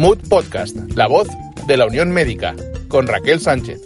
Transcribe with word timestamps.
Mood 0.00 0.26
Podcast, 0.30 0.74
la 0.94 1.06
voz 1.06 1.28
de 1.66 1.76
la 1.76 1.84
Unión 1.84 2.10
Médica, 2.10 2.56
con 2.88 3.06
Raquel 3.06 3.38
Sánchez. 3.38 3.82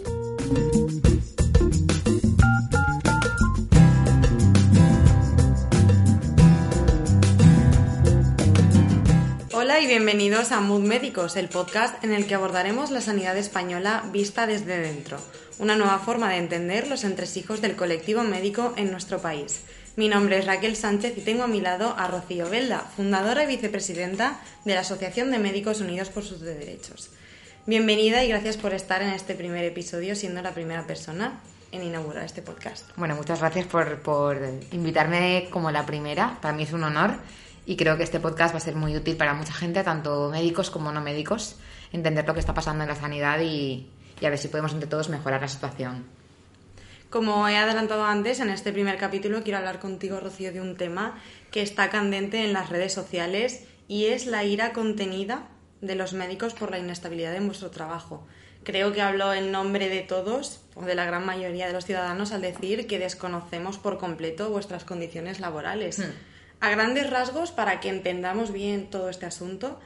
Hola 9.51 9.81
y 9.81 9.87
bienvenidos 9.87 10.53
a 10.53 10.61
Mood 10.61 10.83
Médicos, 10.83 11.35
el 11.35 11.49
podcast 11.49 12.01
en 12.01 12.13
el 12.13 12.25
que 12.27 12.35
abordaremos 12.35 12.91
la 12.91 13.01
sanidad 13.01 13.37
española 13.37 14.05
vista 14.13 14.47
desde 14.47 14.77
dentro, 14.77 15.17
una 15.59 15.75
nueva 15.75 15.99
forma 15.99 16.29
de 16.29 16.37
entender 16.37 16.87
los 16.87 17.03
entresijos 17.03 17.59
del 17.59 17.75
colectivo 17.75 18.23
médico 18.23 18.73
en 18.77 18.89
nuestro 18.89 19.19
país. 19.19 19.63
Mi 19.97 20.09
nombre 20.09 20.37
es 20.37 20.45
Raquel 20.45 20.75
Sánchez 20.75 21.17
y 21.17 21.21
tengo 21.21 21.43
a 21.43 21.47
mi 21.47 21.61
lado 21.61 21.95
a 21.97 22.09
Rocío 22.09 22.49
Belda, 22.49 22.79
fundadora 22.79 23.45
y 23.45 23.47
vicepresidenta 23.47 24.41
de 24.65 24.73
la 24.73 24.81
Asociación 24.81 25.31
de 25.31 25.39
Médicos 25.39 25.79
Unidos 25.79 26.09
por 26.09 26.25
sus 26.25 26.41
Derechos. 26.41 27.11
Bienvenida 27.65 28.21
y 28.25 28.27
gracias 28.27 28.57
por 28.57 28.73
estar 28.73 29.01
en 29.01 29.11
este 29.11 29.35
primer 29.35 29.63
episodio, 29.63 30.17
siendo 30.17 30.41
la 30.41 30.51
primera 30.51 30.85
persona 30.85 31.39
en 31.71 31.81
inaugurar 31.81 32.25
este 32.25 32.41
podcast. 32.41 32.89
Bueno, 32.97 33.15
muchas 33.15 33.39
gracias 33.39 33.67
por, 33.67 34.01
por 34.01 34.37
invitarme 34.73 35.47
como 35.49 35.71
la 35.71 35.85
primera. 35.85 36.39
Para 36.41 36.53
mí 36.53 36.63
es 36.63 36.73
un 36.73 36.83
honor 36.83 37.15
y 37.65 37.77
creo 37.77 37.95
que 37.95 38.03
este 38.03 38.19
podcast 38.19 38.53
va 38.53 38.57
a 38.57 38.61
ser 38.61 38.75
muy 38.75 38.97
útil 38.97 39.15
para 39.15 39.33
mucha 39.33 39.53
gente, 39.53 39.81
tanto 39.81 40.29
médicos 40.29 40.71
como 40.71 40.91
no 40.91 40.99
médicos, 40.99 41.55
entender 41.93 42.27
lo 42.27 42.33
que 42.33 42.41
está 42.41 42.53
pasando 42.53 42.83
en 42.83 42.89
la 42.89 42.95
sanidad 42.95 43.39
y, 43.39 43.89
y 44.19 44.25
a 44.25 44.29
ver 44.29 44.39
si 44.39 44.49
podemos 44.49 44.73
entre 44.73 44.89
todos 44.89 45.07
mejorar 45.07 45.39
la 45.39 45.47
situación. 45.47 46.03
Como 47.15 47.47
he 47.47 47.55
adelantado 47.55 48.03
antes, 48.03 48.41
en 48.41 48.49
este 48.49 48.73
primer 48.73 48.97
capítulo 48.97 49.41
quiero 49.41 49.59
hablar 49.59 49.79
contigo, 49.79 50.19
Rocío, 50.19 50.51
de 50.51 50.59
un 50.59 50.75
tema 50.75 51.17
que 51.49 51.61
está 51.61 51.89
candente 51.89 52.43
en 52.43 52.51
las 52.51 52.67
redes 52.69 52.91
sociales 52.91 53.63
y 53.87 54.07
es 54.07 54.25
la 54.25 54.43
ira 54.43 54.73
contenida 54.73 55.47
de 55.79 55.95
los 55.95 56.11
médicos 56.11 56.53
por 56.53 56.71
la 56.71 56.77
inestabilidad 56.77 57.33
en 57.33 57.45
vuestro 57.47 57.71
trabajo. 57.71 58.27
Creo 58.65 58.91
que 58.91 59.01
hablo 59.01 59.33
en 59.33 59.53
nombre 59.53 59.87
de 59.87 60.01
todos 60.01 60.59
o 60.75 60.83
de 60.83 60.93
la 60.93 61.05
gran 61.05 61.25
mayoría 61.25 61.67
de 61.67 61.71
los 61.71 61.85
ciudadanos 61.85 62.33
al 62.33 62.41
decir 62.41 62.85
que 62.85 62.99
desconocemos 62.99 63.77
por 63.77 63.97
completo 63.97 64.49
vuestras 64.49 64.83
condiciones 64.83 65.39
laborales. 65.39 65.99
Hmm. 65.99 66.11
A 66.59 66.69
grandes 66.69 67.09
rasgos, 67.09 67.53
para 67.53 67.79
que 67.79 67.87
entendamos 67.87 68.51
bien 68.51 68.89
todo 68.89 69.07
este 69.07 69.25
asunto, 69.25 69.79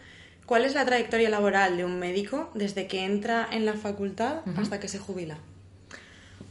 ¿cuál 0.47 0.66
es 0.66 0.73
la 0.73 0.83
trayectoria 0.83 1.30
laboral 1.30 1.77
de 1.77 1.86
un 1.86 1.99
médico 1.99 2.49
desde 2.55 2.88
que 2.88 3.05
entra 3.05 3.47
en 3.52 3.67
la 3.67 3.73
facultad 3.75 4.38
hasta 4.58 4.80
que 4.80 4.88
se 4.88 4.97
jubila? 4.97 5.38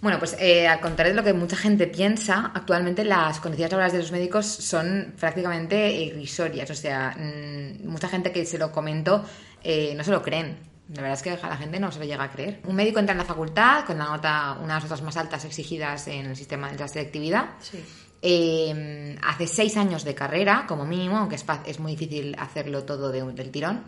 Bueno, 0.01 0.19
pues 0.19 0.37
eh, 0.39 0.69
al 0.69 0.81
contrario 0.81 1.13
de 1.13 1.17
lo 1.21 1.25
que 1.25 1.33
mucha 1.33 1.57
gente 1.57 1.87
piensa, 1.87 2.53
actualmente 2.55 3.05
las 3.05 3.41
condiciones 3.41 3.73
laborales 3.73 3.93
de 3.95 3.99
los 3.99 4.13
médicos 4.13 4.47
son 4.47 5.15
prácticamente 5.19 5.91
irrisorias. 5.91 6.71
O 6.71 6.75
sea, 6.75 7.17
mm, 7.19 7.89
mucha 7.89 8.09
gente 8.09 8.31
que 8.31 8.47
se 8.47 8.59
lo 8.59 8.71
comento 8.71 9.25
eh, 9.63 9.95
no 9.97 10.05
se 10.05 10.11
lo 10.13 10.23
creen. 10.23 10.57
La 10.95 11.03
verdad 11.03 11.19
es 11.19 11.23
que 11.23 11.31
a 11.31 11.49
la 11.49 11.57
gente 11.57 11.79
no 11.79 11.93
se 11.93 11.99
lo 11.99 12.05
llega 12.05 12.25
a 12.25 12.31
creer. 12.31 12.61
Un 12.65 12.77
médico 12.77 12.99
entra 12.99 13.13
en 13.13 13.19
la 13.19 13.25
facultad 13.25 13.85
con 13.85 13.99
la 13.99 14.05
nota, 14.05 14.57
una 14.63 14.75
de 14.75 14.81
las 14.81 14.85
notas 14.85 15.03
más 15.03 15.17
altas 15.17 15.45
exigidas 15.45 16.07
en 16.09 16.27
el 16.27 16.37
sistema 16.37 16.71
de 16.71 16.79
la 16.79 16.89
selectividad. 16.89 17.51
Sí. 17.61 17.85
Eh, 18.23 19.17
hace 19.23 19.47
seis 19.47 19.77
años 19.77 20.05
de 20.05 20.15
carrera, 20.15 20.65
como 20.67 20.87
mínimo, 20.87 21.19
aunque 21.19 21.37
es, 21.37 21.79
muy 21.79 21.93
difícil 21.95 22.35
hacerlo 22.39 22.85
todo 22.85 23.13
de 23.13 23.23
del 23.33 23.51
tirón. 23.51 23.85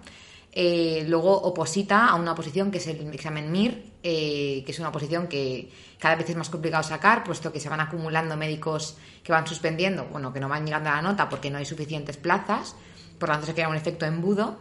Eh, 0.53 1.05
luego 1.07 1.33
oposita 1.33 2.09
a 2.09 2.17
una 2.17 2.33
oposición 2.33 2.71
que 2.71 2.79
es 2.79 2.87
el 2.89 3.13
examen 3.15 3.53
MIR, 3.53 3.85
eh, 4.03 4.63
que 4.65 4.73
es 4.73 4.79
una 4.81 4.89
oposición 4.89 5.29
que 5.29 5.71
cada 5.99 6.17
vez 6.17 6.29
es 6.29 6.37
más 6.37 6.51
complicado 6.51 6.83
sacar, 6.83 7.23
puesto 7.23 7.53
que 7.53 7.61
se 7.61 7.69
van 7.69 7.81
acumulando 7.81 8.37
médicos 8.37 8.97
que 9.23 9.33
van 9.33 9.47
suspendiendo, 9.47 10.07
bueno, 10.07 10.33
que 10.33 10.41
no 10.41 10.49
van 10.49 10.65
llegando 10.65 10.91
a 10.91 10.97
la 10.97 11.03
nota 11.03 11.29
porque 11.29 11.51
no 11.51 11.59
hay 11.59 11.65
suficientes 11.65 12.17
plazas, 12.17 12.75
por 13.19 13.29
lo 13.29 13.35
tanto 13.35 13.47
se 13.47 13.55
crea 13.55 13.69
un 13.69 13.77
efecto 13.77 14.07
embudo 14.07 14.61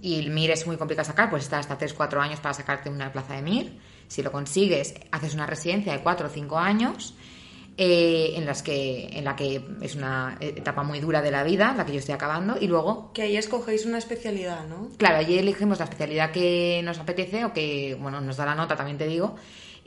y 0.00 0.20
el 0.20 0.30
MIR 0.30 0.52
es 0.52 0.66
muy 0.66 0.76
complicado 0.76 1.06
sacar, 1.06 1.28
pues 1.28 1.42
está 1.42 1.58
hasta 1.58 1.76
3-4 1.76 2.20
años 2.20 2.40
para 2.40 2.54
sacarte 2.54 2.88
una 2.88 3.12
plaza 3.12 3.34
de 3.34 3.42
MIR. 3.42 3.72
Si 4.08 4.22
lo 4.22 4.30
consigues, 4.30 4.94
haces 5.10 5.34
una 5.34 5.46
residencia 5.46 5.92
de 5.92 6.00
4 6.00 6.28
o 6.28 6.30
5 6.30 6.58
años 6.58 7.14
eh, 7.78 8.32
en, 8.36 8.46
las 8.46 8.62
que, 8.62 9.08
en 9.12 9.24
la 9.24 9.36
que 9.36 9.62
es 9.82 9.94
una 9.96 10.36
etapa 10.40 10.82
muy 10.82 10.98
dura 11.00 11.20
de 11.22 11.30
la 11.30 11.44
vida, 11.44 11.74
la 11.76 11.84
que 11.84 11.92
yo 11.92 11.98
estoy 11.98 12.14
acabando, 12.14 12.56
y 12.60 12.66
luego 12.68 13.12
Que 13.12 13.22
ahí 13.22 13.36
escogéis 13.36 13.84
una 13.86 13.98
especialidad, 13.98 14.66
¿no? 14.66 14.88
Claro, 14.96 15.16
allí 15.18 15.38
elegimos 15.38 15.78
la 15.78 15.84
especialidad 15.84 16.30
que 16.32 16.80
nos 16.84 16.98
apetece 16.98 17.44
o 17.44 17.52
que, 17.52 17.96
bueno, 18.00 18.20
nos 18.20 18.36
da 18.38 18.46
la 18.46 18.54
nota, 18.54 18.76
también 18.76 18.96
te 18.98 19.06
digo. 19.06 19.36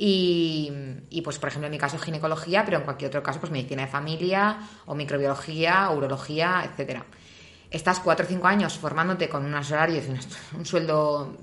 Y, 0.01 0.71
y, 1.09 1.21
pues, 1.23 1.39
por 1.39 1.49
ejemplo, 1.49 1.65
en 1.67 1.71
mi 1.71 1.77
caso 1.77 1.97
ginecología, 1.99 2.63
pero 2.63 2.77
en 2.77 2.83
cualquier 2.83 3.09
otro 3.09 3.21
caso, 3.21 3.39
pues 3.41 3.51
medicina 3.51 3.81
de 3.81 3.87
familia 3.89 4.57
o 4.85 4.95
microbiología, 4.95 5.89
urología, 5.89 6.63
etcétera. 6.71 7.05
Estás 7.69 7.99
cuatro 7.99 8.25
o 8.25 8.29
cinco 8.29 8.47
años 8.47 8.77
formándote 8.77 9.27
con 9.27 9.43
unos 9.45 9.69
horarios 9.71 10.05
y 10.07 10.11
unos- 10.11 10.27
un 10.57 10.65
sueldo 10.65 11.35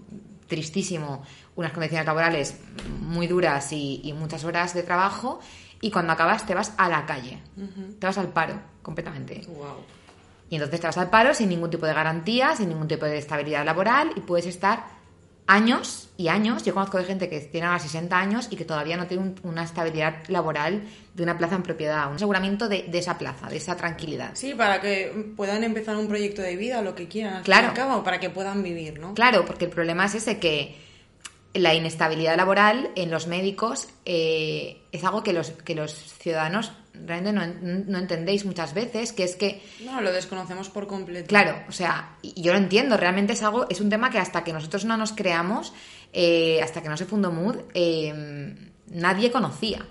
tristísimo, 0.49 1.23
unas 1.57 1.73
condiciones 1.73 2.07
laborales 2.07 2.57
muy 3.01 3.27
duras 3.27 3.73
y, 3.73 4.01
y 4.05 4.13
muchas 4.13 4.45
horas 4.45 4.73
de 4.75 4.83
trabajo, 4.85 5.41
y 5.81 5.91
cuando 5.91 6.13
acabas 6.13 6.47
te 6.47 6.55
vas 6.55 6.73
a 6.79 6.89
la 6.89 7.05
calle, 7.07 7.39
te 7.99 8.07
vas 8.07 8.19
al 8.19 8.29
paro 8.29 8.61
completamente. 8.83 9.43
Wow. 9.49 9.77
Y 10.49 10.55
entonces 10.57 10.81
te 10.81 10.87
vas 10.87 10.97
al 10.99 11.11
paro 11.11 11.35
sin 11.35 11.49
ningún 11.49 11.71
tipo 11.71 11.87
de 11.87 11.93
garantía, 11.95 12.55
sin 12.57 12.69
ningún 12.69 12.87
tipo 12.89 13.05
de 13.05 13.19
estabilidad 13.19 13.65
laboral 13.65 14.13
y 14.17 14.21
puedes 14.21 14.47
estar 14.47 14.85
años 15.49 16.09
y 16.17 16.29
años. 16.29 16.65
Yo 16.65 16.75
conozco 16.75 16.99
de 16.99 17.05
gente 17.05 17.29
que 17.29 17.41
tiene 17.41 17.67
ahora 17.67 17.79
60 17.79 18.19
años 18.19 18.49
y 18.51 18.57
que 18.57 18.65
todavía 18.65 18.97
no 18.97 19.07
tiene 19.07 19.23
un- 19.23 19.35
una 19.45 19.63
estabilidad 19.63 20.25
laboral 20.29 20.83
de 21.15 21.23
una 21.23 21.39
plaza 21.39 21.55
en 21.57 21.63
propiedad, 21.63 22.09
un 22.11 22.17
aseguramiento 22.17 22.69
de, 22.69 22.85
de 22.89 22.99
esa 22.99 23.17
plaza, 23.19 23.49
de 23.49 23.57
esa 23.57 23.77
tranquilidad. 23.77 24.31
Sí, 24.35 24.55
para 24.55 24.81
que 24.81 25.33
puedan 25.37 25.63
empezar 25.63 25.97
un 25.97 26.09
proyecto 26.09 26.43
de 26.43 26.57
vida 26.57 26.83
lo 26.83 26.95
que 26.95 27.07
quieran, 27.09 27.35
al 27.35 27.39
fin 27.41 27.45
Claro. 27.45 27.67
y 27.67 27.71
al 27.71 27.75
cabo, 27.77 28.03
para 28.05 28.19
que 28.19 28.31
puedan 28.31 28.63
vivir, 28.63 28.99
¿no? 28.99 29.15
Claro, 29.15 29.45
porque 29.45 29.67
el 29.67 29.71
problema 29.71 30.07
es 30.07 30.15
ese 30.17 30.39
que 30.41 30.77
la 31.59 31.75
inestabilidad 31.75 32.37
laboral 32.37 32.91
en 32.97 33.11
los 33.11 33.27
médicos 33.27 33.89
eh, 34.05 34.83
es 34.93 35.05
algo 35.05 35.23
que 35.23 35.33
los, 35.33 35.51
que 35.51 35.75
los 35.75 35.93
ciudadanos 35.93 36.73
realmente 36.95 37.33
no, 37.33 37.43
en- 37.43 37.85
no 37.91 37.99
entendéis 37.99 38.45
muchas 38.45 38.73
veces, 38.75 39.13
que 39.13 39.25
es 39.25 39.37
que 39.37 39.63
No, 39.85 40.01
lo 40.01 40.13
desconocemos 40.13 40.69
por 40.71 40.87
completo. 40.87 41.27
Claro, 41.29 41.57
o 41.69 41.73
sea, 41.73 42.17
yo 42.23 42.53
lo 42.53 42.59
entiendo, 42.59 42.97
realmente 42.97 43.35
es 43.35 43.43
algo, 43.43 43.67
es 43.69 43.81
un 43.81 43.91
tema 43.91 44.11
que 44.11 44.19
hasta 44.19 44.43
que 44.45 44.53
nosotros 44.53 44.85
no 44.85 44.97
nos 44.97 45.13
creamos, 45.13 45.73
eh, 46.13 46.61
hasta 46.63 46.83
que 46.83 46.89
no 46.89 46.97
se 46.97 47.05
fundó 47.05 47.31
Mood, 47.33 47.57
eh, 47.75 48.55
nadie 48.89 49.31
conocía. 49.31 49.87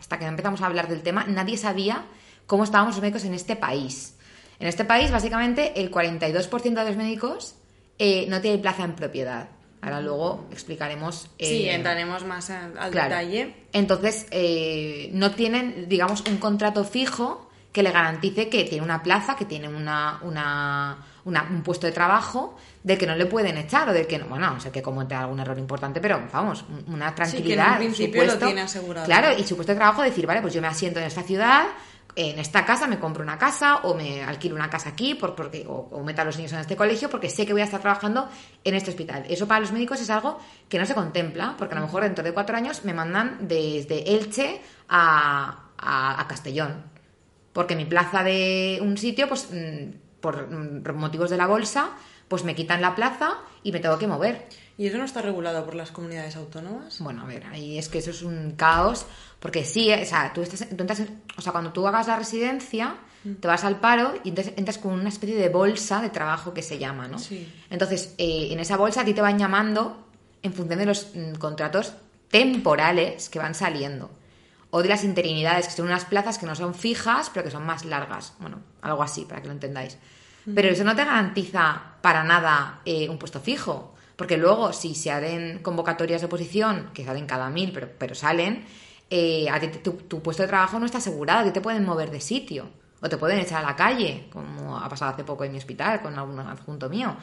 Hasta 0.00 0.18
que 0.18 0.24
no 0.24 0.30
empezamos 0.30 0.60
a 0.62 0.66
hablar 0.66 0.88
del 0.88 1.02
tema, 1.02 1.24
nadie 1.28 1.56
sabía 1.56 2.04
cómo 2.46 2.64
estábamos 2.64 2.94
los 2.96 3.02
médicos 3.02 3.24
en 3.24 3.34
este 3.34 3.54
país. 3.56 4.16
En 4.58 4.66
este 4.66 4.84
país, 4.84 5.10
básicamente, 5.10 5.80
el 5.80 5.90
42% 5.90 6.62
de 6.82 6.84
los 6.84 6.96
médicos 6.96 7.54
eh, 7.98 8.26
no 8.28 8.40
tiene 8.40 8.58
plaza 8.58 8.84
en 8.84 8.94
propiedad. 8.94 9.48
Ahora 9.82 10.00
luego 10.00 10.46
explicaremos. 10.50 11.30
Sí, 11.38 11.64
eh, 11.68 11.74
entraremos 11.74 12.24
más 12.24 12.50
al, 12.50 12.76
al 12.78 12.90
Claro. 12.90 13.08
detalle. 13.10 13.54
Entonces, 13.72 14.26
eh, 14.30 15.10
no 15.14 15.30
tienen, 15.32 15.88
digamos, 15.88 16.22
un 16.28 16.36
contrato 16.36 16.84
fijo 16.84 17.48
que 17.72 17.82
le 17.82 17.90
garantice 17.92 18.48
que 18.48 18.64
tiene 18.64 18.84
una 18.84 19.02
plaza, 19.02 19.36
que 19.36 19.44
tiene 19.44 19.68
una, 19.68 20.18
una, 20.22 20.98
una- 21.24 21.44
un 21.48 21.62
puesto 21.62 21.86
de 21.86 21.92
trabajo 21.92 22.56
del 22.82 22.98
que 22.98 23.06
no 23.06 23.14
le 23.14 23.26
pueden 23.26 23.56
echar 23.58 23.88
o 23.88 23.92
del 23.92 24.06
que 24.08 24.18
no, 24.18 24.26
bueno, 24.26 24.48
a 24.48 24.50
no 24.50 24.60
sé 24.60 24.72
que 24.72 24.82
comete 24.82 25.14
algún 25.14 25.38
error 25.38 25.56
importante, 25.58 26.00
pero 26.00 26.20
vamos, 26.32 26.64
un- 26.68 26.94
una 26.94 27.14
tranquilidad. 27.14 27.74
su 27.74 27.78
principio 27.78 28.24
lo 28.24 28.38
tiene 28.38 28.62
asegurado. 28.62 29.06
Claro, 29.06 29.28
y 29.38 29.44
su 29.44 29.54
puesto 29.54 29.72
de 29.72 29.78
trabajo 29.78 30.02
decir, 30.02 30.26
vale, 30.26 30.42
pues 30.42 30.52
yo 30.52 30.60
me 30.60 30.66
asiento 30.66 30.98
en 30.98 31.06
esta 31.06 31.22
ciudad, 31.22 31.66
en 32.16 32.38
esta 32.38 32.64
casa 32.64 32.86
me 32.86 32.98
compro 32.98 33.22
una 33.22 33.38
casa 33.38 33.76
o 33.84 33.94
me 33.94 34.22
alquilo 34.24 34.54
una 34.56 34.68
casa 34.68 34.90
aquí 34.90 35.14
por, 35.14 35.34
porque, 35.34 35.64
o, 35.68 35.88
o 35.92 36.02
meto 36.02 36.22
a 36.22 36.24
los 36.24 36.36
niños 36.36 36.52
en 36.52 36.58
este 36.60 36.76
colegio 36.76 37.08
porque 37.08 37.30
sé 37.30 37.46
que 37.46 37.52
voy 37.52 37.62
a 37.62 37.64
estar 37.66 37.80
trabajando 37.80 38.28
en 38.64 38.74
este 38.74 38.90
hospital. 38.90 39.24
Eso 39.28 39.46
para 39.46 39.60
los 39.60 39.72
médicos 39.72 40.00
es 40.00 40.10
algo 40.10 40.38
que 40.68 40.78
no 40.78 40.86
se 40.86 40.94
contempla, 40.94 41.54
porque 41.56 41.74
a 41.74 41.78
lo 41.80 41.86
mejor 41.86 42.02
dentro 42.02 42.24
de 42.24 42.32
cuatro 42.32 42.56
años 42.56 42.84
me 42.84 42.94
mandan 42.94 43.38
desde 43.42 44.14
Elche 44.16 44.60
a, 44.88 45.66
a- 45.78 46.20
a 46.20 46.26
Castellón. 46.28 46.82
Porque 47.52 47.74
mi 47.76 47.84
plaza 47.84 48.22
de 48.22 48.78
un 48.82 48.96
sitio, 48.96 49.28
pues 49.28 49.48
mm, 49.52 50.20
por 50.20 50.48
mm, 50.50 50.94
motivos 50.96 51.30
de 51.30 51.36
la 51.36 51.46
bolsa, 51.46 51.90
pues 52.28 52.44
me 52.44 52.54
quitan 52.54 52.80
la 52.80 52.94
plaza 52.94 53.38
y 53.62 53.72
me 53.72 53.80
tengo 53.80 53.98
que 53.98 54.06
mover. 54.06 54.46
¿Y 54.80 54.86
eso 54.86 54.96
no 54.96 55.04
está 55.04 55.20
regulado 55.20 55.62
por 55.66 55.74
las 55.74 55.90
comunidades 55.90 56.36
autónomas? 56.36 57.00
Bueno, 57.00 57.20
a 57.22 57.26
ver, 57.26 57.44
ahí 57.52 57.76
es 57.78 57.90
que 57.90 57.98
eso 57.98 58.10
es 58.10 58.22
un 58.22 58.52
caos, 58.52 59.04
porque 59.38 59.62
sí, 59.64 59.92
o 59.92 60.04
sea, 60.06 60.32
tú, 60.32 60.40
estás, 60.40 60.60
tú 60.70 60.76
entras, 60.80 61.00
en- 61.00 61.20
o 61.36 61.42
sea, 61.42 61.52
cuando 61.52 61.70
tú 61.72 61.86
hagas 61.86 62.06
la 62.06 62.16
residencia, 62.16 62.94
te 63.40 63.46
vas 63.46 63.64
al 63.64 63.78
paro 63.78 64.14
y 64.24 64.30
entonces 64.30 64.54
entras 64.56 64.78
con 64.78 64.92
una 64.94 65.10
especie 65.10 65.36
de 65.36 65.50
bolsa 65.50 66.00
de 66.00 66.08
trabajo 66.08 66.54
que 66.54 66.62
se 66.62 66.78
llama, 66.78 67.06
¿no? 67.08 67.18
Sí. 67.18 67.46
Entonces, 67.68 68.14
eh, 68.16 68.48
en 68.52 68.58
esa 68.60 68.78
bolsa 68.78 69.02
a 69.02 69.04
ti 69.04 69.12
te 69.12 69.20
van 69.20 69.38
llamando 69.38 70.06
en 70.42 70.54
función 70.54 70.78
de 70.78 70.86
los 70.86 71.08
mm, 71.14 71.34
contratos 71.34 71.92
temporales 72.30 73.28
que 73.28 73.38
van 73.38 73.54
saliendo. 73.54 74.10
O 74.70 74.82
de 74.82 74.88
las 74.88 75.04
interinidades, 75.04 75.66
que 75.66 75.72
son 75.74 75.86
unas 75.86 76.06
plazas 76.06 76.38
que 76.38 76.46
no 76.46 76.54
son 76.54 76.74
fijas, 76.74 77.28
pero 77.34 77.44
que 77.44 77.50
son 77.50 77.66
más 77.66 77.84
largas. 77.84 78.32
Bueno, 78.38 78.60
algo 78.82 79.02
así, 79.02 79.26
para 79.26 79.42
que 79.42 79.48
lo 79.48 79.52
entendáis. 79.52 79.98
Pero 80.54 80.68
eso 80.68 80.84
no 80.84 80.96
te 80.96 81.04
garantiza 81.04 81.82
para 82.00 82.24
nada 82.24 82.80
eh, 82.86 83.08
un 83.10 83.18
puesto 83.18 83.40
fijo. 83.40 83.94
Porque 84.20 84.36
luego, 84.36 84.74
si 84.74 84.94
se 84.94 85.10
hacen 85.10 85.60
convocatorias 85.60 86.20
de 86.20 86.26
oposición, 86.26 86.90
que 86.92 87.06
salen 87.06 87.24
cada 87.24 87.48
mil, 87.48 87.72
pero, 87.72 87.88
pero 87.98 88.14
salen, 88.14 88.66
eh, 89.08 89.48
a 89.48 89.58
ti 89.58 89.68
tu, 89.82 89.92
tu 89.92 90.20
puesto 90.20 90.42
de 90.42 90.46
trabajo 90.46 90.78
no 90.78 90.84
está 90.84 90.98
asegurado, 90.98 91.40
a 91.40 91.44
ti 91.44 91.52
te 91.52 91.62
pueden 91.62 91.86
mover 91.86 92.10
de 92.10 92.20
sitio. 92.20 92.68
O 93.00 93.08
te 93.08 93.16
pueden 93.16 93.38
echar 93.38 93.64
a 93.64 93.68
la 93.68 93.74
calle, 93.74 94.26
como 94.30 94.76
ha 94.76 94.86
pasado 94.90 95.12
hace 95.12 95.24
poco 95.24 95.44
en 95.44 95.52
mi 95.52 95.56
hospital 95.56 96.02
con 96.02 96.18
algún 96.18 96.38
adjunto 96.38 96.90
mío. 96.90 97.16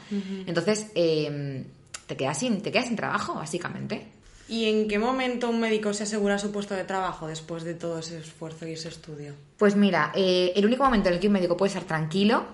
Entonces, 0.44 0.90
eh, 0.96 1.64
te, 2.08 2.16
quedas 2.16 2.36
sin, 2.36 2.62
te 2.62 2.72
quedas 2.72 2.88
sin 2.88 2.96
trabajo, 2.96 3.34
básicamente. 3.34 4.08
¿Y 4.48 4.64
en 4.64 4.88
qué 4.88 4.98
momento 4.98 5.50
un 5.50 5.60
médico 5.60 5.94
se 5.94 6.02
asegura 6.02 6.36
su 6.40 6.50
puesto 6.50 6.74
de 6.74 6.82
trabajo 6.82 7.28
después 7.28 7.62
de 7.62 7.74
todo 7.74 8.00
ese 8.00 8.18
esfuerzo 8.18 8.66
y 8.66 8.72
ese 8.72 8.88
estudio? 8.88 9.34
Pues 9.56 9.76
mira, 9.76 10.10
eh, 10.16 10.52
el 10.56 10.66
único 10.66 10.82
momento 10.82 11.10
en 11.10 11.14
el 11.14 11.20
que 11.20 11.28
un 11.28 11.34
médico 11.34 11.56
puede 11.56 11.68
estar 11.68 11.84
tranquilo 11.84 12.44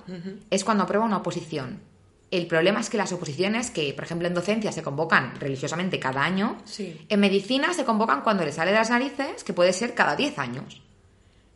es 0.50 0.62
cuando 0.64 0.84
aprueba 0.84 1.06
una 1.06 1.16
oposición. 1.16 1.93
El 2.36 2.48
problema 2.48 2.80
es 2.80 2.90
que 2.90 2.96
las 2.96 3.12
oposiciones, 3.12 3.70
que 3.70 3.92
por 3.94 4.02
ejemplo 4.04 4.26
en 4.26 4.34
docencia 4.34 4.72
se 4.72 4.82
convocan 4.82 5.36
religiosamente 5.38 6.00
cada 6.00 6.24
año, 6.24 6.56
Sí. 6.64 7.06
en 7.08 7.20
medicina 7.20 7.72
se 7.74 7.84
convocan 7.84 8.22
cuando 8.22 8.44
le 8.44 8.50
sale 8.50 8.72
de 8.72 8.78
las 8.78 8.90
narices, 8.90 9.44
que 9.44 9.52
puede 9.52 9.72
ser 9.72 9.94
cada 9.94 10.16
10 10.16 10.36
años. 10.40 10.82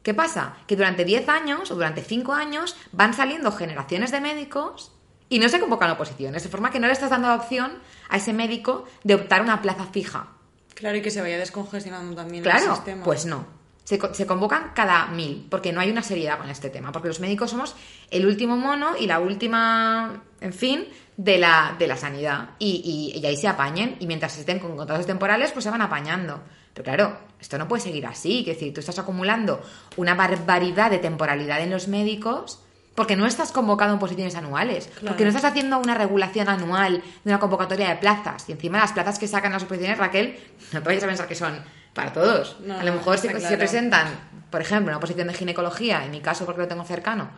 ¿Qué 0.04 0.14
pasa? 0.14 0.54
Que 0.68 0.76
durante 0.76 1.04
10 1.04 1.28
años 1.28 1.70
o 1.72 1.74
durante 1.74 2.02
5 2.02 2.32
años 2.32 2.76
van 2.92 3.12
saliendo 3.12 3.50
generaciones 3.50 4.12
de 4.12 4.20
médicos 4.20 4.92
y 5.28 5.40
no 5.40 5.48
se 5.48 5.58
convocan 5.58 5.90
oposiciones, 5.90 6.44
de 6.44 6.48
forma 6.48 6.70
que 6.70 6.78
no 6.78 6.86
le 6.86 6.92
estás 6.92 7.10
dando 7.10 7.26
la 7.26 7.34
opción 7.34 7.72
a 8.08 8.16
ese 8.18 8.32
médico 8.32 8.84
de 9.02 9.16
optar 9.16 9.42
una 9.42 9.60
plaza 9.60 9.86
fija. 9.86 10.28
Claro, 10.74 10.96
y 10.96 11.02
que 11.02 11.10
se 11.10 11.20
vaya 11.20 11.38
descongestionando 11.38 12.14
también 12.14 12.44
el 12.44 12.50
Claro, 12.50 12.76
sistema. 12.76 13.02
pues 13.04 13.26
no. 13.26 13.57
Se, 13.88 13.98
se 14.12 14.26
convocan 14.26 14.72
cada 14.74 15.06
mil, 15.06 15.46
porque 15.48 15.72
no 15.72 15.80
hay 15.80 15.90
una 15.90 16.02
seriedad 16.02 16.36
con 16.36 16.50
este 16.50 16.68
tema. 16.68 16.92
Porque 16.92 17.08
los 17.08 17.20
médicos 17.20 17.50
somos 17.52 17.74
el 18.10 18.26
último 18.26 18.54
mono 18.58 18.88
y 19.00 19.06
la 19.06 19.18
última, 19.18 20.24
en 20.42 20.52
fin, 20.52 20.84
de 21.16 21.38
la, 21.38 21.74
de 21.78 21.86
la 21.86 21.96
sanidad. 21.96 22.50
Y, 22.58 23.12
y- 23.14 23.18
y 23.18 23.24
ahí 23.24 23.38
se 23.38 23.48
apañen. 23.48 23.96
Y 23.98 24.06
mientras 24.06 24.36
estén 24.36 24.58
con 24.58 24.76
contratos 24.76 25.06
temporales, 25.06 25.52
pues 25.52 25.64
se 25.64 25.70
van 25.70 25.80
apañando. 25.80 26.42
Pero 26.74 26.84
claro, 26.84 27.18
esto 27.40 27.56
no 27.56 27.66
puede 27.66 27.82
seguir 27.82 28.04
así. 28.06 28.44
Que 28.44 28.52
decir, 28.52 28.74
tú 28.74 28.80
estás 28.80 28.98
acumulando 28.98 29.62
una 29.96 30.14
barbaridad 30.14 30.90
de 30.90 30.98
temporalidad 30.98 31.62
en 31.62 31.70
los 31.70 31.88
médicos 31.88 32.62
porque 32.94 33.16
no 33.16 33.24
estás 33.26 33.52
convocado 33.52 33.94
en 33.94 33.98
posiciones 34.00 34.34
anuales. 34.34 34.88
Claro. 34.88 35.06
Porque 35.06 35.22
no 35.24 35.30
estás 35.30 35.44
haciendo 35.44 35.78
una 35.78 35.94
regulación 35.94 36.50
anual 36.50 37.02
de 37.24 37.30
una 37.30 37.38
convocatoria 37.40 37.88
de 37.88 37.96
plazas. 37.96 38.46
Y 38.48 38.52
encima 38.52 38.80
las 38.80 38.92
plazas 38.92 39.18
que 39.18 39.28
sacan 39.28 39.52
las 39.52 39.62
oposiciones, 39.62 39.96
Raquel, 39.96 40.36
no 40.72 40.82
te 40.82 40.86
vayas 40.88 41.04
a 41.04 41.06
pensar 41.06 41.26
que 41.26 41.34
son 41.36 41.58
para 41.94 42.12
todos. 42.12 42.56
No, 42.60 42.78
a 42.78 42.82
lo 42.84 42.92
mejor 42.92 43.16
está 43.16 43.38
se 43.40 43.56
presentan, 43.56 44.06
por 44.50 44.60
ejemplo, 44.60 44.92
una 44.92 45.00
posición 45.00 45.28
de 45.28 45.34
ginecología, 45.34 46.04
en 46.04 46.10
mi 46.10 46.20
caso 46.20 46.44
porque 46.46 46.60
lo 46.62 46.68
tengo 46.68 46.84
cercano, 46.84 47.30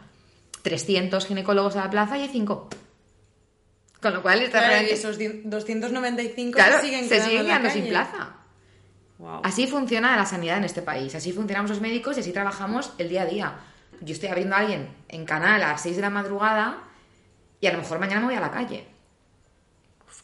300 0.62 1.26
ginecólogos 1.26 1.76
a 1.76 1.85
la 1.85 1.91
plaza 1.91 2.19
y 2.19 2.23
hay 2.23 2.29
5. 2.29 2.69
Con 4.00 4.14
lo 4.14 4.23
cual, 4.23 4.41
está 4.41 4.58
Claro, 4.58 4.67
y 4.67 4.70
realmente- 4.70 4.94
esos 4.94 5.19
di- 5.19 5.43
295 5.44 6.56
claro, 6.56 6.76
se 6.76 6.82
siguen 6.87 7.02
se 7.05 7.08
quedando 7.17 7.29
siguen 7.31 7.47
quedando 7.47 7.70
sin 7.70 7.88
plaza. 7.88 8.29
Guau. 9.19 9.41
Así 9.44 9.67
funciona 9.67 10.17
la 10.17 10.25
sanidad 10.25 10.56
en 10.56 10.64
este 10.64 10.81
país, 10.81 11.14
así 11.14 11.32
funcionamos 11.32 11.70
los 11.70 11.81
médicos 11.82 12.17
y 12.17 12.20
así 12.20 12.32
trabajamos 12.32 12.93
el 12.99 13.11
día 13.11 13.23
a 13.23 13.26
día. 13.26 13.52
Yo 14.00 14.14
estoy 14.14 14.31
abriendo 14.31 14.56
a 14.56 14.61
alguien 14.61 14.88
en 15.08 15.26
canal 15.26 15.62
a 15.62 15.69
las 15.73 15.82
6 15.82 15.97
de 15.97 16.02
la 16.02 16.08
madrugada 16.11 16.79
y 17.61 17.67
a 17.67 17.73
lo 17.73 17.79
mejor 17.79 17.99
mañana 17.99 18.20
me 18.20 18.26
voy 18.29 18.35
a 18.37 18.41
la 18.41 18.50
calle. 18.50 18.87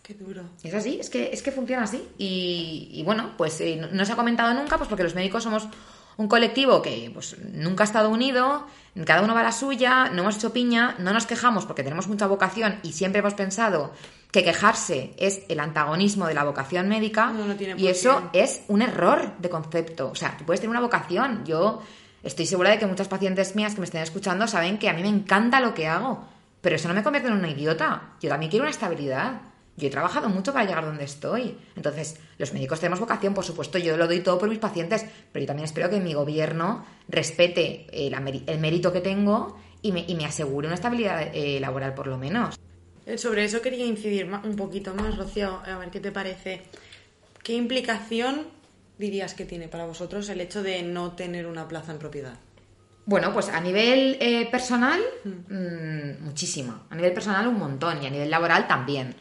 Qué 0.06 0.14
duro. 0.14 0.42
Es 0.62 0.72
así, 0.72 0.98
es 1.00 1.10
que, 1.10 1.30
es 1.32 1.42
que 1.42 1.50
funciona 1.50 1.82
así. 1.82 2.00
Y, 2.16 2.90
y 2.92 3.02
bueno, 3.02 3.32
pues 3.36 3.60
eh, 3.60 3.76
no, 3.76 3.88
no 3.88 4.04
se 4.04 4.12
ha 4.12 4.16
comentado 4.16 4.54
nunca, 4.54 4.76
pues 4.76 4.88
porque 4.88 5.02
los 5.02 5.16
médicos 5.16 5.42
somos 5.42 5.66
un 6.16 6.28
colectivo 6.28 6.80
que 6.80 7.10
pues, 7.12 7.36
nunca 7.52 7.82
ha 7.82 7.86
estado 7.86 8.08
unido, 8.08 8.66
cada 9.04 9.22
uno 9.22 9.34
va 9.34 9.40
a 9.40 9.42
la 9.42 9.52
suya, 9.52 10.08
no 10.10 10.22
hemos 10.22 10.36
hecho 10.36 10.52
piña, 10.52 10.94
no 11.00 11.12
nos 11.12 11.26
quejamos 11.26 11.66
porque 11.66 11.82
tenemos 11.82 12.06
mucha 12.06 12.28
vocación 12.28 12.78
y 12.84 12.92
siempre 12.92 13.18
hemos 13.18 13.34
pensado 13.34 13.92
que 14.30 14.44
quejarse 14.44 15.12
es 15.18 15.42
el 15.48 15.58
antagonismo 15.58 16.28
de 16.28 16.34
la 16.34 16.44
vocación 16.44 16.88
médica 16.88 17.26
No, 17.32 17.44
no 17.44 17.56
tiene 17.56 17.74
y 17.76 17.88
eso 17.88 18.30
es 18.32 18.62
un 18.68 18.82
error 18.82 19.36
de 19.38 19.50
concepto. 19.50 20.10
O 20.10 20.14
sea, 20.14 20.36
tú 20.36 20.44
puedes 20.44 20.60
tener 20.60 20.70
una 20.70 20.80
vocación. 20.80 21.44
Yo 21.44 21.82
estoy 22.22 22.46
segura 22.46 22.70
de 22.70 22.78
que 22.78 22.86
muchas 22.86 23.08
pacientes 23.08 23.56
mías 23.56 23.74
que 23.74 23.80
me 23.80 23.86
estén 23.86 24.02
escuchando 24.02 24.46
saben 24.46 24.78
que 24.78 24.88
a 24.88 24.92
mí 24.92 25.02
me 25.02 25.08
encanta 25.08 25.60
lo 25.60 25.74
que 25.74 25.88
hago, 25.88 26.24
pero 26.60 26.76
eso 26.76 26.86
no 26.86 26.94
me 26.94 27.02
convierte 27.02 27.28
en 27.28 27.34
una 27.34 27.50
idiota. 27.50 28.14
Yo 28.20 28.28
también 28.28 28.50
quiero 28.50 28.62
una 28.62 28.70
estabilidad. 28.70 29.40
Yo 29.76 29.88
he 29.88 29.90
trabajado 29.90 30.28
mucho 30.30 30.52
para 30.54 30.64
llegar 30.64 30.84
donde 30.86 31.04
estoy. 31.04 31.56
Entonces, 31.76 32.18
los 32.38 32.52
médicos 32.54 32.80
tenemos 32.80 32.98
vocación, 32.98 33.34
por 33.34 33.44
supuesto, 33.44 33.76
yo 33.78 33.96
lo 33.96 34.06
doy 34.06 34.20
todo 34.20 34.38
por 34.38 34.48
mis 34.48 34.58
pacientes, 34.58 35.04
pero 35.32 35.42
yo 35.42 35.46
también 35.46 35.66
espero 35.66 35.90
que 35.90 36.00
mi 36.00 36.14
gobierno 36.14 36.86
respete 37.08 37.86
eh, 37.90 38.08
la 38.10 38.20
meri- 38.20 38.44
el 38.46 38.58
mérito 38.58 38.92
que 38.92 39.00
tengo 39.02 39.58
y 39.82 39.92
me, 39.92 40.04
y 40.08 40.14
me 40.14 40.24
asegure 40.24 40.66
una 40.66 40.76
estabilidad 40.76 41.30
eh, 41.34 41.60
laboral, 41.60 41.92
por 41.94 42.06
lo 42.06 42.16
menos. 42.16 42.54
Eh, 43.04 43.18
Sobre 43.18 43.44
eso 43.44 43.60
quería 43.60 43.84
incidir 43.84 44.24
un 44.32 44.56
poquito 44.56 44.94
más, 44.94 45.16
Rocío, 45.16 45.60
a 45.64 45.76
ver 45.78 45.90
qué 45.90 46.00
te 46.00 46.10
parece. 46.10 46.62
¿Qué 47.42 47.52
implicación 47.52 48.46
dirías 48.98 49.34
que 49.34 49.44
tiene 49.44 49.68
para 49.68 49.84
vosotros 49.84 50.28
el 50.30 50.40
hecho 50.40 50.62
de 50.62 50.82
no 50.82 51.12
tener 51.12 51.46
una 51.46 51.68
plaza 51.68 51.92
en 51.92 51.98
propiedad? 51.98 52.38
Bueno, 53.04 53.32
pues 53.32 53.50
a 53.50 53.60
nivel 53.60 54.16
eh, 54.20 54.48
personal, 54.50 55.00
mm, 55.24 56.24
muchísima. 56.24 56.86
A 56.90 56.96
nivel 56.96 57.12
personal, 57.12 57.46
un 57.46 57.58
montón. 57.58 58.02
Y 58.02 58.06
a 58.06 58.10
nivel 58.10 58.30
laboral 58.30 58.66
también. 58.66 59.14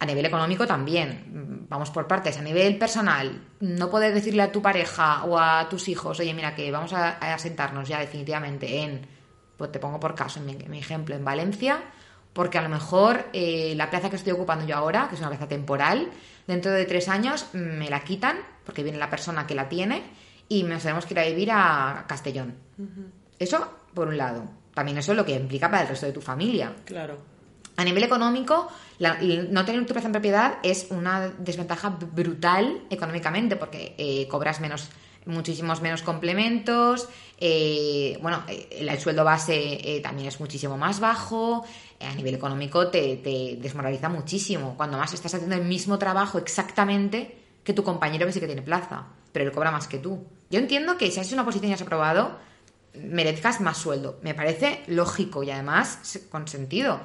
A 0.00 0.06
nivel 0.06 0.26
económico 0.26 0.66
también. 0.66 1.24
Mm, 1.32 1.68
Vamos 1.68 1.90
por 1.90 2.06
partes. 2.06 2.38
A 2.38 2.42
nivel 2.42 2.78
personal, 2.78 3.42
no 3.60 3.90
poder 3.90 4.14
decirle 4.14 4.42
a 4.42 4.50
tu 4.52 4.62
pareja 4.62 5.24
o 5.24 5.38
a 5.38 5.68
tus 5.68 5.88
hijos, 5.88 6.18
oye, 6.18 6.32
mira, 6.32 6.54
que 6.54 6.70
vamos 6.70 6.92
a, 6.92 7.18
a 7.18 7.38
sentarnos 7.38 7.88
ya 7.88 7.98
definitivamente 8.00 8.82
en, 8.82 9.06
pues 9.56 9.70
te 9.70 9.78
pongo 9.78 10.00
por 10.00 10.14
caso, 10.14 10.40
en 10.40 10.46
mi, 10.46 10.52
en 10.52 10.70
mi 10.70 10.78
ejemplo, 10.78 11.14
en 11.14 11.24
Valencia, 11.24 11.82
porque 12.32 12.56
a 12.56 12.62
lo 12.62 12.68
mejor 12.68 13.26
eh, 13.32 13.74
la 13.76 13.90
plaza 13.90 14.08
que 14.08 14.16
estoy 14.16 14.32
ocupando 14.32 14.64
yo 14.64 14.76
ahora, 14.76 15.08
que 15.08 15.16
es 15.16 15.20
una 15.20 15.30
plaza 15.30 15.48
temporal, 15.48 16.08
dentro 16.46 16.70
de 16.70 16.84
tres 16.86 17.08
años 17.08 17.48
me 17.52 17.90
la 17.90 18.00
quitan, 18.00 18.38
porque 18.64 18.82
viene 18.82 18.98
la 18.98 19.10
persona 19.10 19.46
que 19.46 19.54
la 19.54 19.68
tiene, 19.68 20.04
y 20.48 20.62
nos 20.62 20.82
tenemos 20.82 21.04
que 21.04 21.14
ir 21.14 21.20
a 21.20 21.24
vivir 21.24 21.50
a 21.52 22.04
Castellón. 22.08 22.54
Eso, 23.38 23.70
por 23.92 24.08
un 24.08 24.16
lado. 24.16 24.44
También 24.72 24.96
eso 24.98 25.12
es 25.12 25.16
lo 25.18 25.24
que 25.26 25.34
implica 25.34 25.68
para 25.70 25.82
el 25.82 25.88
resto 25.88 26.06
de 26.06 26.12
tu 26.12 26.20
familia. 26.20 26.72
Claro. 26.84 27.18
A 27.78 27.84
nivel 27.84 28.02
económico, 28.02 28.66
la- 28.98 29.18
no 29.50 29.64
tener 29.64 29.86
tu 29.86 29.92
plaza 29.92 30.08
en 30.08 30.12
propiedad 30.12 30.58
es 30.64 30.88
una 30.90 31.28
desventaja 31.38 31.90
brutal 31.90 32.82
económicamente 32.90 33.54
porque 33.54 33.94
eh, 33.96 34.26
cobras 34.28 34.60
menos 34.60 34.88
muchísimos 35.26 35.80
menos 35.80 36.02
complementos, 36.02 37.08
eh, 37.38 38.18
bueno, 38.20 38.42
eh, 38.48 38.68
el, 38.80 38.88
el 38.88 38.98
sueldo 38.98 39.22
base 39.24 39.54
eh, 39.56 40.00
también 40.00 40.26
es 40.26 40.40
muchísimo 40.40 40.76
más 40.76 40.98
bajo, 40.98 41.64
a 42.00 42.14
nivel 42.14 42.34
económico 42.34 42.88
te, 42.88 43.16
te 43.18 43.58
desmoraliza 43.60 44.08
muchísimo, 44.08 44.74
cuando 44.76 44.98
más 44.98 45.12
estás 45.12 45.34
haciendo 45.34 45.54
el 45.54 45.64
mismo 45.64 45.98
trabajo 45.98 46.38
exactamente 46.38 47.36
que 47.62 47.74
tu 47.74 47.84
compañero 47.84 48.26
que 48.26 48.32
sí 48.32 48.40
que 48.40 48.46
tiene 48.46 48.62
plaza, 48.62 49.04
pero 49.30 49.44
él 49.44 49.52
cobra 49.52 49.70
más 49.70 49.86
que 49.86 49.98
tú. 49.98 50.24
Yo 50.50 50.58
entiendo 50.58 50.96
que 50.96 51.10
si 51.12 51.20
has 51.20 51.26
hecho 51.26 51.36
una 51.36 51.44
posición 51.44 51.70
y 51.70 51.74
has 51.74 51.82
aprobado, 51.82 52.38
merezcas 52.94 53.60
más 53.60 53.76
sueldo, 53.76 54.18
me 54.22 54.34
parece 54.34 54.82
lógico 54.88 55.42
y 55.44 55.50
además 55.50 56.18
con 56.30 56.48
sentido, 56.48 57.00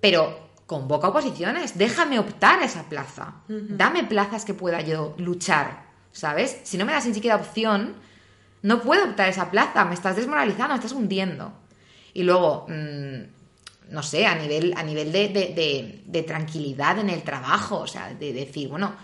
pero 0.00 0.50
convoca 0.66 1.08
oposiciones, 1.08 1.76
déjame 1.76 2.18
optar 2.18 2.60
a 2.60 2.64
esa 2.64 2.88
plaza. 2.88 3.42
Dame 3.76 4.04
plazas 4.04 4.44
que 4.44 4.54
pueda 4.54 4.80
yo 4.80 5.14
luchar, 5.18 5.84
¿sabes? 6.12 6.60
Si 6.64 6.78
no 6.78 6.84
me 6.86 6.92
das 6.92 7.06
ni 7.06 7.14
siquiera 7.14 7.36
opción, 7.36 7.94
no 8.62 8.80
puedo 8.80 9.04
optar 9.04 9.26
a 9.26 9.30
esa 9.30 9.50
plaza, 9.50 9.84
me 9.84 9.94
estás 9.94 10.16
desmoralizando, 10.16 10.68
me 10.68 10.74
estás 10.76 10.92
hundiendo. 10.92 11.52
Y 12.14 12.22
luego, 12.22 12.66
mm, 12.68 13.92
no 13.92 14.02
sé, 14.02 14.26
a 14.26 14.34
nivel, 14.36 14.72
a 14.76 14.82
nivel 14.84 15.10
de, 15.10 15.28
de- 15.28 15.52
de- 15.54 16.02
de 16.06 16.22
tranquilidad 16.22 16.98
en 16.98 17.10
el 17.10 17.22
trabajo, 17.22 17.78
o 17.78 17.86
sea, 17.88 18.14
de 18.14 18.32
decir, 18.32 18.68
bueno, 18.68 18.94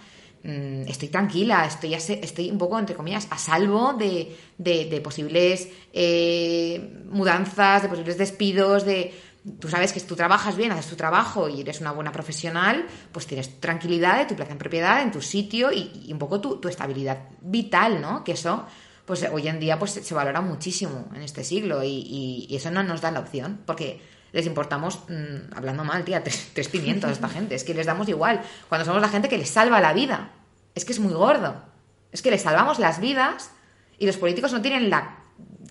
mm, 0.45 0.83
estoy 0.87 1.09
tranquila, 1.09 1.65
estoy, 1.67 1.95
estoy 1.95 2.51
un 2.51 2.59
poco, 2.59 2.79
entre 2.79 2.95
comillas, 2.95 3.27
a 3.31 3.39
salvo 3.39 3.95
de, 3.95 4.37
de- 4.59 4.85
de 4.85 5.01
posibles 5.01 5.69
eh, 5.93 7.03
mudanzas, 7.11 7.83
de 7.83 7.89
posibles 7.89 8.19
despidos, 8.19 8.85
de... 8.85 9.13
Tú 9.61 9.69
sabes 9.69 9.93
que 9.93 10.01
si 10.01 10.07
tú 10.07 10.17
trabajas 10.17 10.57
bien, 10.57 10.73
haces 10.73 10.87
tu 10.91 10.97
trabajo 10.97 11.49
y 11.49 11.61
eres 11.61 11.81
una 11.81 11.93
buena 11.93 12.11
profesional, 12.11 12.85
pues 13.13 13.27
tienes 13.27 13.61
tranquilidad 13.61 14.19
de 14.19 14.27
tu 14.27 14.35
plaza 14.35 14.53
en 14.53 14.59
propiedad, 14.59 15.03
en 15.03 15.13
tu 15.13 15.23
sitio 15.23 15.71
y, 15.73 15.93
y 16.07 16.13
un 16.13 16.19
poco 16.19 16.41
tu, 16.41 16.57
tu 16.57 16.69
estabilidad 16.69 17.19
vital, 17.41 18.01
¿no? 18.01 18.25
Que 18.25 18.33
eso, 18.33 18.67
pues 19.05 19.25
hoy 19.33 19.47
en 19.47 19.61
día 19.61 19.79
pues 19.79 19.93
se 19.93 20.15
valora 20.15 20.41
muchísimo 20.41 21.09
en 21.15 21.23
este 21.23 21.45
siglo 21.45 21.85
y, 21.85 22.47
y- 22.49 22.57
eso 22.57 22.71
no 22.73 22.83
nos 22.83 23.01
da 23.01 23.11
la 23.13 23.21
opción, 23.21 23.61
porque 23.67 24.03
les 24.33 24.47
importamos, 24.47 24.99
mm, 25.09 25.55
hablando 25.57 25.85
mal, 25.85 26.05
tía, 26.05 26.25
tres, 26.25 26.51
tres 26.53 26.69
pimientos 26.69 27.09
a 27.11 27.13
esta 27.13 27.29
gente, 27.29 27.55
es 27.55 27.63
que 27.63 27.73
les 27.75 27.87
damos 27.87 28.09
igual, 28.09 28.43
cuando 28.69 28.85
somos 28.85 29.01
la 29.01 29.09
gente 29.09 29.29
que 29.29 29.39
les 29.39 29.49
salva 29.51 29.81
la 29.81 29.93
vida, 29.93 30.33
es 30.75 30.85
que 30.85 30.93
es 30.93 30.99
muy 30.99 31.13
gordo, 31.15 31.63
es 32.11 32.21
que 32.21 32.33
les 32.33 32.43
salvamos 32.43 32.81
las 32.81 32.99
vidas 33.01 33.53
y 33.99 34.07
los 34.07 34.17
políticos 34.17 34.53
no 34.53 34.61
tienen 34.61 34.91
la, 34.91 35.19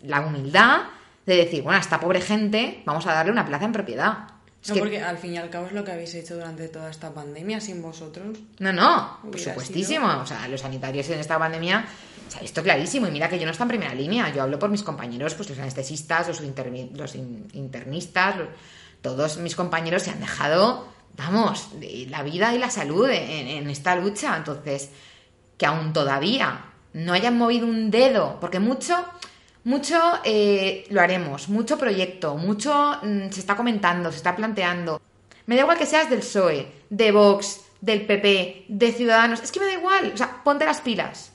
la 0.01 0.21
humildad 0.21 0.83
de 1.25 1.35
decir, 1.35 1.63
bueno, 1.63 1.77
a 1.77 1.81
esta 1.81 1.99
pobre 1.99 2.21
gente 2.21 2.81
vamos 2.85 3.05
a 3.07 3.13
darle 3.13 3.31
una 3.31 3.45
plaza 3.45 3.65
en 3.65 3.71
propiedad. 3.71 4.27
Es 4.61 4.69
No, 4.69 4.75
que- 4.75 4.79
porque 4.81 5.01
al 5.01 5.17
fin 5.17 5.33
y 5.33 5.37
al 5.37 5.49
cabo 5.49 5.67
es 5.67 5.73
lo 5.73 5.83
que 5.83 5.91
habéis 5.91 6.13
hecho 6.15 6.35
durante 6.35 6.67
toda 6.69 6.89
esta 6.89 7.13
pandemia 7.13 7.61
sin 7.61 7.81
vosotros. 7.81 8.37
No, 8.59 8.73
no, 8.73 9.19
por 9.23 9.39
supuestísimo. 9.39 10.07
O 10.21 10.25
sea, 10.25 10.47
los 10.47 10.61
sanitarios 10.61 11.07
en 11.09 11.19
esta 11.19 11.37
pandemia 11.37 11.85
se 12.29 12.37
ha 12.39 12.41
visto 12.41 12.63
clarísimo. 12.63 13.07
Y 13.07 13.11
mira 13.11 13.29
que 13.29 13.37
yo 13.37 13.45
no 13.45 13.51
estoy 13.51 13.65
en 13.65 13.69
primera 13.69 13.93
línea. 13.93 14.33
Yo 14.33 14.41
hablo 14.41 14.57
por 14.57 14.69
mis 14.71 14.81
compañeros, 14.81 15.35
pues 15.35 15.49
los 15.49 15.59
anestesistas, 15.59 16.27
los, 16.27 16.41
interni- 16.43 16.89
los 16.95 17.13
in- 17.13 17.47
internistas, 17.53 18.37
los- 18.37 18.47
todos 19.01 19.37
mis 19.37 19.55
compañeros 19.55 20.01
se 20.01 20.09
han 20.09 20.19
dejado, 20.19 20.87
vamos, 21.15 21.69
la 22.09 22.23
vida 22.23 22.55
y 22.55 22.57
la 22.57 22.71
salud 22.71 23.07
en, 23.07 23.47
en 23.47 23.69
esta 23.69 23.95
lucha. 23.95 24.35
Entonces, 24.35 24.89
que 25.59 25.67
aún 25.67 25.93
todavía 25.93 26.65
no 26.93 27.13
hayan 27.13 27.37
movido 27.37 27.67
un 27.67 27.91
dedo, 27.91 28.39
porque 28.41 28.59
mucho, 28.59 28.95
mucho 29.65 29.99
eh, 30.23 30.85
lo 30.91 31.01
haremos, 31.01 31.49
mucho 31.49 31.77
proyecto, 31.77 32.37
mucho 32.37 32.99
mm, 33.01 33.29
se 33.31 33.39
está 33.39 33.55
comentando, 33.55 34.11
se 34.11 34.17
está 34.17 34.35
planteando. 34.35 35.01
Me 35.47 35.55
da 35.55 35.63
igual 35.63 35.77
que 35.77 35.85
seas 35.85 36.09
del 36.09 36.19
PSOE, 36.19 36.71
de 36.89 37.11
Vox, 37.11 37.61
del 37.81 38.05
PP, 38.05 38.65
de 38.69 38.91
Ciudadanos, 38.93 39.41
es 39.41 39.51
que 39.51 39.59
me 39.59 39.65
da 39.65 39.73
igual, 39.73 40.11
o 40.13 40.17
sea, 40.17 40.43
ponte 40.43 40.65
las 40.65 40.81
pilas. 40.81 41.31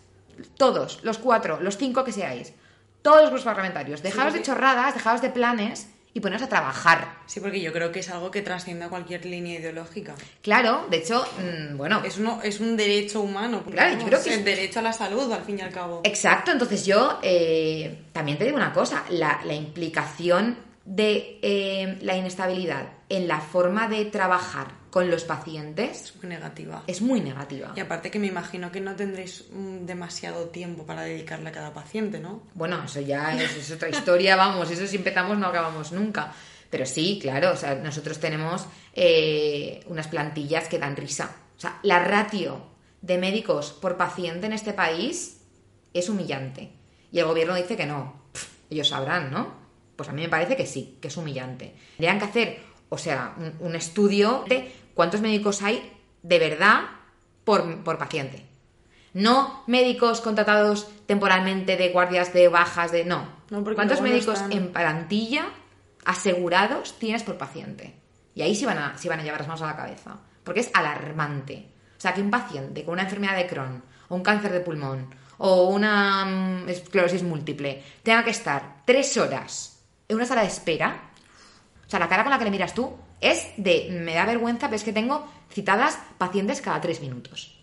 Todos, 0.57 1.01
los 1.03 1.19
cuatro, 1.19 1.61
los 1.61 1.77
cinco 1.77 2.03
que 2.05 2.13
seáis, 2.13 2.55
todos 3.03 3.21
los 3.21 3.31
grupos 3.31 3.45
parlamentarios, 3.45 4.03
dejaos 4.03 4.33
de 4.33 4.43
chorradas, 4.43 4.95
dejaos 4.95 5.21
de 5.21 5.31
planes 5.31 5.89
y 6.13 6.21
poneros 6.21 6.43
a 6.43 6.49
trabajar. 6.49 7.15
Sí, 7.27 7.39
porque 7.41 7.61
yo 7.61 7.73
creo 7.73 7.93
que 7.93 8.01
es 8.01 8.11
algo 8.11 8.31
que 8.31 8.43
trasciende 8.43 8.85
a 8.85 8.89
cualquier 8.89 9.25
línea 9.27 9.59
ideológica. 9.61 10.15
Claro, 10.43 10.87
de 10.91 10.97
hecho, 10.99 11.25
mm, 11.39 11.77
bueno, 11.77 12.03
Es, 12.05 12.19
uno, 12.19 12.41
es 12.43 12.59
un 12.61 12.77
derecho 12.77 13.21
humano. 13.21 13.63
Claro, 13.71 13.99
yo 13.99 14.07
creo 14.07 14.23
que 14.23 14.31
el 14.35 14.39
es- 14.41 14.45
derecho 14.45 14.81
a 14.81 14.83
la 14.83 14.93
salud, 14.93 15.31
al 15.33 15.43
fin 15.45 15.59
y 15.59 15.63
al 15.63 15.71
cabo. 15.71 16.01
Exacto, 16.05 16.51
entonces 16.51 16.85
yo 16.85 17.19
eh, 17.23 18.05
también 18.13 18.39
te 18.39 18.45
digo 18.45 18.57
una 18.57 18.73
cosa, 18.73 19.05
la, 19.11 19.41
la 19.45 19.55
implicación 19.55 20.57
de 20.85 21.39
eh, 21.43 21.99
la 22.03 22.17
inestabilidad 22.17 22.89
en 23.09 23.29
la 23.29 23.41
forma 23.41 23.87
de 23.87 24.07
trabajar 24.07 24.80
con 24.91 25.11
los 25.11 25.25
pacientes 25.25 26.09
Es 26.09 26.17
muy 26.17 26.29
negativa. 26.29 26.83
es 26.87 27.01
muy 27.01 27.21
negativa. 27.21 27.73
Y 27.77 27.81
aparte 27.81 28.11
que 28.11 28.19
me 28.19 28.27
imagino 28.27 28.73
que 28.73 28.81
no 28.81 28.97
tendréis 28.97 29.45
mm, 29.53 29.87
demasiado 29.87 30.47
tiempo 30.47 30.85
para 30.85 31.03
dedicarle 31.03 31.49
a 31.49 31.53
cada 31.53 31.73
paciente, 31.73 32.19
¿no? 32.19 32.43
Bueno, 32.55 32.83
eso 32.85 33.01
ya 33.01 33.35
es, 33.41 33.57
es 33.57 33.71
otra 33.71 33.89
historia, 33.89 34.37
vamos, 34.37 34.71
eso 34.71 34.87
si 34.87 34.97
empezamos 34.97 35.39
no 35.39 35.47
acabamos 35.47 35.93
nunca. 35.93 36.33
Pero 36.71 36.87
sí, 36.87 37.19
claro, 37.21 37.53
o 37.53 37.57
sea, 37.57 37.75
nosotros 37.75 38.21
tenemos 38.21 38.67
eh, 38.95 39.83
unas 39.87 40.07
plantillas 40.09 40.69
que 40.69 40.79
dan 40.79 40.97
risa. 40.97 41.35
O 41.57 41.61
sea, 41.61 41.79
la 41.83 41.99
ratio 42.05 42.67
de 43.03 43.19
médicos 43.19 43.73
por 43.73 43.97
paciente 43.97 44.47
en 44.47 44.53
este 44.53 44.73
país 44.73 45.41
es 45.93 46.09
humillante. 46.09 46.71
Y 47.11 47.19
el 47.19 47.25
gobierno 47.27 47.55
dice 47.57 47.77
que 47.77 47.87
no. 47.87 48.23
Pff, 48.33 48.47
ellos 48.71 48.89
sabrán, 48.89 49.33
¿no? 49.33 49.59
Pues 49.97 50.09
a 50.09 50.13
mí 50.13 50.23
me 50.23 50.29
parece 50.29 50.57
que 50.57 50.65
sí, 50.65 50.97
que 51.01 51.09
es 51.09 51.17
humillante. 51.17 51.75
Tendrían 51.97 52.19
que 52.21 52.25
hacer, 52.25 52.59
o 52.91 52.99
sea, 52.99 53.35
un, 53.39 53.55
un 53.61 53.75
estudio 53.75 54.45
de 54.47 54.73
cuántos 54.95 55.23
médicos 55.23 55.63
hay 55.63 55.91
de 56.23 56.39
verdad 56.39 56.83
por, 57.45 57.83
por 57.83 57.97
paciente. 57.97 58.47
No 59.13 59.65
médicos 59.67 60.21
contratados 60.21 60.89
temporalmente 61.07 61.77
de 61.77 61.89
guardias 61.89 62.33
de 62.33 62.49
bajas 62.49 62.93
de. 62.93 63.05
No. 63.05 63.27
¿Cuántos 63.75 63.99
no 63.99 64.05
médicos 64.05 64.41
en 64.51 64.73
plantilla 64.73 65.47
asegurados 66.05 66.99
tienes 66.99 67.25
por 67.25 67.37
paciente? 67.37 67.97
Y 68.35 68.43
ahí 68.43 68.55
sí 68.55 68.65
van, 68.65 68.79
a, 68.79 68.97
sí 68.97 69.09
van 69.09 69.19
a 69.21 69.25
llevar 69.25 69.41
las 69.41 69.49
manos 69.49 69.63
a 69.63 69.67
la 69.67 69.77
cabeza. 69.77 70.19
Porque 70.45 70.61
es 70.61 70.71
alarmante. 70.73 71.67
O 71.99 72.01
sea, 72.01 72.15
que 72.15 72.23
un 72.23 72.31
paciente 72.31 72.85
con 72.85 72.93
una 72.93 73.03
enfermedad 73.03 73.37
de 73.37 73.47
Crohn, 73.47 73.83
o 74.09 74.15
un 74.15 74.23
cáncer 74.23 74.53
de 74.53 74.61
pulmón, 74.61 75.13
o 75.39 75.69
una 75.69 76.25
mm, 76.25 76.69
esclerosis 76.69 77.23
múltiple, 77.23 77.83
tenga 78.03 78.25
que 78.25 78.31
estar 78.31 78.83
tres 78.87 79.17
horas 79.17 79.83
en 80.09 80.17
una 80.17 80.25
sala 80.25 80.43
de 80.43 80.49
espera. 80.49 81.10
O 81.91 81.93
sea, 81.93 81.99
la 81.99 82.09
cara 82.09 82.23
con 82.23 82.31
la 82.31 82.39
que 82.39 82.45
le 82.45 82.53
miras 82.53 82.73
tú 82.73 82.97
es 83.21 83.49
de. 83.57 83.89
Me 83.91 84.15
da 84.15 84.25
vergüenza, 84.25 84.69
pero 84.69 84.77
es 84.77 84.85
que 84.85 84.93
tengo 84.93 85.27
citadas 85.51 85.99
pacientes 86.19 86.61
cada 86.61 86.81
tres 86.81 87.01
minutos. 87.01 87.59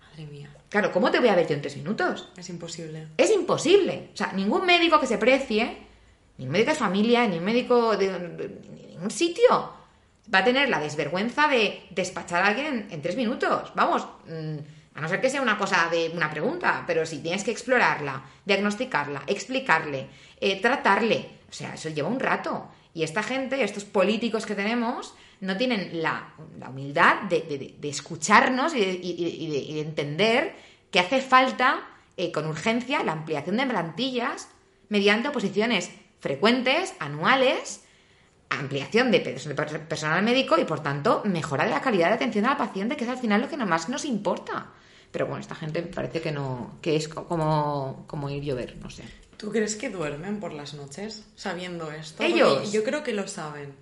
Madre 0.00 0.24
mía, 0.24 0.50
Claro, 0.70 0.90
¿cómo 0.90 1.10
te 1.10 1.20
voy 1.20 1.28
a 1.28 1.34
ver 1.34 1.46
yo 1.46 1.54
en 1.54 1.60
tres 1.60 1.76
minutos? 1.76 2.30
es 2.34 2.48
imposible. 2.48 3.08
Es 3.18 3.30
imposible. 3.30 4.08
O 4.14 4.16
sea, 4.16 4.32
ningún 4.32 4.64
médico 4.64 4.98
que 4.98 5.06
se 5.06 5.18
precie, 5.18 5.76
ni 6.38 6.46
un 6.46 6.50
médico 6.50 6.70
de 6.70 6.78
familia, 6.78 7.26
ni 7.26 7.36
un 7.36 7.44
médico 7.44 7.94
de, 7.94 8.58
ningún 8.90 9.10
sitio, 9.10 9.74
va 10.34 10.38
a 10.38 10.44
tener 10.44 10.70
la 10.70 10.80
desvergüenza 10.80 11.46
de 11.46 11.82
despachar 11.90 12.42
a 12.42 12.46
alguien 12.46 12.66
en, 12.66 12.86
en 12.90 13.02
tres 13.02 13.16
minutos. 13.16 13.70
Vamos, 13.74 14.08
mm, 14.26 14.56
a 14.94 15.00
no 15.02 15.08
ser 15.08 15.20
que 15.20 15.28
sea 15.28 15.42
una 15.42 15.58
cosa 15.58 15.88
de 15.90 16.10
una 16.14 16.30
pregunta, 16.30 16.84
pero 16.86 17.04
si 17.04 17.18
tienes 17.18 17.44
que 17.44 17.50
explorarla, 17.50 18.22
diagnosticarla, 18.46 19.24
explicarle, 19.26 20.06
eh, 20.40 20.58
tratarle, 20.62 21.40
o 21.48 21.52
sea, 21.52 21.74
eso 21.74 21.90
lleva 21.90 22.08
un 22.08 22.18
rato. 22.18 22.68
Y 22.94 23.02
esta 23.04 23.22
gente, 23.22 23.62
estos 23.64 23.84
políticos 23.84 24.44
que 24.46 24.54
tenemos, 24.54 25.14
no 25.40 25.56
tienen 25.56 26.02
la, 26.02 26.34
humildad 26.68 27.22
de, 27.22 27.76
escucharnos 27.82 28.74
y 28.74 28.80
de, 28.80 28.92
y- 28.92 29.16
y- 29.44 29.74
de- 29.74 29.80
entender 29.80 30.54
que 30.90 31.00
hace 31.00 31.20
falta, 31.20 31.80
eh, 32.16 32.30
con 32.32 32.46
urgencia, 32.46 33.02
la 33.02 33.12
ampliación 33.12 33.56
de 33.56 33.66
plantillas 33.66 34.48
mediante 34.88 35.28
oposiciones 35.28 35.90
frecuentes, 36.20 36.94
anuales, 37.00 37.82
ampliación 38.50 39.10
de 39.10 39.20
pe- 39.20 39.34
de 39.34 39.54
per- 39.54 39.88
personal 39.88 40.22
médico 40.22 40.58
y, 40.58 40.64
por 40.64 40.80
tanto, 40.80 41.22
mejora 41.24 41.64
de 41.64 41.70
la 41.70 41.80
calidad 41.80 42.08
de 42.08 42.14
atención 42.14 42.44
al 42.44 42.58
paciente, 42.58 42.96
que 42.96 43.04
es 43.04 43.10
al 43.10 43.16
final 43.18 43.40
lo 43.40 43.48
que 43.48 43.56
más 43.56 43.88
nos 43.88 44.04
importa. 44.04 44.66
Pero 45.12 45.26
bueno, 45.26 45.40
esta 45.40 45.54
gente 45.54 45.82
parece 45.82 46.20
que 46.20 46.32
no, 46.32 46.78
que 46.82 46.96
es 46.96 47.06
co- 47.08 47.28
como, 47.28 48.04
como 48.08 48.28
ir 48.30 48.42
llover, 48.42 48.76
no 48.78 48.90
sé. 48.90 49.04
¿Tú 49.36 49.50
crees 49.52 49.76
que 49.76 49.90
duermen 49.90 50.40
por 50.40 50.52
las 50.52 50.74
noches 50.74 51.26
sabiendo 51.36 51.92
esto? 51.92 52.22
Ellos. 52.22 52.54
Porque 52.54 52.70
yo 52.70 52.82
creo 52.84 53.02
que 53.04 53.12
lo 53.12 53.28
saben. 53.28 53.74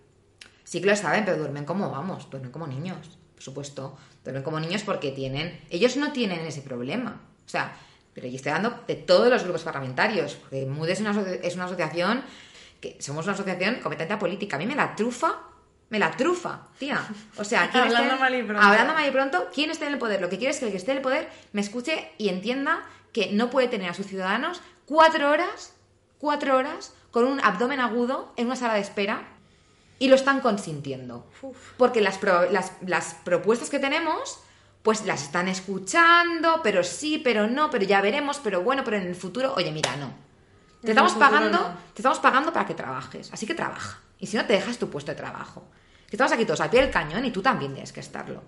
Sí 0.64 0.80
que 0.80 0.86
lo 0.88 0.96
saben, 0.96 1.24
pero 1.24 1.38
duermen 1.38 1.64
como 1.64 1.90
vamos, 1.90 2.28
duermen 2.30 2.50
como 2.50 2.66
niños, 2.66 3.18
por 3.34 3.42
supuesto. 3.42 3.96
Duermen 4.24 4.42
como 4.42 4.58
niños 4.60 4.82
porque 4.82 5.12
tienen. 5.12 5.60
Ellos 5.70 5.96
no 5.96 6.12
tienen 6.12 6.40
ese 6.40 6.62
problema. 6.62 7.20
O 7.46 7.48
sea, 7.48 7.76
pero 8.14 8.26
yo 8.26 8.36
estoy 8.36 8.52
hablando 8.52 8.82
de 8.88 8.96
todos 8.96 9.28
los 9.28 9.42
grupos 9.44 9.62
parlamentarios, 9.62 10.34
porque 10.34 10.66
MUD 10.66 10.88
es 10.88 11.00
una, 11.00 11.10
aso- 11.12 11.26
es 11.42 11.54
una 11.54 11.64
asociación 11.66 12.22
que 12.80 12.96
somos 13.00 13.24
una 13.26 13.34
asociación 13.34 13.76
competente 13.82 14.14
a 14.14 14.18
política. 14.18 14.56
A 14.56 14.58
mí 14.58 14.66
me 14.66 14.74
la 14.74 14.96
trufa, 14.96 15.42
me 15.90 15.98
la 15.98 16.10
trufa, 16.12 16.60
tía. 16.78 17.06
O 17.36 17.44
sea, 17.44 17.70
¿quién 17.70 17.84
esté- 17.84 17.96
Hablando 17.98 18.16
mal 18.20 18.34
y 18.34 18.42
pronto. 18.42 18.62
Hablando 18.66 18.94
mal 18.94 19.06
y 19.06 19.10
pronto, 19.10 19.48
¿quién 19.52 19.70
esté 19.70 19.86
en 19.86 19.92
el 19.92 19.98
poder? 19.98 20.20
Lo 20.20 20.28
que 20.30 20.38
quiero 20.38 20.50
es 20.52 20.58
que 20.58 20.66
el 20.66 20.70
que 20.70 20.76
esté 20.78 20.92
en 20.92 20.96
el 20.98 21.02
poder 21.02 21.28
me 21.52 21.60
escuche 21.60 22.10
y 22.16 22.28
entienda 22.28 22.82
que 23.12 23.30
no 23.32 23.50
puede 23.50 23.68
tener 23.68 23.90
a 23.90 23.94
sus 23.94 24.06
ciudadanos 24.06 24.60
cuatro 24.86 25.28
horas, 25.30 25.74
cuatro 26.18 26.56
horas, 26.56 26.92
con 27.10 27.24
un 27.24 27.40
abdomen 27.40 27.80
agudo 27.80 28.32
en 28.36 28.46
una 28.46 28.56
sala 28.56 28.74
de 28.74 28.80
espera 28.80 29.24
y 29.98 30.08
lo 30.08 30.14
están 30.14 30.40
consintiendo. 30.40 31.26
Uf. 31.42 31.56
Porque 31.76 32.00
las, 32.00 32.18
pro- 32.18 32.48
las, 32.50 32.72
las 32.86 33.14
propuestas 33.24 33.68
que 33.68 33.78
tenemos, 33.80 34.38
pues 34.82 35.04
las 35.04 35.22
están 35.24 35.48
escuchando, 35.48 36.60
pero 36.62 36.84
sí, 36.84 37.18
pero 37.18 37.48
no, 37.48 37.68
pero 37.70 37.84
ya 37.84 38.00
veremos, 38.00 38.38
pero 38.42 38.62
bueno, 38.62 38.84
pero 38.84 38.96
en 38.96 39.06
el 39.08 39.14
futuro, 39.16 39.52
oye, 39.56 39.72
mira, 39.72 39.96
no. 39.96 40.08
Te 40.80 40.86
En 40.86 40.90
estamos 40.90 41.12
pagando, 41.14 41.58
no. 41.58 41.66
te 41.94 42.00
estamos 42.00 42.20
pagando 42.20 42.52
para 42.52 42.64
que 42.66 42.74
trabajes, 42.74 43.30
así 43.32 43.44
que 43.46 43.54
trabaja. 43.54 43.98
Y 44.18 44.26
si 44.26 44.36
no, 44.36 44.44
te 44.46 44.52
dejas 44.54 44.78
tu 44.78 44.88
puesto 44.88 45.10
de 45.10 45.16
trabajo. 45.16 45.64
Que 46.10 46.16
estamos 46.16 46.32
aquí 46.32 46.44
todos 46.44 46.60
al 46.60 46.68
pie 46.68 46.82
del 46.82 46.90
cañón 46.90 47.24
y 47.24 47.30
tú 47.30 47.40
también 47.40 47.72
tienes 47.72 47.92
que 47.92 48.00
estarlo. 48.00 48.42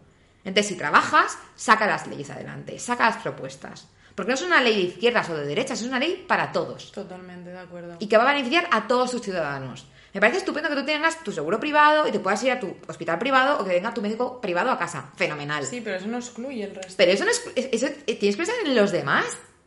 Entonces, 0.44 0.66
si 0.66 0.74
trabajas, 0.76 1.38
saca 1.54 1.86
las 1.86 2.06
leyes 2.08 2.28
adelante, 2.28 2.78
saca 2.78 3.06
las 3.06 3.22
propuestas. 3.22 3.88
Porque 4.14 4.28
no 4.30 4.34
es 4.34 4.42
una 4.42 4.60
ley 4.60 4.74
de 4.74 4.82
izquierdas 4.82 5.30
o 5.30 5.36
de 5.36 5.46
derechas, 5.46 5.80
es 5.80 5.86
una 5.86 5.98
ley 5.98 6.24
para 6.28 6.52
todos 6.52 6.92
Totalmente 6.92 7.48
de 7.50 7.58
acuerdo. 7.58 7.96
y 7.98 8.06
que 8.08 8.16
va 8.18 8.24
a 8.28 8.34
beneficiar 8.34 8.68
a 8.70 8.86
todos 8.86 9.10
tus 9.12 9.22
ciudadanos. 9.22 9.86
Me 10.12 10.20
parece 10.20 10.38
estupendo 10.40 10.68
que 10.68 10.74
tú 10.74 10.84
tengas 10.84 11.24
tu 11.24 11.32
seguro 11.32 11.58
privado 11.58 12.06
y 12.06 12.10
te 12.12 12.18
puedas 12.20 12.42
ir 12.44 12.50
a 12.50 12.60
tu 12.60 12.76
hospital 12.86 13.18
privado 13.18 13.58
o 13.58 13.64
que 13.64 13.70
venga 13.70 13.94
tu 13.94 14.02
médico 14.02 14.38
privado 14.42 14.70
a 14.70 14.78
casa. 14.78 15.10
Fenomenal. 15.16 15.64
Sí, 15.64 15.80
pero 15.80 15.96
eso 15.96 16.06
no 16.08 16.18
excluye 16.18 16.64
el 16.64 16.74
resto. 16.74 16.92
Pero 16.98 17.12
eso 17.12 17.24
no 17.24 17.30
es. 17.30 17.42
Eso, 17.54 17.86
eh, 17.86 18.16
tienes 18.16 18.36
que 18.36 18.44
pensar 18.44 18.56
en 18.66 18.74
los 18.74 18.90
demás. 18.92 19.24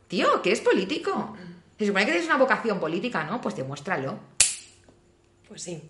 Tío, 0.08 0.44
que 0.44 0.50
eres 0.50 0.62
político. 0.62 1.36
Se 1.80 1.88
supone 1.88 2.06
que 2.06 2.12
tienes 2.12 2.28
una 2.30 2.38
vocación 2.38 2.80
política, 2.80 3.24
¿no? 3.24 3.42
Pues 3.42 3.56
demuéstralo. 3.56 4.20
Pues 5.48 5.64
sí. 5.64 5.82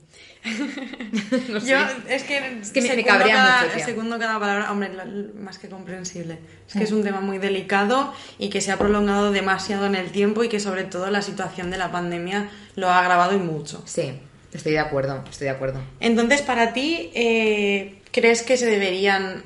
No 1.49 1.59
sé. 1.59 1.67
Yo, 1.71 1.77
es 2.09 2.23
que, 2.23 2.61
que 2.73 2.81
me- 2.81 2.95
me 2.95 3.03
cabrea 3.03 3.35
cada, 3.35 3.63
mucho. 3.73 3.85
Segundo 3.85 4.19
cada 4.19 4.39
palabra, 4.39 4.71
hombre, 4.71 4.91
más 5.37 5.57
que 5.59 5.69
comprensible. 5.69 6.37
Es 6.67 6.73
que 6.73 6.83
es 6.83 6.91
un 6.91 7.03
tema 7.03 7.21
muy 7.21 7.37
delicado 7.37 8.13
y 8.37 8.49
que 8.49 8.61
se 8.61 8.71
ha 8.71 8.77
prolongado 8.77 9.31
demasiado 9.31 9.85
en 9.85 9.95
el 9.95 10.11
tiempo 10.11 10.43
y 10.43 10.49
que 10.49 10.59
sobre 10.59 10.83
todo 10.83 11.09
la 11.09 11.21
situación 11.21 11.71
de 11.71 11.77
la 11.77 11.91
pandemia 11.91 12.49
lo 12.75 12.89
ha 12.89 12.99
agravado 12.99 13.33
y 13.35 13.39
mucho. 13.39 13.81
Sí, 13.85 14.19
estoy 14.53 14.73
de 14.73 14.79
acuerdo, 14.79 15.23
estoy 15.29 15.45
de 15.45 15.51
acuerdo. 15.51 15.81
Entonces, 15.99 16.41
para 16.41 16.73
ti, 16.73 17.11
eh, 17.15 18.01
¿crees 18.11 18.43
que 18.43 18.57
se 18.57 18.65
deberían 18.67 19.43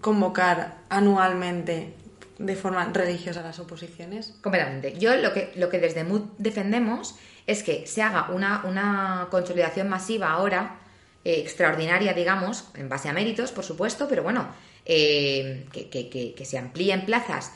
convocar 0.00 0.76
anualmente 0.88 1.94
de 2.38 2.56
forma 2.56 2.90
religiosa 2.92 3.42
las 3.42 3.58
oposiciones? 3.58 4.34
Completamente. 4.40 4.98
Yo 4.98 5.14
lo 5.16 5.32
que, 5.34 5.52
lo 5.56 5.68
que 5.68 5.78
desde 5.78 6.04
MUD 6.04 6.22
defendemos 6.38 7.16
es 7.46 7.62
que 7.62 7.86
se 7.86 8.02
haga 8.02 8.30
una, 8.30 8.62
una 8.64 9.28
consolidación 9.30 9.88
masiva 9.88 10.30
ahora, 10.30 10.78
eh, 11.24 11.40
extraordinaria, 11.40 12.12
digamos, 12.14 12.64
en 12.74 12.88
base 12.88 13.08
a 13.08 13.12
méritos, 13.12 13.52
por 13.52 13.64
supuesto, 13.64 14.06
pero 14.08 14.22
bueno, 14.22 14.48
eh, 14.86 15.66
que, 15.72 15.88
que- 15.90 16.08
que- 16.08 16.34
que 16.34 16.44
se 16.44 16.58
amplíen 16.58 17.04
plazas 17.04 17.52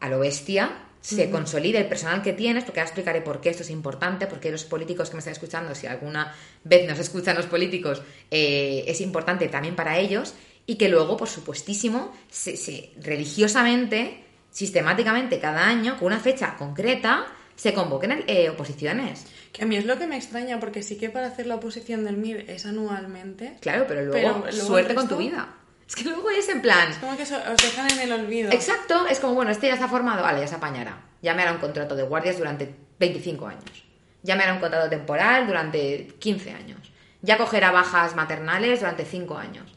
a 0.00 0.08
lo 0.08 0.18
bestia, 0.20 0.84
se 1.00 1.30
consolide 1.30 1.78
el 1.78 1.86
personal 1.86 2.22
que 2.22 2.32
tienes, 2.32 2.64
porque 2.64 2.80
ahora 2.80 2.88
explicaré 2.88 3.20
por 3.22 3.40
qué 3.40 3.50
esto 3.50 3.62
es 3.62 3.70
importante, 3.70 4.26
porque 4.26 4.50
los 4.50 4.64
políticos 4.64 5.08
que 5.08 5.14
me 5.14 5.20
están 5.20 5.32
escuchando, 5.32 5.74
si 5.74 5.86
alguna 5.86 6.34
vez 6.64 6.88
nos 6.88 6.98
escuchan 6.98 7.36
los 7.36 7.46
políticos, 7.46 8.02
eh, 8.32 8.84
es 8.86 9.00
importante 9.00 9.48
también 9.48 9.76
para 9.76 9.96
ellos, 9.98 10.34
y 10.66 10.74
que 10.74 10.88
luego, 10.88 11.16
por 11.16 11.28
supuestísimo, 11.28 12.12
se, 12.28 12.56
se- 12.56 12.90
religiosamente, 13.00 14.24
sistemáticamente, 14.50 15.38
cada 15.38 15.66
año, 15.66 15.96
con 15.98 16.08
una 16.08 16.18
fecha 16.20 16.56
concreta, 16.56 17.26
se 17.58 17.74
convoquen 17.74 18.24
eh, 18.28 18.48
oposiciones. 18.50 19.26
Que 19.52 19.64
a 19.64 19.66
mí 19.66 19.76
es 19.76 19.84
lo 19.84 19.98
que 19.98 20.06
me 20.06 20.16
extraña, 20.16 20.60
porque 20.60 20.84
sí 20.84 20.96
que 20.96 21.10
para 21.10 21.26
hacer 21.26 21.46
la 21.46 21.56
oposición 21.56 22.04
del 22.04 22.16
MIR 22.16 22.48
es 22.48 22.64
anualmente. 22.64 23.56
Claro, 23.60 23.84
pero 23.88 24.04
luego, 24.04 24.42
Pero 24.44 24.52
luego 24.52 24.66
suerte 24.66 24.94
con 24.94 25.08
tu 25.08 25.16
vida. 25.16 25.56
Es 25.86 25.96
que 25.96 26.04
luego 26.04 26.30
es 26.30 26.48
en 26.48 26.62
plan, 26.62 26.88
Es 26.90 26.98
como 26.98 27.16
que 27.16 27.24
os 27.24 27.30
dejan 27.30 27.90
en 27.90 27.98
el 27.98 28.12
olvido. 28.12 28.52
Exacto, 28.52 29.06
es 29.08 29.18
como, 29.18 29.34
bueno, 29.34 29.50
este 29.50 29.66
ya 29.66 29.74
ha 29.74 29.88
formado, 29.88 30.22
vale, 30.22 30.40
ya 30.40 30.46
se 30.46 30.54
apañará. 30.54 31.02
Ya 31.20 31.34
me 31.34 31.42
hará 31.42 31.50
un 31.50 31.58
contrato 31.58 31.96
de 31.96 32.04
guardias 32.04 32.38
durante 32.38 32.72
25 33.00 33.46
años. 33.48 33.84
Ya 34.22 34.36
me 34.36 34.44
hará 34.44 34.54
un 34.54 34.60
contrato 34.60 34.88
temporal 34.88 35.48
durante 35.48 36.14
15 36.20 36.52
años. 36.52 36.92
Ya 37.22 37.38
cogerá 37.38 37.72
bajas 37.72 38.14
maternales 38.14 38.78
durante 38.80 39.04
5 39.04 39.36
años. 39.36 39.74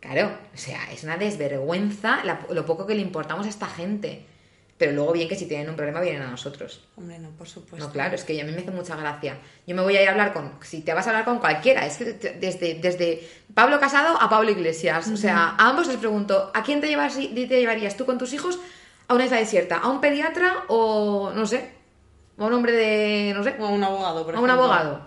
Claro, 0.00 0.38
o 0.54 0.56
sea, 0.56 0.90
es 0.90 1.04
una 1.04 1.18
desvergüenza 1.18 2.20
lo 2.48 2.64
poco 2.64 2.86
que 2.86 2.94
le 2.94 3.02
importamos 3.02 3.44
a 3.44 3.50
esta 3.50 3.66
gente. 3.66 4.29
Pero 4.80 4.92
luego 4.92 5.12
bien 5.12 5.28
que 5.28 5.36
si 5.36 5.44
tienen 5.44 5.68
un 5.68 5.76
problema 5.76 6.00
vienen 6.00 6.22
a 6.22 6.30
nosotros. 6.30 6.80
Hombre, 6.96 7.18
no, 7.18 7.28
por 7.32 7.46
supuesto. 7.46 7.86
No, 7.86 7.92
claro, 7.92 8.14
es 8.14 8.24
que 8.24 8.40
a 8.40 8.44
mí 8.46 8.50
me 8.50 8.62
hace 8.62 8.70
mucha 8.70 8.96
gracia. 8.96 9.36
Yo 9.66 9.76
me 9.76 9.82
voy 9.82 9.94
a 9.94 10.02
ir 10.02 10.08
a 10.08 10.12
hablar 10.12 10.32
con, 10.32 10.54
si 10.62 10.80
te 10.80 10.94
vas 10.94 11.06
a 11.06 11.10
hablar 11.10 11.26
con 11.26 11.38
cualquiera, 11.38 11.84
es 11.84 11.98
que 11.98 12.14
desde, 12.14 12.76
desde 12.76 13.28
Pablo 13.52 13.78
Casado 13.78 14.16
a 14.18 14.30
Pablo 14.30 14.50
Iglesias, 14.50 15.06
o 15.08 15.18
sea, 15.18 15.54
a 15.58 15.68
ambos 15.68 15.86
les 15.86 15.98
pregunto, 15.98 16.50
¿a 16.54 16.62
quién 16.62 16.80
te, 16.80 16.88
llevas, 16.88 17.14
te 17.14 17.46
llevarías 17.46 17.94
tú 17.98 18.06
con 18.06 18.16
tus 18.16 18.32
hijos 18.32 18.58
a 19.06 19.12
una 19.14 19.26
isla 19.26 19.36
desierta? 19.36 19.76
¿A 19.76 19.90
un 19.90 20.00
pediatra 20.00 20.64
o, 20.68 21.30
no 21.34 21.44
sé, 21.44 21.72
a 22.38 22.44
un 22.46 22.52
hombre 22.54 22.72
de, 22.72 23.34
no 23.36 23.44
sé, 23.44 23.56
O 23.60 23.66
a 23.66 23.68
un 23.68 23.84
abogado, 23.84 24.24
por 24.24 24.34
a 24.34 24.40
un 24.40 24.46
ejemplo. 24.46 24.64
abogado? 24.64 25.06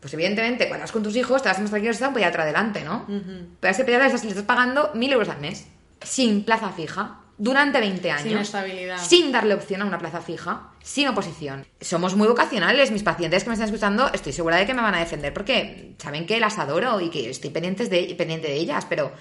Pues 0.00 0.12
evidentemente, 0.12 0.68
cuando 0.68 0.82
vas 0.82 0.92
con 0.92 1.02
tus 1.02 1.16
hijos, 1.16 1.42
te 1.42 1.48
vas 1.48 1.56
a 1.56 1.62
más 1.62 1.70
tranquilo 1.70 1.94
si 1.94 1.96
está 1.96 2.08
un 2.08 2.14
pediatra 2.14 2.42
adelante, 2.42 2.84
¿no? 2.84 3.06
Pero 3.08 3.68
a 3.68 3.70
ese 3.70 3.84
pediatra 3.84 4.08
le 4.08 4.14
estás, 4.14 4.24
le 4.24 4.30
estás 4.32 4.44
pagando 4.44 4.90
mil 4.92 5.10
euros 5.10 5.30
al 5.30 5.40
mes, 5.40 5.66
sin 6.02 6.44
plaza 6.44 6.68
fija, 6.72 7.20
durante 7.42 7.80
20 7.80 8.10
años. 8.10 8.22
Sin 8.28 8.38
estabilidad. 8.38 8.98
Sin 8.98 9.32
darle 9.32 9.54
opción 9.54 9.82
a 9.82 9.84
una 9.84 9.98
plaza 9.98 10.20
fija, 10.20 10.70
sin 10.80 11.08
oposición. 11.08 11.66
Somos 11.80 12.14
muy 12.14 12.28
vocacionales, 12.28 12.92
mis 12.92 13.02
pacientes 13.02 13.42
que 13.42 13.50
me 13.50 13.54
están 13.54 13.66
escuchando, 13.68 14.08
estoy 14.12 14.32
segura 14.32 14.56
de 14.58 14.66
que 14.66 14.74
me 14.74 14.82
van 14.82 14.94
a 14.94 15.00
defender 15.00 15.34
porque 15.34 15.94
saben 15.98 16.24
que 16.24 16.38
las 16.38 16.58
adoro 16.58 17.00
y 17.00 17.10
que 17.10 17.28
estoy 17.30 17.50
pendientes 17.50 17.90
de, 17.90 18.14
pendiente 18.16 18.46
de 18.46 18.54
ellas, 18.54 18.86
pero 18.88 19.12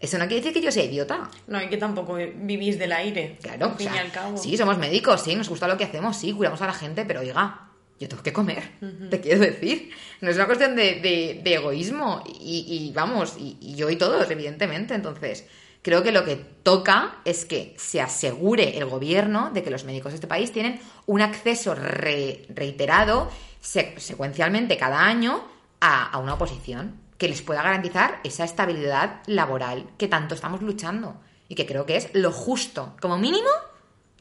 eso 0.00 0.18
no 0.18 0.26
quiere 0.26 0.40
decir 0.42 0.52
que 0.52 0.60
yo 0.60 0.72
sea 0.72 0.82
idiota. 0.84 1.30
No, 1.46 1.62
y 1.62 1.68
que 1.68 1.76
tampoco 1.76 2.14
vivís 2.14 2.78
del 2.80 2.90
aire. 2.92 3.38
Claro, 3.40 3.66
al 3.66 3.72
o 3.72 3.76
fin 3.76 3.86
sea, 3.88 3.96
y 3.96 3.98
al 4.06 4.10
cabo. 4.12 4.36
sí, 4.36 4.56
somos 4.56 4.76
médicos, 4.78 5.22
sí, 5.22 5.36
nos 5.36 5.48
gusta 5.48 5.68
lo 5.68 5.76
que 5.76 5.84
hacemos, 5.84 6.16
sí, 6.16 6.32
cuidamos 6.32 6.60
a 6.62 6.66
la 6.66 6.72
gente, 6.74 7.04
pero 7.04 7.20
oiga, 7.20 7.68
yo 8.00 8.08
tengo 8.08 8.22
que 8.24 8.32
comer, 8.32 8.62
te 9.10 9.20
quiero 9.20 9.40
decir. 9.40 9.90
No 10.20 10.30
es 10.30 10.36
una 10.36 10.46
cuestión 10.46 10.74
de, 10.74 10.96
de- 11.00 11.40
de 11.44 11.54
egoísmo 11.54 12.24
y, 12.40 12.64
y 12.68 12.92
vamos, 12.92 13.36
y, 13.38 13.56
y 13.60 13.74
yo 13.76 13.88
y 13.88 13.94
todos, 13.96 14.28
evidentemente. 14.30 14.94
Entonces, 14.94 15.46
creo 15.82 16.02
que 16.02 16.12
lo 16.12 16.24
que 16.24 16.36
toca 16.36 17.16
es 17.24 17.44
que 17.44 17.74
se 17.78 18.00
asegure 18.00 18.76
el 18.78 18.84
gobierno 18.86 19.50
de 19.52 19.62
que 19.62 19.70
los 19.70 19.84
médicos 19.84 20.12
de 20.12 20.16
este 20.16 20.26
país 20.26 20.52
tienen 20.52 20.80
un 21.06 21.20
acceso 21.22 21.74
re- 21.74 22.46
reiterado, 22.54 23.30
se- 23.60 23.98
secuencialmente 23.98 24.76
cada 24.76 25.04
año, 25.04 25.42
a, 25.80 26.10
a 26.10 26.18
una 26.18 26.34
oposición 26.34 27.00
que 27.18 27.28
les 27.28 27.42
pueda 27.42 27.62
garantizar 27.62 28.20
esa 28.24 28.44
estabilidad 28.44 29.20
laboral 29.26 29.90
que 29.96 30.08
tanto 30.08 30.34
estamos 30.34 30.60
luchando 30.62 31.20
y 31.48 31.54
que 31.54 31.66
creo 31.66 31.86
que 31.86 31.96
es 31.96 32.10
lo 32.14 32.30
justo, 32.32 32.94
como 33.00 33.16
mínimo, 33.18 33.48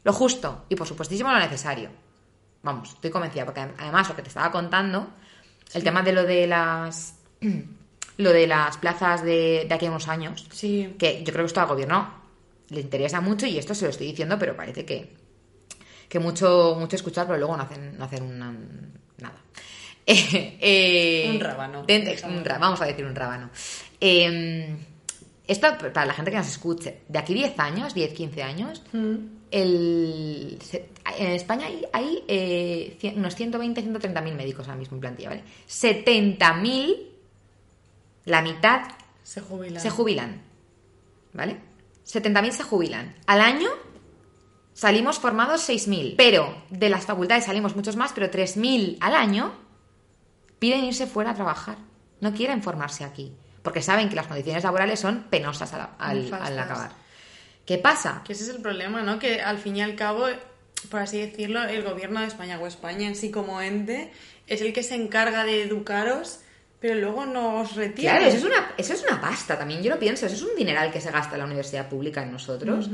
lo 0.04 0.14
justo 0.14 0.66
y 0.70 0.76
por 0.76 0.88
supuestísimo 0.88 1.32
lo 1.32 1.40
necesario. 1.40 1.90
Vamos, 2.64 2.90
estoy 2.94 3.12
convencida, 3.12 3.46
porque 3.46 3.62
además 3.62 4.10
lo 4.10 4.16
que 4.16 4.22
te 4.24 4.30
estaba 4.30 4.52
contando, 4.52 5.08
el 5.74 5.84
tema 5.84 6.02
de 6.02 6.12
lo 6.14 6.24
de 6.24 6.48
las 6.48 7.16
lo 8.18 8.32
de 8.34 8.48
las 8.48 8.78
plazas 8.78 9.24
de, 9.24 9.66
de 9.68 9.74
aquí 9.74 9.86
a 9.86 9.90
unos 9.90 10.08
años, 10.08 10.46
Sí. 10.52 10.96
que 10.98 11.20
yo 11.24 11.32
creo 11.32 11.46
que 11.46 11.48
esto 11.48 11.62
al 11.62 11.68
gobierno 11.68 12.14
le 12.70 12.82
interesa 12.82 13.22
mucho 13.22 13.46
y 13.46 13.58
esto 13.58 13.74
se 13.76 13.86
lo 13.86 13.92
estoy 13.92 14.08
diciendo, 14.08 14.38
pero 14.40 14.56
parece 14.56 14.86
que, 14.86 15.14
que 16.10 16.20
mucho, 16.20 16.76
mucho 16.80 16.96
escuchar, 16.96 17.28
pero 17.28 17.38
luego 17.40 17.56
no 17.56 17.64
hacen, 17.64 17.98
no 17.98 18.06
hacen 18.06 18.24
una- 18.24 18.52
nada. 19.20 19.36
Eh, 20.10 20.58
eh, 20.62 21.30
Un 21.34 21.40
rábano, 21.42 21.84
de- 21.86 22.18
un 22.24 22.44
vamos 22.44 22.82
a 22.82 22.86
decir 22.86 23.04
un 23.06 23.14
rábano. 23.14 23.50
Eh, 24.00 24.74
esto, 25.46 25.68
para 25.94 26.06
la 26.06 26.14
gente 26.14 26.32
que 26.32 26.38
nos 26.38 26.48
escuche, 26.48 27.00
de 27.10 27.20
aquí 27.20 27.34
10 27.34 27.60
años, 27.60 27.94
10, 27.94 28.14
15 28.14 28.42
años, 28.42 28.84
el, 29.52 30.58
se- 30.64 30.90
en 31.20 31.28
España 31.32 31.68
hay, 31.68 31.82
hay, 31.94 32.24
eh, 32.28 32.98
cien- 33.02 33.16
unos 33.18 33.36
120, 33.36 33.82
130 33.82 34.22
mil 34.22 34.36
médicos 34.36 34.68
ahora 34.68 34.80
mismo 34.80 34.96
en 34.96 35.02
plantilla, 35.02 35.30
¿vale? 35.30 35.44
70 35.66 36.54
mil, 36.56 37.07
la 38.27 38.41
mitad 38.41 38.81
Se 39.24 39.41
jubilan. 39.41 39.81
se 39.81 39.89
jubilan, 39.89 40.41
¿vale? 41.34 41.57
70.000 42.05 42.51
se 42.51 42.63
jubilan. 42.63 43.16
Al 43.25 43.42
año 43.42 43.70
salimos 44.74 45.20
formados 45.20 45.68
6.000, 45.68 46.16
pero 46.18 46.63
de 46.70 46.90
las 46.90 47.05
facultades 47.05 47.46
salimos 47.46 47.75
muchos 47.75 47.96
más, 47.96 48.13
pero 48.13 48.29
3.000 48.29 48.98
al 49.01 49.16
año 49.16 49.53
piden 50.59 50.85
irse 50.85 51.07
fuera 51.07 51.31
a 51.31 51.35
trabajar. 51.35 51.77
No 52.22 52.33
quieren 52.33 52.63
formarse 52.63 53.03
aquí, 53.03 53.33
porque 53.61 53.81
saben 53.81 54.09
que 54.09 54.16
las 54.16 54.27
condiciones 54.27 54.63
laborales 54.63 55.00
son 55.00 55.24
penosas 55.29 55.74
al, 55.74 55.90
al- 56.00 56.59
acabar. 56.59 56.92
¿Qué 57.66 57.77
pasa? 57.77 58.22
Que 58.25 58.33
ese 58.33 58.44
es 58.44 58.50
el 58.50 58.61
problema, 58.61 59.01
¿no? 59.01 59.20
Que 59.20 59.42
al 59.42 59.57
fin 59.57 59.75
y 59.75 59.81
al 59.81 59.96
cabo, 59.96 60.25
por 60.90 61.01
así 61.01 61.20
decirlo, 61.20 61.63
el 61.63 61.83
gobierno 61.83 62.22
de 62.22 62.27
España 62.27 62.57
o 62.59 62.66
España 62.66 63.07
en 63.07 63.16
sí 63.16 63.29
como 63.29 63.61
ente 63.61 64.11
es 64.48 64.61
el 64.61 64.72
que 64.74 64.83
se 64.83 64.96
encarga 64.96 65.44
de 65.44 65.63
educaros, 65.63 66.40
pero 66.79 66.96
luego 66.96 67.25
no 67.25 67.61
os 67.61 67.75
retiene. 67.75 68.18
Claro, 68.18 68.25
eso 68.25 68.37
es, 68.37 68.44
una, 68.44 68.72
eso 68.77 68.94
es 68.94 69.03
una 69.03 69.20
pasta 69.20 69.57
también, 69.57 69.81
yo 69.81 69.90
lo 69.92 70.00
pienso, 70.00 70.25
eso 70.25 70.35
es 70.35 70.42
un 70.42 70.55
dineral 70.55 70.92
que 70.92 71.01
se 71.01 71.11
gasta 71.11 71.37
la 71.37 71.46
universidad 71.46 71.90
pública 71.90 72.24
en 72.24 72.31
nosotros. 72.31 72.90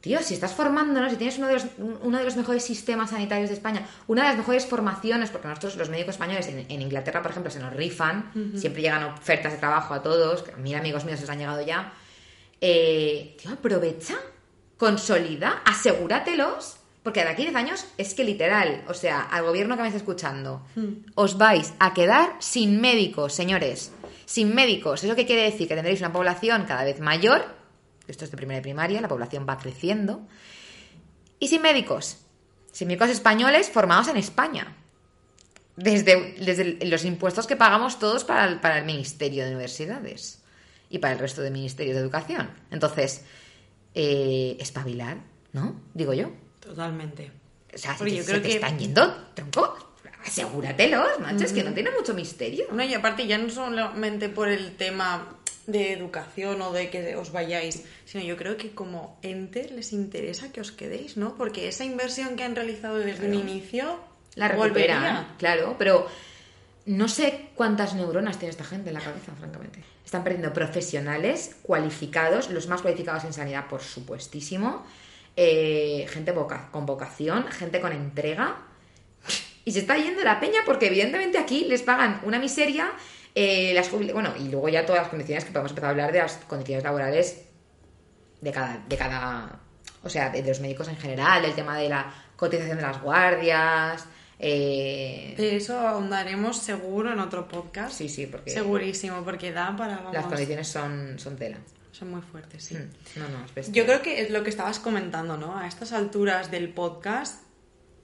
Tío, 0.00 0.20
si 0.20 0.34
estás 0.34 0.52
formándonos, 0.52 1.12
si 1.12 1.16
tienes 1.16 1.38
uno 1.38 1.46
de, 1.46 1.54
los, 1.54 1.66
uno 1.78 2.18
de 2.18 2.24
los 2.24 2.34
mejores 2.34 2.64
sistemas 2.64 3.10
sanitarios 3.10 3.50
de 3.50 3.54
España, 3.54 3.86
una 4.08 4.22
de 4.22 4.28
las 4.30 4.36
mejores 4.36 4.66
formaciones, 4.66 5.30
porque 5.30 5.46
nosotros 5.46 5.76
los 5.76 5.90
médicos 5.90 6.16
españoles 6.16 6.48
en, 6.48 6.66
en 6.68 6.82
Inglaterra, 6.82 7.22
por 7.22 7.30
ejemplo, 7.30 7.52
se 7.52 7.60
nos 7.60 7.72
rifan, 7.72 8.32
siempre 8.56 8.82
llegan 8.82 9.04
ofertas 9.04 9.52
de 9.52 9.58
trabajo 9.58 9.94
a 9.94 10.02
todos, 10.02 10.42
que 10.42 10.50
a 10.50 10.56
mí 10.56 10.74
amigos 10.74 11.04
míos 11.04 11.20
les 11.20 11.30
han 11.30 11.38
llegado 11.38 11.64
ya. 11.64 11.92
Eh, 12.60 13.36
tío, 13.40 13.52
aprovecha, 13.52 14.16
consolida, 14.76 15.62
asegúratelos, 15.64 16.78
porque 17.02 17.24
de 17.24 17.30
aquí 17.30 17.42
a 17.42 17.46
10 17.46 17.56
años 17.56 17.86
es 17.98 18.14
que 18.14 18.24
literal, 18.24 18.84
o 18.88 18.94
sea, 18.94 19.22
al 19.22 19.44
gobierno 19.44 19.76
que 19.76 19.82
me 19.82 19.88
está 19.88 19.98
escuchando, 19.98 20.64
os 21.14 21.36
vais 21.36 21.74
a 21.80 21.94
quedar 21.94 22.36
sin 22.38 22.80
médicos, 22.80 23.34
señores. 23.34 23.92
Sin 24.24 24.54
médicos. 24.54 25.02
¿Eso 25.02 25.16
qué 25.16 25.26
quiere 25.26 25.42
decir? 25.42 25.66
Que 25.66 25.74
tendréis 25.74 26.00
una 26.00 26.12
población 26.12 26.64
cada 26.64 26.84
vez 26.84 27.00
mayor, 27.00 27.44
esto 28.06 28.24
es 28.24 28.30
de 28.30 28.36
primera 28.36 28.60
y 28.60 28.62
primaria, 28.62 29.00
la 29.00 29.08
población 29.08 29.46
va 29.48 29.58
creciendo, 29.58 30.26
y 31.40 31.48
sin 31.48 31.60
médicos. 31.60 32.18
Sin 32.70 32.86
médicos 32.86 33.10
españoles 33.10 33.68
formados 33.68 34.06
en 34.08 34.16
España. 34.16 34.76
Desde, 35.74 36.34
desde 36.34 36.86
los 36.86 37.04
impuestos 37.04 37.46
que 37.46 37.56
pagamos 37.56 37.98
todos 37.98 38.24
para 38.24 38.44
el, 38.44 38.60
para 38.60 38.78
el 38.78 38.84
Ministerio 38.84 39.44
de 39.44 39.50
Universidades 39.50 40.42
y 40.88 40.98
para 40.98 41.14
el 41.14 41.18
resto 41.18 41.42
de 41.42 41.50
ministerios 41.50 41.96
de 41.96 42.02
educación. 42.02 42.50
Entonces, 42.70 43.24
eh, 43.94 44.56
espabilar, 44.60 45.18
¿no? 45.52 45.80
Digo 45.94 46.12
yo. 46.12 46.30
Totalmente. 46.62 47.30
O 47.74 47.78
sea, 47.78 47.94
Porque 47.96 48.10
si 48.12 48.16
yo 48.18 48.22
te, 48.24 48.26
creo 48.30 48.36
se 48.36 48.42
te 48.42 48.48
que- 48.48 48.54
están 48.56 48.78
yendo, 48.78 49.14
tronco, 49.34 49.76
asegúratelos, 50.24 51.18
macho, 51.20 51.44
es 51.44 51.52
que 51.52 51.64
no 51.64 51.72
tiene 51.72 51.90
mucho 51.90 52.14
misterio. 52.14 52.66
No, 52.72 52.82
y 52.84 52.94
aparte 52.94 53.26
ya 53.26 53.38
no 53.38 53.50
solamente 53.50 54.28
por 54.28 54.48
el 54.48 54.76
tema 54.76 55.36
de 55.66 55.92
educación 55.92 56.60
o 56.62 56.72
de 56.72 56.90
que 56.90 57.16
os 57.16 57.32
vayáis, 57.32 57.84
sino 58.04 58.22
yo 58.24 58.36
creo 58.36 58.56
que 58.56 58.72
como 58.74 59.18
ente 59.22 59.68
les 59.70 59.92
interesa 59.92 60.52
que 60.52 60.60
os 60.60 60.72
quedéis, 60.72 61.16
¿no? 61.16 61.34
Porque 61.36 61.68
esa 61.68 61.84
inversión 61.84 62.36
que 62.36 62.44
han 62.44 62.54
realizado 62.56 62.96
desde 62.96 63.26
un 63.26 63.34
inicio 63.34 63.98
La 64.34 64.48
volvería. 64.50 64.94
recuperan, 64.96 65.34
claro, 65.38 65.76
pero 65.78 66.06
no 66.86 67.08
sé 67.08 67.48
cuántas 67.54 67.94
neuronas 67.94 68.38
tiene 68.38 68.50
esta 68.50 68.64
gente 68.64 68.90
en 68.90 68.94
la 68.94 69.00
cabeza, 69.00 69.32
francamente. 69.38 69.82
Están 70.04 70.24
perdiendo 70.24 70.52
profesionales 70.52 71.54
cualificados, 71.62 72.50
los 72.50 72.66
más 72.66 72.82
cualificados 72.82 73.24
en 73.24 73.32
sanidad, 73.32 73.68
por 73.68 73.82
supuestísimo, 73.82 74.84
eh, 75.36 76.06
gente 76.10 76.32
voca- 76.32 76.68
con 76.70 76.86
vocación, 76.86 77.46
gente 77.48 77.80
con 77.80 77.92
entrega, 77.92 78.56
y 79.64 79.72
se 79.72 79.80
está 79.80 79.96
yendo 79.96 80.22
la 80.24 80.40
peña 80.40 80.60
porque 80.66 80.86
evidentemente 80.88 81.38
aquí 81.38 81.66
les 81.68 81.82
pagan 81.82 82.20
una 82.24 82.38
miseria, 82.38 82.92
eh, 83.34 83.72
las 83.74 83.90
bueno, 83.90 84.34
y 84.38 84.48
luego 84.48 84.68
ya 84.68 84.84
todas 84.84 85.02
las 85.02 85.08
condiciones 85.10 85.44
que 85.44 85.52
podemos 85.52 85.70
empezar 85.70 85.88
a 85.88 85.90
hablar 85.92 86.12
de 86.12 86.18
las 86.18 86.36
condiciones 86.48 86.84
laborales 86.84 87.42
de 88.40 88.50
cada, 88.50 88.82
de 88.88 88.96
cada, 88.96 89.60
o 90.02 90.08
sea, 90.08 90.30
de, 90.30 90.42
de 90.42 90.48
los 90.48 90.60
médicos 90.60 90.88
en 90.88 90.96
general, 90.96 91.42
del 91.42 91.54
tema 91.54 91.78
de 91.78 91.88
la 91.88 92.12
cotización 92.36 92.76
de 92.76 92.82
las 92.82 93.00
guardias, 93.00 94.04
eh, 94.44 95.34
De 95.36 95.54
eso 95.56 95.78
ahondaremos 95.78 96.56
seguro 96.58 97.12
en 97.12 97.20
otro 97.20 97.46
podcast. 97.46 97.94
sí, 97.96 98.08
sí, 98.08 98.26
porque 98.26 98.50
Segurísimo, 98.50 99.22
porque 99.24 99.52
da 99.52 99.76
para... 99.76 100.02
las 100.12 100.26
condiciones 100.26 100.66
son, 100.66 101.16
son 101.20 101.36
tela. 101.36 101.58
Son 101.92 102.10
muy 102.10 102.22
fuertes, 102.22 102.64
sí. 102.64 102.74
Mm, 102.74 103.20
No, 103.20 103.28
no, 103.28 103.44
es 103.44 103.54
bestia. 103.54 103.74
Yo 103.74 103.86
creo 103.86 104.02
que 104.02 104.22
es 104.22 104.30
lo 104.30 104.42
que 104.42 104.50
estabas 104.50 104.78
comentando, 104.80 105.36
¿no? 105.36 105.56
A 105.56 105.66
estas 105.68 105.92
alturas 105.92 106.50
del 106.50 106.70
podcast, 106.70 107.42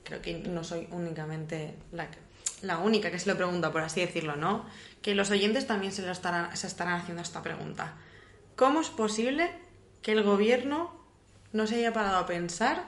creo 0.05 0.23
que 0.23 0.35
no 0.35 0.63
soy 0.63 0.87
únicamente 0.93 1.75
la, 1.93 2.07
la 2.63 2.79
única 2.79 3.11
que 3.11 3.19
se 3.19 3.29
lo 3.29 3.37
pregunta, 3.37 3.73
por 3.73 3.83
así 3.83 4.01
decirlo, 4.01 4.37
¿no? 4.37 4.65
Que 5.03 5.15
los 5.15 5.31
oyentes 5.31 5.67
también 5.67 5.93
se, 5.93 6.03
lo 6.03 6.13
estarán, 6.13 6.57
se 6.57 6.67
estarán 6.67 7.01
haciendo 7.01 7.23
esta 7.23 7.43
pregunta. 7.43 7.97
¿Cómo 8.57 8.81
es 8.81 8.89
posible 8.89 9.51
que 10.03 10.13
el 10.13 10.23
gobierno 10.23 10.95
no 11.53 11.67
se 11.67 11.77
haya 11.77 11.93
parado 11.93 12.19
a 12.19 12.27
pensar 12.27 12.85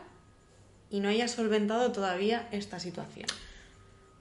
y 0.91 1.01
no 1.01 1.09
haya 1.09 1.29
solventado 1.29 1.93
todavía 1.93 2.49
esta 2.53 2.79
situación? 2.79 3.27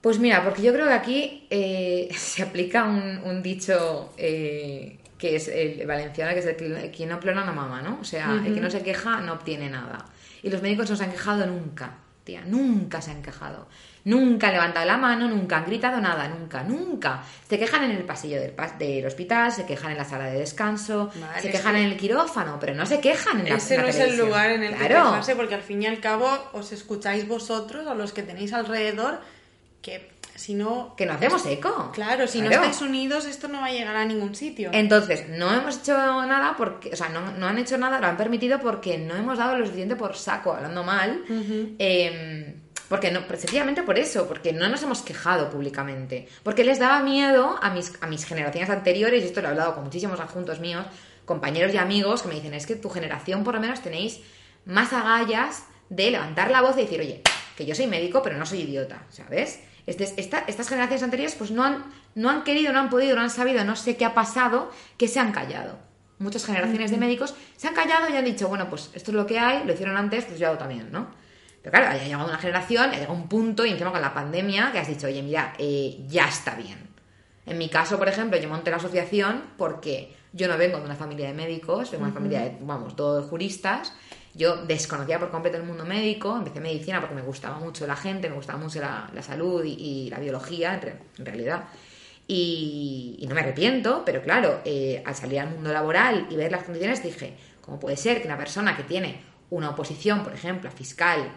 Pues 0.00 0.18
mira, 0.18 0.42
porque 0.44 0.62
yo 0.62 0.72
creo 0.72 0.86
que 0.86 0.94
aquí 0.94 1.46
eh, 1.50 2.08
se 2.16 2.42
aplica 2.42 2.84
un, 2.84 3.18
un 3.24 3.42
dicho 3.42 4.14
eh, 4.16 4.98
que 5.20 5.36
es 5.36 5.48
el 5.48 5.86
valenciano, 5.86 6.32
que 6.32 6.38
es 6.38 6.46
el 6.46 6.90
que 6.90 7.06
no 7.06 7.20
plena 7.20 7.44
no 7.44 7.52
mama, 7.52 7.82
¿no? 7.82 7.98
O 8.00 8.04
sea, 8.04 8.32
el 8.44 8.54
que 8.54 8.60
no 8.60 8.70
se 8.70 8.82
queja 8.82 9.20
no 9.20 9.34
obtiene 9.34 9.68
nada. 9.68 10.06
Y 10.42 10.48
los 10.48 10.62
médicos 10.62 10.88
no 10.88 10.96
se 10.96 11.04
han 11.04 11.10
quejado 11.12 11.44
nunca, 11.46 11.92
tía. 12.24 12.40
Nunca 12.46 13.02
se 13.02 13.10
han 13.10 13.20
quejado. 13.20 13.68
Nunca 14.02 14.46
han 14.46 14.54
levantado 14.54 14.86
la 14.86 14.96
mano, 14.96 15.28
nunca 15.28 15.58
han 15.58 15.66
gritado 15.66 16.00
nada, 16.00 16.26
nunca, 16.26 16.62
nunca. 16.62 17.22
Se 17.46 17.58
quejan 17.58 17.84
en 17.84 17.90
el 17.90 18.04
pasillo 18.04 18.40
del, 18.40 18.56
pas- 18.56 18.78
del 18.78 19.04
hospital, 19.04 19.52
se 19.52 19.66
quejan 19.66 19.90
en 19.92 19.98
la 19.98 20.06
sala 20.06 20.24
de 20.24 20.38
descanso, 20.38 21.10
se 21.38 21.50
quejan 21.50 21.74
que- 21.74 21.80
en 21.82 21.86
el 21.90 21.96
quirófano, 21.98 22.56
pero 22.58 22.74
no 22.74 22.86
se 22.86 22.98
quejan 22.98 23.40
en 23.40 23.50
la 23.50 23.56
Ese 23.56 23.74
en 23.74 23.80
la 23.80 23.84
no 23.84 23.88
es 23.90 23.98
el 23.98 24.16
lugar 24.16 24.50
en 24.52 24.62
el 24.62 24.70
que 24.72 24.86
Claro. 24.86 25.04
quejarse, 25.10 25.36
porque 25.36 25.54
al 25.54 25.60
fin 25.62 25.82
y 25.82 25.86
al 25.86 26.00
cabo 26.00 26.30
os 26.54 26.72
escucháis 26.72 27.28
vosotros 27.28 27.86
o 27.86 27.94
los 27.94 28.14
que 28.14 28.22
tenéis 28.22 28.54
alrededor, 28.54 29.20
que 29.82 30.10
si 30.40 30.54
no... 30.54 30.94
Que 30.96 31.04
no 31.04 31.12
hacemos 31.12 31.44
eco. 31.44 31.90
Claro, 31.92 32.26
si 32.26 32.40
no 32.40 32.50
estáis 32.50 32.80
unidos, 32.80 33.26
esto 33.26 33.46
no 33.48 33.60
va 33.60 33.66
a 33.66 33.72
llegar 33.72 33.94
a 33.94 34.04
ningún 34.06 34.34
sitio. 34.34 34.70
Entonces, 34.72 35.28
no 35.28 35.52
hemos 35.52 35.78
hecho 35.78 35.92
nada 35.94 36.54
porque, 36.56 36.90
o 36.92 36.96
sea, 36.96 37.10
no, 37.10 37.32
no 37.32 37.46
han 37.46 37.58
hecho 37.58 37.76
nada, 37.76 38.00
lo 38.00 38.06
han 38.06 38.16
permitido 38.16 38.58
porque 38.58 38.96
no 38.96 39.14
hemos 39.16 39.36
dado 39.36 39.58
lo 39.58 39.66
suficiente 39.66 39.96
por 39.96 40.16
saco, 40.16 40.54
hablando 40.54 40.82
mal. 40.82 41.22
eh, 41.78 42.56
porque 42.88 43.10
no, 43.12 43.20
sencillamente 43.28 43.82
por 43.82 43.98
eso, 43.98 44.26
porque 44.26 44.52
no 44.52 44.68
nos 44.68 44.82
hemos 44.82 45.02
quejado 45.02 45.50
públicamente. 45.50 46.26
Porque 46.42 46.64
les 46.64 46.78
daba 46.78 47.02
miedo 47.02 47.58
a 47.62 47.70
mis, 47.70 47.92
a 48.00 48.06
mis 48.06 48.24
generaciones 48.24 48.70
anteriores, 48.70 49.22
y 49.22 49.26
esto 49.26 49.42
lo 49.42 49.48
he 49.48 49.50
hablado 49.50 49.74
con 49.74 49.84
muchísimos 49.84 50.18
adjuntos 50.18 50.58
míos, 50.58 50.86
compañeros 51.24 51.72
y 51.74 51.76
amigos, 51.76 52.22
que 52.22 52.28
me 52.28 52.34
dicen, 52.34 52.54
es 52.54 52.66
que 52.66 52.76
tu 52.76 52.88
generación 52.88 53.44
por 53.44 53.54
lo 53.54 53.60
menos 53.60 53.80
tenéis 53.80 54.20
más 54.64 54.92
agallas 54.92 55.64
de 55.88 56.10
levantar 56.10 56.50
la 56.50 56.62
voz 56.62 56.76
y 56.78 56.82
decir, 56.82 56.98
oye, 57.00 57.22
que 57.56 57.66
yo 57.66 57.74
soy 57.74 57.86
médico, 57.86 58.22
pero 58.22 58.38
no 58.38 58.46
soy 58.46 58.62
idiota, 58.62 59.04
¿sabes? 59.10 59.60
Este- 59.86 60.12
esta- 60.20 60.44
estas 60.46 60.68
generaciones 60.68 61.02
anteriores 61.02 61.34
pues 61.34 61.50
no 61.50 61.64
han, 61.64 61.84
no 62.14 62.30
han 62.30 62.44
querido, 62.44 62.72
no 62.72 62.78
han 62.80 62.90
podido, 62.90 63.16
no 63.16 63.22
han 63.22 63.30
sabido, 63.30 63.64
no 63.64 63.76
sé 63.76 63.96
qué 63.96 64.04
ha 64.04 64.14
pasado, 64.14 64.70
que 64.98 65.08
se 65.08 65.20
han 65.20 65.32
callado. 65.32 65.78
Muchas 66.18 66.44
generaciones 66.44 66.90
de 66.90 66.98
médicos 66.98 67.34
se 67.56 67.66
han 67.68 67.74
callado 67.74 68.08
y 68.10 68.16
han 68.16 68.24
dicho, 68.24 68.48
bueno, 68.48 68.68
pues 68.68 68.90
esto 68.94 69.10
es 69.10 69.14
lo 69.16 69.26
que 69.26 69.38
hay, 69.38 69.64
lo 69.64 69.72
hicieron 69.72 69.96
antes, 69.96 70.26
pues 70.26 70.38
yo 70.38 70.48
hago 70.48 70.58
también, 70.58 70.92
¿no? 70.92 71.08
Pero 71.62 71.72
claro, 71.72 71.88
ha 71.88 72.02
llegado 72.02 72.26
una 72.26 72.36
generación, 72.38 72.90
ha 72.90 72.94
llegado 72.94 73.14
un 73.14 73.26
punto, 73.28 73.64
y 73.64 73.70
encima 73.70 73.90
con 73.90 74.02
la 74.02 74.12
pandemia, 74.12 74.70
que 74.72 74.78
has 74.80 74.88
dicho, 74.88 75.06
oye, 75.06 75.22
mira, 75.22 75.54
eh, 75.58 75.98
ya 76.08 76.26
está 76.28 76.54
bien. 76.56 76.89
En 77.46 77.58
mi 77.58 77.68
caso, 77.68 77.98
por 77.98 78.08
ejemplo, 78.08 78.38
yo 78.38 78.48
monté 78.48 78.70
la 78.70 78.76
asociación 78.76 79.42
porque 79.56 80.14
yo 80.32 80.46
no 80.46 80.56
vengo 80.56 80.78
de 80.78 80.84
una 80.84 80.94
familia 80.94 81.26
de 81.28 81.34
médicos, 81.34 81.90
vengo 81.90 82.04
de 82.04 82.10
una 82.10 82.14
familia 82.20 82.40
de, 82.42 82.56
vamos, 82.60 82.94
todos 82.94 83.28
juristas. 83.28 83.92
Yo 84.34 84.64
desconocía 84.64 85.18
por 85.18 85.30
completo 85.30 85.56
el 85.56 85.64
mundo 85.64 85.84
médico, 85.84 86.36
empecé 86.36 86.60
medicina 86.60 87.00
porque 87.00 87.16
me 87.16 87.22
gustaba 87.22 87.58
mucho 87.58 87.86
la 87.86 87.96
gente, 87.96 88.28
me 88.28 88.36
gustaba 88.36 88.58
mucho 88.60 88.80
la, 88.80 89.10
la 89.12 89.22
salud 89.22 89.64
y, 89.64 89.72
y 89.72 90.10
la 90.10 90.20
biología, 90.20 90.74
en, 90.74 90.82
re- 90.82 90.98
en 91.18 91.26
realidad. 91.26 91.64
Y, 92.28 93.16
y 93.18 93.26
no 93.26 93.34
me 93.34 93.40
arrepiento, 93.40 94.04
pero 94.06 94.22
claro, 94.22 94.60
eh, 94.64 95.02
al 95.04 95.16
salir 95.16 95.40
al 95.40 95.50
mundo 95.50 95.72
laboral 95.72 96.28
y 96.30 96.36
ver 96.36 96.52
las 96.52 96.62
condiciones 96.62 97.02
dije, 97.02 97.34
¿cómo 97.60 97.80
puede 97.80 97.96
ser 97.96 98.20
que 98.20 98.28
una 98.28 98.38
persona 98.38 98.76
que 98.76 98.84
tiene 98.84 99.20
una 99.50 99.70
oposición, 99.70 100.22
por 100.22 100.32
ejemplo, 100.32 100.68
a 100.68 100.72
fiscal 100.72 101.32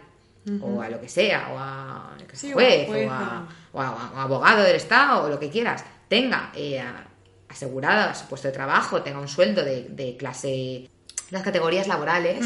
o 0.62 0.82
a 0.82 0.90
lo 0.90 1.00
que 1.00 1.08
sea, 1.10 1.50
o 1.54 1.58
a 1.58 2.16
o 2.52 2.54
juez, 2.54 2.88
o 3.08 3.12
a, 3.12 3.48
o- 3.74 3.78
o 3.78 3.82
a- 3.82 3.92
o 4.14 4.18
a 4.18 4.24
abogado 4.24 4.64
del 4.64 4.76
Estado, 4.76 5.24
o 5.24 5.30
lo 5.30 5.40
que 5.40 5.50
quieras, 5.50 5.84
tenga 6.10 6.52
eh, 6.56 6.84
asegurada 7.50 8.14
su 8.16 8.28
puesto 8.28 8.48
de 8.48 8.54
trabajo, 8.54 9.02
tenga 9.02 9.20
un 9.20 9.28
sueldo 9.28 9.64
de, 9.64 9.88
de 9.90 10.18
clase, 10.18 10.90
las 11.32 11.44
categorías 11.44 11.88
laborales, 11.88 12.46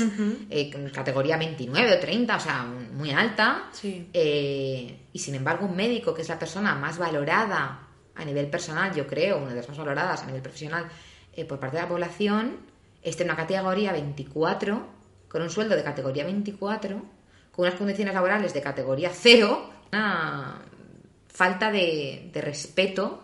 eh, 0.50 0.92
categoría 0.94 1.38
29 1.38 1.94
o 1.96 2.00
30, 2.00 2.36
o 2.36 2.40
sea, 2.40 2.64
muy 2.94 3.12
alta, 3.12 3.64
Sí. 3.72 4.10
eh, 4.14 5.00
y 5.12 5.20
sin 5.20 5.36
embargo 5.36 5.66
un 5.66 5.76
médico, 5.76 6.14
que 6.14 6.22
es 6.22 6.30
la 6.30 6.40
persona 6.40 6.76
más 6.76 6.98
valorada 6.98 7.80
a 8.16 8.26
nivel 8.26 8.48
personal, 8.48 8.94
yo 8.94 9.06
creo, 9.08 9.38
una 9.38 9.50
de 9.50 9.56
las 9.56 9.68
más 9.70 9.78
valoradas 9.78 10.24
a 10.24 10.26
nivel 10.26 10.42
profesional 10.42 10.88
eh, 11.34 11.46
por 11.46 11.60
parte 11.60 11.78
de 11.78 11.84
la 11.84 11.90
población, 11.90 12.58
esté 13.04 13.24
en 13.24 13.30
una 13.30 13.38
categoría 13.38 13.92
24, 13.92 14.88
con 15.30 15.42
un 15.42 15.50
sueldo 15.50 15.76
de 15.76 15.84
categoría 15.84 16.24
24, 16.26 17.02
con 17.58 17.66
unas 17.66 17.76
condiciones 17.78 18.14
laborales 18.14 18.54
de 18.54 18.62
categoría 18.62 19.12
0, 19.14 19.70
una 19.92 20.62
falta 21.28 21.72
de, 21.72 22.30
de 22.32 22.42
respeto 22.42 23.24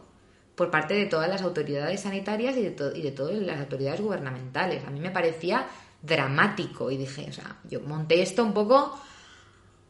por 0.56 0.70
parte 0.70 0.94
de 0.96 1.06
todas 1.06 1.30
las 1.30 1.42
autoridades 1.44 2.02
sanitarias 2.02 2.58
y 2.58 2.64
de, 2.64 2.72
to- 2.72 2.96
y 2.96 3.02
de 3.02 3.12
todas 3.12 3.36
las 3.36 3.60
autoridades 3.60 4.02
gubernamentales. 4.02 4.84
A 4.86 4.90
mí 4.90 5.00
me 5.00 5.12
parecía 5.12 5.68
dramático 6.02 6.92
y 6.92 6.98
dije, 6.98 7.28
o 7.30 7.34
sea, 7.34 7.58
yo 7.70 7.80
monté 7.82 8.22
esto 8.22 8.44
un 8.44 8.54
poco 8.54 9.00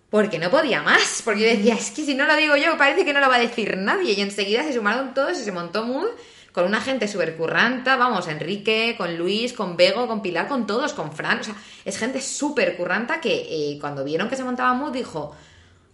porque 0.10 0.38
no 0.40 0.52
podía 0.52 0.82
más, 0.84 1.22
porque 1.26 1.42
yo 1.42 1.48
decía, 1.48 1.74
es 1.76 1.90
que 1.92 2.06
si 2.06 2.14
no 2.14 2.26
lo 2.28 2.36
digo 2.36 2.56
yo, 2.56 2.78
parece 2.78 3.04
que 3.04 3.14
no 3.14 3.20
lo 3.22 3.30
va 3.30 3.38
a 3.38 3.40
decir 3.40 3.76
nadie. 3.78 4.14
Y 4.14 4.22
enseguida 4.22 4.64
se 4.64 4.74
sumaron 4.74 5.14
todos 5.14 5.40
y 5.40 5.44
se 5.44 5.52
montó 5.52 5.86
Mood 5.86 6.10
con 6.54 6.66
una 6.66 6.80
gente 6.80 7.08
súper 7.08 7.36
curranta, 7.36 7.98
vamos, 7.98 8.28
Enrique, 8.28 8.96
con 8.98 9.18
Luis, 9.18 9.54
con 9.54 9.76
Bego, 9.76 10.08
con 10.08 10.22
Pilar, 10.22 10.48
con 10.48 10.68
todos, 10.68 10.94
con 10.94 11.12
Fran, 11.12 11.40
o 11.40 11.44
sea, 11.44 11.56
es 11.84 11.98
gente 11.98 12.22
súper 12.22 12.78
curranta 12.78 13.20
que 13.20 13.48
eh, 13.50 13.78
cuando 13.82 14.04
vieron 14.04 14.30
que 14.30 14.36
se 14.36 14.44
montaba 14.44 14.74
Mood 14.76 14.94
dijo, 14.94 15.36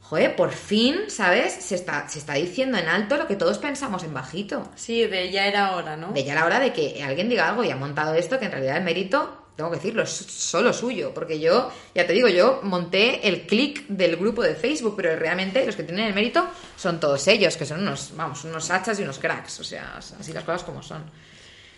joder, 0.02 0.36
por 0.36 0.52
fin, 0.52 0.95
¿sabes? 1.08 1.54
Se 1.54 1.76
está, 1.76 2.10
se 2.10 2.19
está 2.19 2.34
diciendo 2.34 2.78
en 2.78 2.89
alto 2.89 3.15
lo 3.15 3.26
que 3.26 3.38
todos 3.38 3.58
pensamos 3.58 4.04
en 4.04 4.13
bajito. 4.13 4.67
Sí, 4.76 5.06
de 5.06 5.32
ya 5.32 5.48
era 5.48 5.76
hora, 5.76 5.95
¿no? 5.95 6.12
De 6.12 6.26
ya 6.26 6.36
la 6.36 6.45
hora 6.45 6.60
de 6.60 6.74
que 6.74 7.02
alguien 7.04 7.30
diga 7.30 7.48
algo 7.48 7.63
y 7.63 7.72
ha 7.72 7.78
montado 7.78 8.13
esto, 8.15 8.38
que 8.38 8.45
en 8.45 8.52
realidad 8.52 8.78
el 8.78 8.84
mérito, 8.84 9.38
tengo 9.60 9.72
que 9.72 9.76
decirlo, 9.76 10.04
es 10.04 10.10
solo 10.10 10.72
suyo. 10.72 11.13
Porque 11.13 11.38
yo, 11.38 11.69
ya 11.93 12.08
te 12.08 12.13
digo, 12.13 12.30
yo 12.30 12.62
monté 12.63 13.28
el 13.28 13.45
click 13.45 13.88
del 13.89 14.15
grupo 14.15 14.41
de 14.41 14.56
Facebook, 14.56 14.93
pero 14.95 15.13
realmente 15.17 15.65
los 15.65 15.76
que 15.76 15.84
tienen 15.84 16.06
el 16.06 16.13
mérito 16.13 16.48
son 16.78 16.98
todos 17.02 17.28
ellos, 17.28 17.58
que 17.58 17.65
son 17.65 17.82
unos, 17.82 18.13
vamos, 18.15 18.45
unos 18.45 18.72
hachas 18.72 18.98
y 19.02 19.04
unos 19.04 19.19
cracks. 19.19 19.60
O 19.60 19.65
sea, 19.65 19.98
así 19.98 20.32
las 20.32 20.45
cosas 20.45 20.63
como 20.63 20.82
son. 20.82 21.04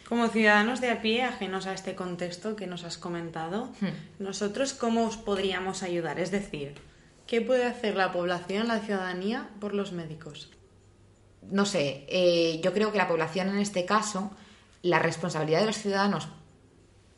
Como 0.08 0.28
ciudadanos 0.28 0.80
de 0.80 0.92
a 0.92 1.02
pie, 1.02 1.24
ajenos 1.24 1.66
a 1.66 1.74
este 1.74 1.96
contexto 1.96 2.56
que 2.56 2.68
nos 2.68 2.84
has 2.84 3.00
comentado, 3.00 3.72
Hmm. 3.82 3.88
nosotros 4.20 4.74
cómo 4.74 5.08
os 5.08 5.18
podríamos 5.18 5.82
ayudar? 5.82 6.20
Es 6.20 6.30
decir, 6.30 6.76
¿qué 7.26 7.42
puede 7.42 7.66
hacer 7.66 7.96
la 7.96 8.12
población, 8.12 8.68
la 8.68 8.80
ciudadanía, 8.80 9.50
por 9.60 9.74
los 9.74 9.92
médicos? 9.92 10.52
no 11.50 11.66
sé, 11.66 12.06
eh, 12.08 12.62
yo 12.64 12.72
creo 12.72 12.92
que 12.92 13.00
la 13.00 13.08
población 13.08 13.50
en 13.50 13.58
este 13.58 13.84
caso, 13.84 14.30
la 14.84 15.00
responsabilidad 15.00 15.62
de 15.62 15.66
los 15.66 15.78
ciudadanos, 15.78 16.28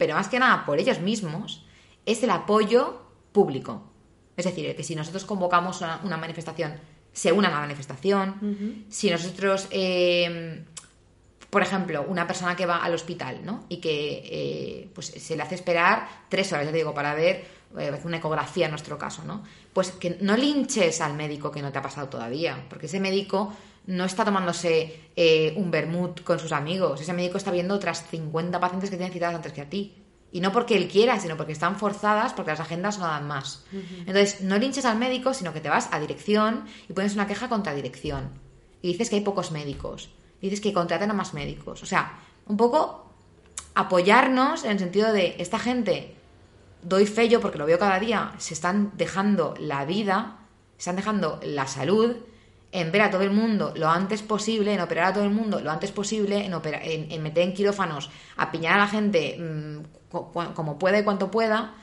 pero 0.04 0.16
más 0.16 0.28
que 0.28 0.38
nada 0.38 0.66
por 0.66 0.80
ellos 0.80 1.00
mismos, 1.00 1.64
es 2.06 2.22
el 2.24 2.30
apoyo 2.30 3.02
público. 3.32 3.90
Es 4.36 4.44
decir, 4.44 4.76
que 4.76 4.84
si 4.84 4.98
nosotros 4.98 5.24
convocamos 5.24 5.80
una, 5.80 6.02
una 6.04 6.18
manifestación, 6.18 6.74
se 7.14 7.32
unan 7.32 7.52
a 7.52 7.56
la 7.56 7.62
manifestación, 7.62 8.86
si 8.90 9.10
nosotros, 9.10 9.70
eh, 9.72 10.62
por 11.50 11.62
ejemplo, 11.62 12.04
una 12.06 12.28
persona 12.28 12.54
que 12.54 12.66
va 12.66 12.84
al 12.84 12.94
hospital, 12.94 13.46
¿no? 13.46 13.64
Y 13.70 13.78
que 13.78 14.24
eh, 14.26 14.90
pues 14.94 15.06
se 15.06 15.38
le 15.38 15.44
hace 15.44 15.56
esperar 15.56 16.06
tres 16.28 16.52
horas, 16.52 16.66
ya 16.66 16.72
te 16.72 16.80
digo, 16.80 16.94
para 16.94 17.16
ver 17.16 17.46
eh, 17.80 17.98
una 18.04 18.18
ecografía 18.18 18.66
en 18.66 18.72
nuestro 18.72 18.98
caso, 18.98 19.24
¿no? 19.24 19.42
Pues 19.72 19.92
que 19.92 20.18
no 20.20 20.36
linches 20.36 21.00
al 21.00 21.14
médico 21.14 21.50
que 21.50 21.62
no 21.62 21.72
te 21.72 21.78
ha 21.78 21.82
pasado 21.82 22.10
todavía, 22.10 22.66
porque 22.68 22.88
ese 22.88 23.00
médico 23.00 23.54
no 23.86 24.06
está 24.06 24.24
tomándose 24.24 25.10
eh, 25.16 25.54
un 25.58 25.72
vermut 25.72 26.24
con 26.24 26.40
sus 26.40 26.52
amigos, 26.52 27.02
ese 27.02 27.14
médico 27.14 27.38
está 27.38 27.52
viendo 27.52 27.76
otras 27.76 28.08
50 28.10 28.60
pacientes 28.60 28.90
que 28.90 28.98
tienen 28.98 29.14
citadas 29.14 29.36
antes 29.36 29.54
que 29.54 29.62
a 29.62 29.70
ti. 29.70 30.00
Y 30.32 30.42
no 30.42 30.52
porque 30.52 30.76
él 30.76 30.88
quiera, 30.88 31.20
sino 31.20 31.38
porque 31.38 31.52
están 31.52 31.76
forzadas, 31.76 32.34
porque 32.34 32.52
las 32.52 32.60
agendas 32.60 32.98
no 32.98 33.06
dan 33.06 33.28
más. 33.28 33.66
Entonces, 34.00 34.42
no 34.42 34.58
linches 34.58 34.84
al 34.84 34.98
médico, 34.98 35.32
sino 35.36 35.54
que 35.54 35.62
te 35.62 35.70
vas 35.70 35.90
a 35.92 36.00
dirección 36.00 36.66
y 36.90 36.94
pones 36.94 37.14
una 37.14 37.28
queja 37.28 37.50
contra 37.50 37.76
dirección. 37.76 38.32
Y 38.82 38.88
dices 38.94 39.12
que 39.12 39.18
hay 39.18 39.22
pocos 39.22 39.52
médicos. 39.52 40.10
Y 40.42 40.50
dices 40.50 40.60
que 40.60 40.74
contraten 40.74 41.12
a 41.12 41.14
más 41.14 41.36
médicos. 41.36 41.84
O 41.84 41.86
sea, 41.86 42.20
un 42.48 42.58
poco 42.58 43.14
apoyarnos 43.76 44.64
en 44.64 44.72
el 44.72 44.80
sentido 44.80 45.14
de 45.14 45.36
esta 45.38 45.60
gente, 45.60 46.16
doy 46.82 47.06
fe 47.06 47.30
yo 47.30 47.40
porque 47.40 47.60
lo 47.60 47.68
veo 47.68 47.78
cada 47.78 48.00
día, 48.00 48.34
se 48.40 48.56
están 48.56 48.92
dejando 48.96 49.54
la 49.60 49.86
vida, 49.86 50.40
se 50.78 50.90
están 50.90 50.96
dejando 50.96 51.40
la 51.44 51.68
salud 51.68 52.16
en 52.74 52.92
ver 52.92 53.04
a 53.04 53.10
todo 53.12 53.22
el 53.22 53.30
mundo 53.32 53.72
lo 53.78 53.88
antes 53.90 54.22
posible, 54.22 54.74
en 54.74 54.82
operar 54.82 55.06
a 55.12 55.14
todo 55.14 55.24
el 55.24 55.30
mundo 55.30 55.62
lo 55.62 55.72
antes 55.72 55.92
posible, 55.92 56.44
en, 56.46 56.54
opera- 56.54 56.84
en, 56.84 57.10
en 57.12 57.24
meter 57.24 57.44
en 57.44 57.54
quirófanos, 57.54 58.10
a 58.36 58.52
piñar 58.52 58.74
a 58.74 58.78
la 58.80 58.88
gente 58.88 59.38
mm, 59.40 60.10
como 60.54 60.78
pueda 60.80 61.00
y 61.00 61.04
cuanto 61.04 61.32
pueda. 61.32 61.76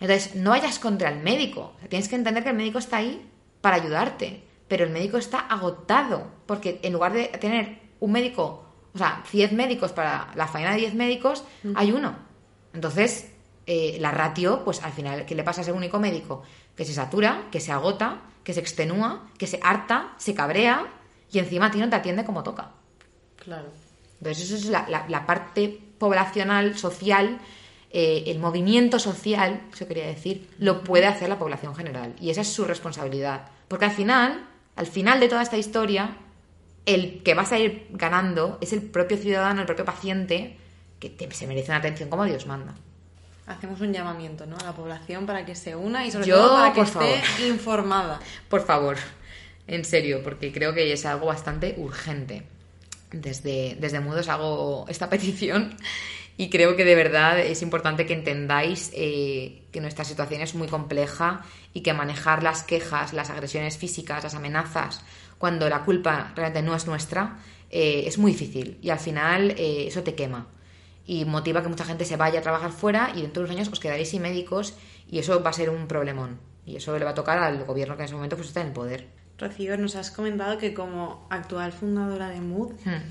Entonces, 0.00 0.34
no 0.36 0.50
vayas 0.50 0.78
contra 0.78 1.08
el 1.08 1.20
médico. 1.22 1.72
Tienes 1.88 2.08
que 2.08 2.16
entender 2.16 2.42
que 2.44 2.50
el 2.50 2.56
médico 2.56 2.78
está 2.78 2.98
ahí 2.98 3.26
para 3.60 3.76
ayudarte, 3.76 4.44
pero 4.68 4.84
el 4.84 4.90
médico 4.90 5.16
está 5.16 5.38
agotado, 5.40 6.26
porque 6.46 6.78
en 6.82 6.92
lugar 6.92 7.12
de 7.14 7.24
tener 7.40 7.78
un 8.00 8.12
médico, 8.12 8.66
o 8.94 8.98
sea, 8.98 9.22
10 9.32 9.52
médicos 9.52 9.92
para 9.92 10.28
la 10.34 10.46
faena 10.46 10.72
de 10.72 10.78
10 10.78 10.94
médicos, 10.94 11.44
hay 11.74 11.90
uno. 11.92 12.16
Entonces, 12.74 13.32
eh, 13.66 13.96
la 14.00 14.10
ratio, 14.10 14.62
pues 14.64 14.82
al 14.82 14.92
final, 14.92 15.24
¿qué 15.26 15.34
le 15.34 15.42
pasa 15.44 15.60
a 15.60 15.62
ese 15.62 15.72
único 15.72 15.98
médico? 15.98 16.42
Que 16.76 16.84
se 16.84 16.92
satura, 16.94 17.44
que 17.50 17.60
se 17.60 17.72
agota, 17.72 18.20
que 18.42 18.52
se 18.52 18.60
extenúa, 18.60 19.28
que 19.38 19.46
se 19.46 19.58
harta, 19.62 20.12
se 20.18 20.34
cabrea 20.34 20.86
y 21.32 21.38
encima 21.38 21.66
a 21.66 21.70
ti 21.70 21.78
no 21.78 21.88
te 21.88 21.96
atiende 21.96 22.24
como 22.24 22.42
toca. 22.42 22.72
Claro. 23.42 23.68
Entonces, 24.18 24.44
eso 24.44 24.56
es 24.56 24.64
la, 24.66 24.86
la- 24.88 25.06
la 25.08 25.26
parte 25.26 25.80
poblacional, 25.98 26.76
social, 26.78 27.38
eh, 27.90 28.24
el 28.26 28.38
movimiento 28.38 28.98
social, 28.98 29.62
eso 29.72 29.86
quería 29.86 30.06
decir, 30.06 30.50
lo 30.58 30.82
puede 30.82 31.06
hacer 31.06 31.28
la 31.28 31.38
población 31.38 31.74
general. 31.74 32.14
Y 32.20 32.30
esa 32.30 32.40
es 32.42 32.48
su 32.52 32.64
responsabilidad. 32.64 33.48
Porque 33.68 33.84
al 33.86 33.90
final, 33.92 34.46
al 34.76 34.86
final 34.86 35.20
de 35.20 35.28
toda 35.28 35.42
esta 35.42 35.56
historia, 35.56 36.16
el 36.86 37.22
que 37.22 37.34
vas 37.34 37.52
a 37.52 37.58
ir 37.58 37.86
ganando 37.90 38.58
es 38.60 38.72
el 38.72 38.82
propio 38.82 39.16
ciudadano, 39.16 39.60
el 39.60 39.66
propio 39.66 39.84
paciente, 39.86 40.58
que 41.00 41.08
te- 41.10 41.30
se 41.32 41.46
merece 41.46 41.70
una 41.70 41.78
atención 41.78 42.08
como 42.10 42.24
Dios 42.24 42.46
manda. 42.46 42.74
Hacemos 43.46 43.80
un 43.80 43.92
llamamiento 43.92 44.46
¿no? 44.46 44.56
a 44.58 44.64
la 44.64 44.72
población 44.72 45.26
para 45.26 45.44
que 45.44 45.54
se 45.54 45.76
una 45.76 46.06
y 46.06 46.10
sobre 46.10 46.26
Yo, 46.26 46.36
todo 46.36 46.56
para 46.56 46.72
que 46.72 46.80
esté 46.80 46.92
favor. 46.92 47.48
informada. 47.48 48.20
Por 48.48 48.64
favor, 48.64 48.96
en 49.66 49.84
serio, 49.84 50.22
porque 50.22 50.52
creo 50.52 50.74
que 50.74 50.92
es 50.92 51.04
algo 51.06 51.26
bastante 51.26 51.74
urgente. 51.78 52.44
Desde, 53.10 53.76
desde 53.78 54.00
Mudos 54.00 54.28
hago 54.28 54.86
esta 54.88 55.08
petición 55.10 55.76
y 56.36 56.50
creo 56.50 56.74
que 56.74 56.84
de 56.84 56.96
verdad 56.96 57.38
es 57.38 57.62
importante 57.62 58.06
que 58.06 58.14
entendáis 58.14 58.90
eh, 58.94 59.62
que 59.70 59.80
nuestra 59.80 60.04
situación 60.04 60.40
es 60.40 60.54
muy 60.54 60.66
compleja 60.66 61.44
y 61.72 61.82
que 61.82 61.92
manejar 61.92 62.42
las 62.42 62.64
quejas, 62.64 63.12
las 63.12 63.30
agresiones 63.30 63.78
físicas, 63.78 64.24
las 64.24 64.34
amenazas, 64.34 65.02
cuando 65.38 65.68
la 65.68 65.84
culpa 65.84 66.32
realmente 66.34 66.62
no 66.62 66.74
es 66.74 66.86
nuestra, 66.86 67.38
eh, 67.70 68.04
es 68.06 68.18
muy 68.18 68.32
difícil 68.32 68.78
y 68.82 68.90
al 68.90 68.98
final 68.98 69.52
eh, 69.52 69.86
eso 69.86 70.02
te 70.02 70.14
quema 70.14 70.48
y 71.06 71.24
motiva 71.24 71.62
que 71.62 71.68
mucha 71.68 71.84
gente 71.84 72.04
se 72.04 72.16
vaya 72.16 72.38
a 72.40 72.42
trabajar 72.42 72.72
fuera 72.72 73.12
y 73.14 73.22
dentro 73.22 73.42
de 73.42 73.46
unos 73.46 73.56
años 73.56 73.68
os 73.72 73.80
quedaréis 73.80 74.08
sin 74.10 74.22
médicos 74.22 74.74
y 75.08 75.18
eso 75.18 75.42
va 75.42 75.50
a 75.50 75.52
ser 75.52 75.70
un 75.70 75.86
problemón 75.86 76.40
y 76.66 76.76
eso 76.76 76.96
le 76.98 77.04
va 77.04 77.10
a 77.10 77.14
tocar 77.14 77.38
al 77.38 77.62
gobierno 77.64 77.96
que 77.96 78.02
en 78.02 78.06
ese 78.06 78.14
momento 78.14 78.36
pues 78.36 78.48
está 78.48 78.60
en 78.62 78.68
el 78.68 78.72
poder. 78.72 79.08
Rocío, 79.38 79.76
nos 79.76 79.96
has 79.96 80.10
comentado 80.10 80.58
que 80.58 80.72
como 80.72 81.26
actual 81.30 81.72
fundadora 81.72 82.28
de 82.30 82.40
Mood, 82.40 82.72
Hmm. 82.84 83.02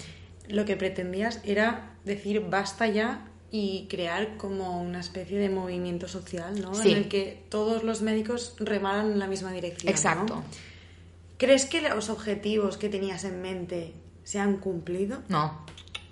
lo 0.49 0.65
que 0.65 0.75
pretendías 0.75 1.41
era 1.43 1.95
decir 2.05 2.41
basta 2.49 2.87
ya 2.87 3.27
y 3.51 3.87
crear 3.89 4.37
como 4.37 4.81
una 4.81 4.99
especie 4.99 5.37
de 5.37 5.49
movimiento 5.49 6.07
social, 6.07 6.59
¿no? 6.59 6.73
Sí. 6.73 6.91
En 6.91 6.97
el 6.97 7.07
que 7.07 7.43
todos 7.49 7.83
los 7.83 8.01
médicos 8.01 8.55
remaran 8.59 9.11
en 9.11 9.19
la 9.19 9.27
misma 9.27 9.51
dirección. 9.51 9.85
¿no? 9.85 9.91
Exacto. 9.91 10.43
¿Crees 11.37 11.65
que 11.65 11.81
los 11.81 12.09
objetivos 12.09 12.77
que 12.77 12.89
tenías 12.89 13.23
en 13.25 13.41
mente 13.41 13.93
se 14.23 14.39
han 14.39 14.57
cumplido? 14.57 15.19
No, 15.27 15.65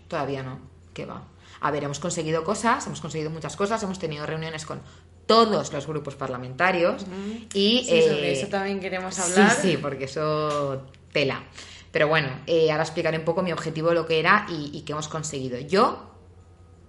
todavía 0.08 0.44
no. 0.44 0.60
¿Qué 0.94 1.06
va? 1.06 1.24
A 1.62 1.72
ver, 1.72 1.84
hemos 1.84 2.00
conseguido 2.00 2.44
cosas, 2.44 2.86
hemos 2.88 3.00
conseguido 3.02 3.30
muchas 3.30 3.56
cosas, 3.56 3.82
hemos 3.84 4.00
tenido 4.00 4.26
reuniones 4.26 4.66
con 4.66 4.82
todos 5.28 5.72
los 5.72 5.86
grupos 5.88 6.16
parlamentarios 6.16 7.06
y... 7.54 7.84
Sí, 7.88 8.02
sobre 8.02 8.30
eh, 8.30 8.32
eso 8.34 8.48
también 8.48 8.80
queremos 8.80 9.18
hablar. 9.20 9.52
Sí, 9.52 9.72
sí, 9.72 9.78
porque 9.78 10.06
eso 10.06 10.88
tela. 11.14 11.44
Pero 11.92 12.08
bueno, 12.08 12.30
eh, 12.48 12.72
ahora 12.72 12.84
explicaré 12.84 13.18
un 13.20 13.26
poco 13.26 13.44
mi 13.44 13.52
objetivo, 13.52 13.94
lo 13.94 14.06
que 14.06 14.20
era 14.20 14.46
y, 14.50 14.72
y 14.76 14.82
qué 14.82 14.94
hemos 14.94 15.08
conseguido. 15.08 15.60
Yo, 15.60 16.10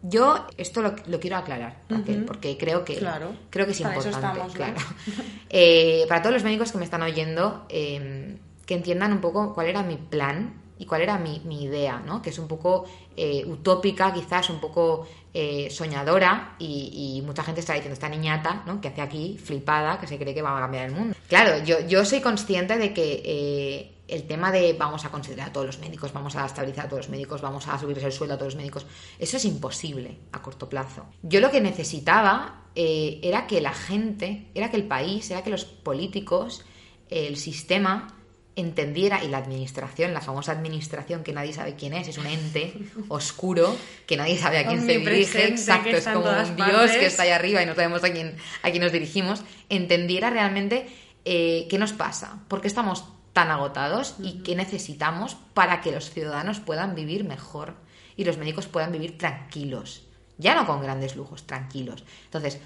yo 0.03 0.47
esto 0.57 0.81
lo, 0.81 0.95
lo 1.07 1.21
quiero 1.21 1.37
aclarar, 1.37 1.83
Raquel, 1.89 2.25
porque 2.25 2.57
creo 2.57 2.85
que, 2.85 2.97
Claro. 2.97 3.33
creo 3.51 3.67
que 3.67 3.73
es 3.73 3.81
Para 3.83 3.95
importante. 3.97 4.27
estamos, 4.27 4.49
¿no? 4.49 4.55
claro. 4.55 4.77
Eh, 5.51 6.07
para 6.09 6.23
todos 6.23 6.33
los 6.33 6.45
médicos 6.45 6.73
que 6.73 6.79
me 6.79 6.85
están 6.85 7.03
oyendo, 7.03 7.67
eh, 7.69 8.39
que 8.65 8.73
entiendan 8.75 9.13
un 9.13 9.21
poco 9.21 9.53
cuál 9.53 9.67
era 9.67 9.83
mi 9.83 9.97
plan 9.97 10.62
y 10.83 10.85
cuál 10.85 11.03
era 11.03 11.17
mi, 11.17 11.63
idea, 11.63 12.03
¿no? 12.05 12.21
Que 12.21 12.31
es 12.31 12.39
un 12.41 12.49
poco 12.49 12.85
eh, 13.17 13.45
utópica, 13.47 14.13
quizás 14.13 14.51
un 14.51 14.59
poco 14.59 15.07
eh, 15.33 15.71
soñadora 15.71 16.57
y, 16.59 17.23
mucha 17.25 17.45
gente 17.45 17.61
está 17.61 17.75
diciendo 17.75 17.95
esta 17.95 18.09
niñata, 18.09 18.65
¿no? 18.67 18.81
Que 18.81 18.89
hace 18.89 19.01
aquí 19.01 19.39
flipada, 19.39 20.01
que 20.01 20.09
se 20.09 20.19
cree 20.19 20.35
que 20.35 20.43
va 20.43 20.59
a 20.59 20.61
cambiar 20.61 20.87
el 20.87 20.93
mundo. 20.93 21.15
Claro, 21.29 21.63
yo, 21.65 21.79
yo 21.87 22.05
soy 22.05 22.21
consciente 22.21 22.77
de 22.79 22.93
que 22.93 23.23
eh, 23.25 23.95
el 24.09 24.25
tema 24.25 24.51
de 24.51 24.73
vamos 24.73 25.05
a 25.05 25.11
considerar 25.11 25.51
a 25.51 25.53
todos 25.53 25.67
los 25.67 25.79
médicos, 25.79 26.13
vamos 26.13 26.35
a 26.35 26.47
estabilizar 26.47 26.87
a 26.87 26.89
todos 26.89 27.07
los 27.07 27.11
médicos, 27.11 27.41
vamos 27.41 27.69
a 27.69 27.79
subirles 27.79 28.03
el 28.03 28.13
sueldo 28.13 28.35
a 28.35 28.39
todos 28.39 28.55
los 28.55 28.61
médicos, 28.61 28.85
eso 29.21 29.37
es 29.37 29.45
imposible 29.45 30.19
a 30.33 30.43
corto 30.43 30.69
plazo. 30.69 31.07
Yo 31.23 31.41
lo 31.41 31.53
que 31.53 31.61
necesitaba 31.61 32.65
era 32.75 33.47
que 33.47 33.61
la 33.61 33.73
gente, 33.73 34.49
era 34.53 34.69
que 34.69 34.79
el 34.79 34.89
país, 34.89 35.31
era 35.31 35.45
que 35.45 35.51
los 35.51 35.65
políticos, 35.65 36.65
el 37.09 37.37
sistema 37.37 38.09
entendiera 38.55 39.25
y 39.25 39.29
la 39.29 39.39
administración, 39.39 40.13
la 40.13 40.21
famosa 40.21 40.53
administración 40.53 41.23
que 41.23 41.33
nadie 41.33 41.53
sabe 41.53 41.75
quién 41.75 41.95
es, 41.95 42.09
es 42.09 42.19
un 42.19 42.27
ente 42.27 42.75
oscuro 43.09 43.75
que 44.07 44.17
nadie 44.17 44.39
sabe 44.39 44.59
a 44.59 44.67
quién 44.67 44.85
se 44.85 44.99
dirige, 44.99 45.49
exacto, 45.49 45.91
es 45.91 46.07
como 46.07 46.29
un 46.29 46.57
dios 46.57 46.69
partes. 46.69 46.97
que 46.97 47.07
está 47.07 47.23
ahí 47.23 47.31
arriba 47.31 47.63
y 47.63 47.67
no 47.67 47.75
sabemos 47.75 48.05
a 48.05 48.13
quién, 48.13 48.37
a 48.63 48.71
quién 48.71 48.83
nos 48.83 48.93
dirigimos, 48.93 49.43
entendiera 49.71 50.29
realmente 50.29 50.87
eh, 51.25 51.67
qué 51.71 51.79
nos 51.79 51.93
pasa, 51.93 52.43
por 52.49 52.61
qué 52.61 52.69
estamos 52.69 53.05
tan 53.33 53.51
agotados 53.51 54.17
y 54.19 54.43
qué 54.43 54.55
necesitamos 54.55 55.37
para 55.55 55.81
que 55.81 55.93
los 55.93 56.11
ciudadanos 56.11 56.61
puedan 56.61 56.95
vivir 56.95 57.25
mejor 57.25 57.77
y 58.17 58.25
los 58.25 58.37
médicos 58.37 58.67
puedan 58.67 58.93
vivir 58.93 59.17
tranquilos, 59.17 60.03
ya 60.37 60.55
no 60.55 60.67
con 60.67 60.83
grandes 60.83 61.17
lujos, 61.17 61.47
tranquilos. 61.47 62.05
Entonces, 62.25 62.61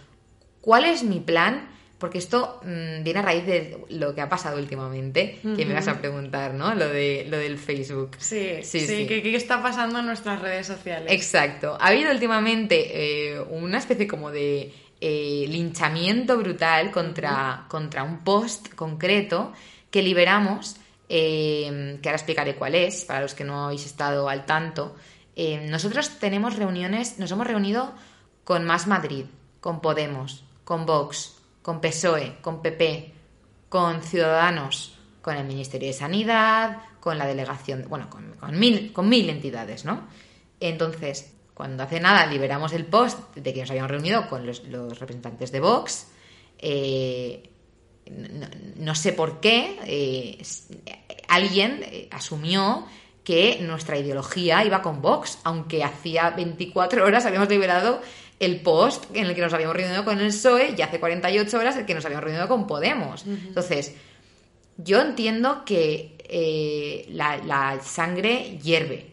¿cuál 0.61 0.85
es 0.85 1.05
mi 1.05 1.20
plan? 1.20 1.68
Porque 1.98 2.18
esto 2.18 2.61
mm, 2.62 3.02
viene 3.02 3.20
a 3.20 3.22
raíz 3.22 3.46
de 3.46 3.78
lo 3.88 4.14
que 4.14 4.20
ha 4.20 4.28
pasado 4.28 4.59
últimamente, 4.59 5.38
que 5.56 5.64
me 5.64 5.72
vas 5.72 5.88
a 5.88 5.98
preguntar, 5.98 6.52
¿no? 6.52 6.74
Lo, 6.74 6.88
de, 6.88 7.26
lo 7.28 7.38
del 7.38 7.56
Facebook. 7.56 8.16
Sí, 8.18 8.59
sí, 8.62 8.80
Sí, 8.80 8.87
sí. 8.87 9.06
¿Qué, 9.06 9.22
qué 9.22 9.35
está 9.35 9.62
pasando 9.62 10.00
en 10.00 10.06
nuestras 10.06 10.42
redes 10.42 10.66
sociales? 10.66 11.11
Exacto. 11.11 11.78
Ha 11.80 11.88
habido 11.88 12.11
últimamente 12.11 13.32
eh, 13.32 13.40
una 13.40 13.78
especie 13.78 14.06
como 14.06 14.30
de 14.30 14.74
eh, 15.00 15.46
linchamiento 15.48 16.37
brutal 16.37 16.90
contra, 16.90 17.64
contra 17.68 18.02
un 18.02 18.18
post 18.18 18.74
concreto 18.74 19.54
que 19.90 20.02
liberamos, 20.02 20.76
eh, 21.09 21.98
que 22.02 22.09
ahora 22.11 22.16
explicaré 22.16 22.56
cuál 22.56 22.74
es, 22.74 23.04
para 23.04 23.22
los 23.22 23.32
que 23.32 23.44
no 23.44 23.64
habéis 23.64 23.87
estado 23.87 24.28
al 24.28 24.44
tanto. 24.44 24.96
Nosotros 25.68 26.18
tenemos 26.18 26.56
reuniones, 26.56 27.18
nos 27.18 27.30
hemos 27.30 27.46
reunido 27.46 27.92
con 28.44 28.64
Más 28.64 28.87
Madrid, 28.87 29.26
con 29.61 29.82
Podemos, 29.82 30.44
con 30.64 30.87
Vox, 30.87 31.36
con 31.66 31.81
PSOE, 31.81 32.37
con 32.42 32.62
PP, 32.62 33.12
con 33.68 34.00
Ciudadanos, 34.00 34.96
con 35.20 35.37
el 35.37 35.44
Ministerio 35.44 35.88
de 35.88 35.94
Sanidad, 35.94 36.79
con 37.00 37.18
la 37.18 37.26
delegación, 37.26 37.87
bueno, 37.88 38.09
con, 38.09 38.37
mil, 38.57 38.92
con 38.92 39.09
mil 39.09 39.29
entidades, 39.29 39.85
¿no? 39.85 40.07
Entonces, 40.61 41.35
cuando 41.55 41.83
hace 41.83 41.98
nada 41.98 42.24
liberamos 42.26 42.72
el 42.72 42.87
post 42.87 43.35
de 43.35 43.52
que 43.52 43.62
nos 43.62 43.70
habíamos 43.70 43.90
reunido 43.90 44.29
con 44.29 44.46
los, 44.46 44.62
representantes 45.00 45.50
de 45.50 45.59
Vox, 45.59 46.07
eh, 46.61 47.50
no, 48.76 48.94
sé 48.94 49.12
por 49.12 49.40
qué, 49.40 49.76
eh, 49.87 50.40
alguien 51.26 51.81
eh, 51.83 52.09
asumió 52.12 52.87
que 53.27 53.59
nuestra 53.61 53.99
ideología 53.99 54.65
iba 54.65 54.83
con 54.83 55.03
Vox, 55.03 55.41
aunque 55.43 55.83
hacía 55.83 56.31
24 56.31 57.05
horas 57.05 57.27
habíamos 57.27 57.49
liberado 57.49 58.01
el 58.39 58.61
post 58.61 59.07
en 59.15 59.27
el 59.27 59.35
que 59.35 59.41
nos 59.41 59.53
habíamos 59.53 59.75
reunido 59.75 60.05
con 60.05 60.21
el 60.21 60.29
PSOE 60.29 60.77
y 60.79 60.81
hace 60.81 61.01
48 61.01 61.59
horas 61.59 61.77
el 61.77 61.87
que 61.87 61.95
nos 61.95 62.05
habíamos 62.05 62.23
reunido 62.23 62.47
con 62.47 62.69
Podemos. 62.69 63.27
Entonces, 63.27 63.97
yo 64.77 65.01
entiendo 65.01 65.65
que 65.65 66.17
eh, 66.21 67.07
la, 67.11 67.39
la 67.39 67.81
sangre 67.83 68.61
hierve. 68.62 69.11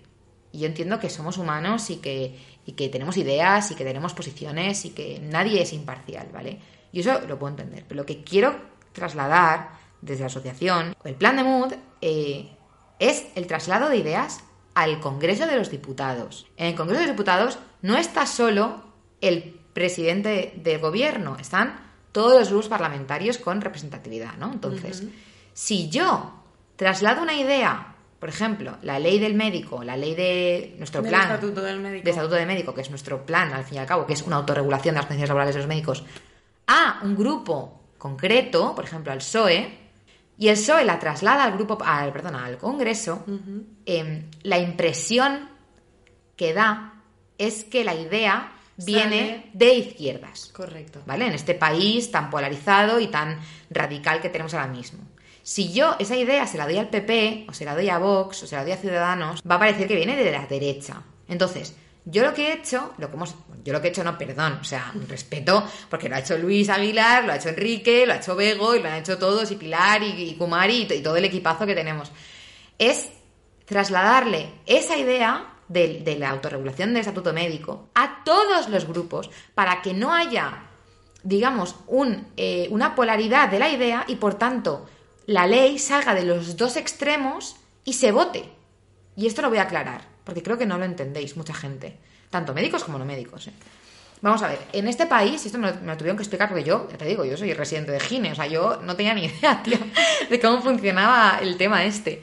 Y 0.52 0.60
yo 0.60 0.68
entiendo 0.68 1.00
que 1.00 1.10
somos 1.10 1.40
humanos 1.40 1.90
y 1.90 1.96
que, 1.96 2.38
y 2.68 2.74
que 2.74 2.90
tenemos 2.90 3.18
ideas 3.18 3.72
y 3.72 3.76
que 3.76 3.84
tenemos 3.84 4.14
posiciones 4.14 4.86
y 4.86 4.92
que 4.92 5.22
nadie 5.24 5.60
es 5.64 5.74
imparcial, 5.74 6.28
¿vale? 6.32 6.60
Y 6.92 7.00
eso 7.00 7.20
lo 7.28 7.40
puedo 7.40 7.50
entender. 7.50 7.84
Pero 7.88 8.02
lo 8.02 8.06
que 8.06 8.24
quiero 8.24 8.56
trasladar 8.92 9.72
desde 10.02 10.20
la 10.20 10.28
asociación, 10.28 10.96
el 11.04 11.16
plan 11.16 11.36
de 11.38 11.44
Mood, 11.44 11.74
eh, 12.00 12.52
es 13.10 13.26
el 13.36 13.48
traslado 13.48 13.90
de 13.90 13.98
ideas 13.98 14.44
al 14.76 15.00
Congreso 15.00 15.46
de 15.46 15.58
los 15.58 15.70
Diputados. 15.70 16.48
En 16.58 16.68
el 16.68 16.76
Congreso 16.76 17.02
de 17.02 17.08
los 17.08 17.16
Diputados 17.16 17.60
no 17.82 17.98
está 17.98 18.26
solo 18.26 18.84
el 19.22 19.60
presidente 19.74 20.54
del 20.58 20.80
gobierno, 20.80 21.38
están 21.40 21.80
todos 22.12 22.40
los 22.40 22.50
grupos 22.50 22.68
parlamentarios 22.68 23.38
con 23.38 23.62
representatividad, 23.62 24.36
¿no? 24.38 24.52
Entonces, 24.52 25.04
si 25.54 25.90
yo 25.90 26.44
traslado 26.76 27.22
una 27.22 27.36
idea, 27.36 27.96
por 28.20 28.30
ejemplo, 28.30 28.78
la 28.84 29.00
ley 29.00 29.20
del 29.20 29.34
médico, 29.34 29.84
la 29.84 29.98
ley 29.98 30.16
de 30.16 30.76
nuestro 30.78 31.02
Del 31.02 31.10
plan 31.10 31.24
estatuto 31.24 31.62
del 31.62 31.80
médico. 31.80 32.04
de 32.06 32.10
estatuto 32.12 32.36
de 32.36 32.46
médico, 32.46 32.74
que 32.74 32.82
es 32.82 32.90
nuestro 32.90 33.26
plan, 33.26 33.52
al 33.54 33.64
fin 33.64 33.76
y 33.76 33.80
al 33.80 33.88
cabo, 33.88 34.06
que 34.06 34.14
es 34.14 34.22
una 34.22 34.38
autorregulación 34.38 34.94
de 34.96 35.00
las 35.00 35.08
condiciones 35.08 35.30
laborales 35.30 35.56
de 35.56 35.62
los 35.62 35.68
médicos, 35.68 36.04
a 36.68 37.00
un 37.04 37.16
grupo 37.16 37.82
concreto, 37.98 38.76
por 38.76 38.86
ejemplo, 38.86 39.12
al 39.12 39.18
PSOE, 39.18 39.83
y 40.38 40.48
el 40.48 40.56
PSOE 40.56 40.86
la 40.86 41.00
traslada 41.00 41.44
al 41.44 41.54
grupo, 41.54 41.78
al, 41.84 42.12
perdón, 42.12 42.36
al 42.36 42.58
Congreso, 42.58 43.24
em, 43.86 44.26
la 44.44 44.58
impresión 44.58 45.50
que 46.36 46.54
da 46.54 47.02
es 47.38 47.64
que 47.64 47.84
la 47.84 47.94
idea 47.94 48.54
viene 48.78 49.50
de 49.54 49.74
izquierdas. 49.76 50.50
Correcto. 50.54 51.02
¿vale? 51.06 51.28
En 51.28 51.34
este 51.34 51.54
país 51.54 52.10
tan 52.12 52.30
polarizado 52.30 53.00
y 53.00 53.08
tan 53.08 53.40
radical 53.70 54.22
que 54.22 54.30
tenemos 54.30 54.54
ahora 54.54 54.68
mismo. 54.68 55.00
Si 55.44 55.74
yo 55.74 55.96
esa 56.00 56.16
idea 56.16 56.48
se 56.48 56.58
la 56.58 56.66
doy 56.66 56.78
al 56.78 56.90
PP, 56.90 57.48
o 57.50 57.54
se 57.54 57.66
la 57.66 57.76
doy 57.76 57.90
a 57.90 57.98
Vox, 57.98 58.44
o 58.44 58.48
se 58.48 58.56
la 58.56 58.64
doy 58.64 58.72
a 58.72 58.78
Ciudadanos, 58.78 59.42
va 59.50 59.56
a 59.56 59.60
parecer 59.60 59.88
que 59.88 59.96
viene 59.96 60.16
de 60.16 60.32
la 60.32 60.48
derecha. 60.48 61.04
Entonces, 61.28 61.76
yo 62.06 62.24
lo 62.24 62.34
que 62.34 62.50
he 62.50 62.54
hecho, 62.54 62.94
lo 62.98 63.10
que 63.10 63.16
hemos, 63.16 63.36
yo 63.64 63.72
lo 63.74 63.82
que 63.82 63.88
he 63.88 63.92
hecho, 63.92 64.04
no, 64.04 64.18
perdón, 64.18 64.60
o 64.62 64.64
sea, 64.64 64.94
respeto, 65.08 65.66
porque 65.90 66.10
lo 66.10 66.16
ha 66.16 66.20
hecho 66.20 66.38
Luis 66.38 66.70
Aguilar, 66.70 67.24
lo 67.26 67.32
ha 67.32 67.38
hecho 67.38 67.50
Enrique, 67.50 68.06
lo 68.06 68.14
ha 68.14 68.18
hecho 68.18 68.36
Bego, 68.36 68.76
y 68.76 68.82
lo 68.82 68.90
han 68.90 68.96
hecho 68.96 69.18
todos, 69.18 69.50
y 69.52 69.56
Pilar, 69.56 70.04
y, 70.04 70.30
y 70.30 70.36
Kumari, 70.36 70.82
y, 70.82 70.86
to- 70.86 70.94
y 70.94 71.02
todo 71.02 71.16
el 71.16 71.26
equipazo 71.26 71.66
que 71.66 71.76
tenemos. 71.76 72.12
Es 72.78 73.10
trasladarle 73.66 74.50
esa 74.66 74.98
idea 74.98 75.54
de, 75.70 76.02
de 76.02 76.18
la 76.18 76.30
autorregulación 76.32 76.90
del 76.94 77.02
estatuto 77.02 77.32
médico 77.34 77.90
a 77.96 78.24
todos 78.26 78.68
los 78.70 78.86
grupos 78.86 79.30
para 79.56 79.82
que 79.82 79.94
no 79.94 80.14
haya, 80.14 80.64
digamos, 81.24 81.76
un, 81.88 82.28
eh, 82.36 82.68
una 82.70 82.96
polaridad 82.96 83.48
de 83.50 83.60
la 83.60 83.70
idea 83.70 84.04
y 84.08 84.18
por 84.18 84.36
tanto 84.36 84.86
la 85.26 85.48
ley 85.48 85.80
salga 85.80 86.14
de 86.14 86.26
los 86.26 86.58
dos 86.58 86.76
extremos 86.76 87.56
y 87.86 87.94
se 87.94 88.12
vote. 88.12 88.52
Y 89.16 89.28
esto 89.28 89.42
lo 89.42 89.50
voy 89.50 89.60
a 89.60 89.64
aclarar, 89.64 90.02
porque 90.24 90.44
creo 90.44 90.58
que 90.58 90.66
no 90.66 90.78
lo 90.78 90.86
entendéis 90.86 91.36
mucha 91.38 91.54
gente, 91.54 91.98
tanto 92.30 92.54
médicos 92.54 92.84
como 92.84 92.98
no 92.98 93.06
médicos. 93.06 93.48
¿eh? 93.48 93.54
Vamos 94.22 94.42
a 94.42 94.48
ver, 94.48 94.60
en 94.72 94.88
este 94.88 95.06
país, 95.06 95.46
esto 95.46 95.58
me 95.58 95.72
lo, 95.72 95.80
me 95.82 95.96
tuvieron 95.98 96.16
que 96.16 96.24
explicar 96.24 96.48
porque 96.48 96.64
yo, 96.64 96.88
ya 96.90 96.98
te 96.98 97.06
digo, 97.06 97.26
yo 97.26 97.36
soy 97.36 97.54
residente 97.54 97.92
de 97.92 98.00
Gine, 98.00 98.32
o 98.32 98.36
sea, 98.36 98.48
yo 98.48 98.82
no 98.82 98.96
tenía 98.96 99.14
ni 99.14 99.26
idea, 99.26 99.62
tío, 99.62 99.78
de 100.30 100.40
cómo 100.40 100.62
funcionaba 100.62 101.40
el 101.42 101.58
tema 101.58 101.84
este. 101.84 102.22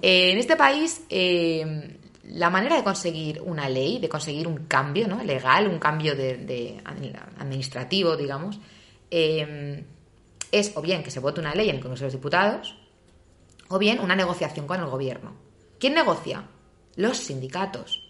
Eh, 0.00 0.30
en 0.32 0.38
este 0.38 0.56
país, 0.56 1.02
eh, 1.10 1.98
la 2.24 2.50
manera 2.50 2.76
de 2.76 2.84
conseguir 2.84 3.42
una 3.44 3.68
ley, 3.68 3.98
de 3.98 4.08
conseguir 4.08 4.46
un 4.46 4.66
cambio 4.66 5.08
¿no? 5.08 5.22
legal, 5.24 5.66
un 5.66 5.80
cambio 5.80 6.14
de, 6.14 6.80
administrativo, 7.38 8.16
digamos, 8.16 8.60
es 9.10 10.72
o 10.76 10.82
bien 10.82 11.02
que 11.02 11.10
se 11.10 11.20
vote 11.20 11.40
una 11.40 11.54
ley 11.54 11.68
en 11.68 11.76
el 11.76 11.82
Congreso 11.82 12.04
de 12.04 12.06
los 12.06 12.14
Diputados, 12.14 12.76
o 13.68 13.78
bien 13.78 14.00
una 14.00 14.16
negociación 14.16 14.66
con 14.66 14.80
el 14.80 14.86
gobierno. 14.86 15.32
¿Quién 15.78 15.94
negocia? 15.94 16.44
Los 16.96 17.18
sindicatos. 17.18 18.06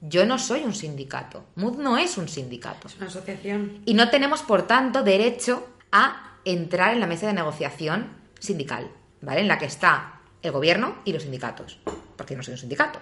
Yo 0.00 0.26
no 0.26 0.38
soy 0.38 0.62
un 0.64 0.74
sindicato. 0.74 1.46
MUD 1.56 1.78
no 1.78 1.96
es 1.96 2.18
un 2.18 2.28
sindicato. 2.28 2.88
Es 2.88 2.96
una 2.96 3.06
asociación. 3.06 3.80
Y 3.86 3.94
no 3.94 4.10
tenemos, 4.10 4.42
por 4.42 4.66
tanto, 4.66 5.02
derecho 5.02 5.66
a 5.92 6.36
entrar 6.44 6.92
en 6.92 7.00
la 7.00 7.06
mesa 7.06 7.26
de 7.26 7.32
negociación 7.32 8.08
sindical, 8.38 8.90
¿vale? 9.22 9.40
En 9.40 9.48
la 9.48 9.58
que 9.58 9.64
está 9.66 10.20
el 10.42 10.52
gobierno 10.52 10.96
y 11.06 11.12
los 11.12 11.22
sindicatos. 11.22 11.78
Porque 12.16 12.34
yo 12.34 12.38
no 12.38 12.42
soy 12.42 12.52
un 12.52 12.58
sindicato. 12.60 12.98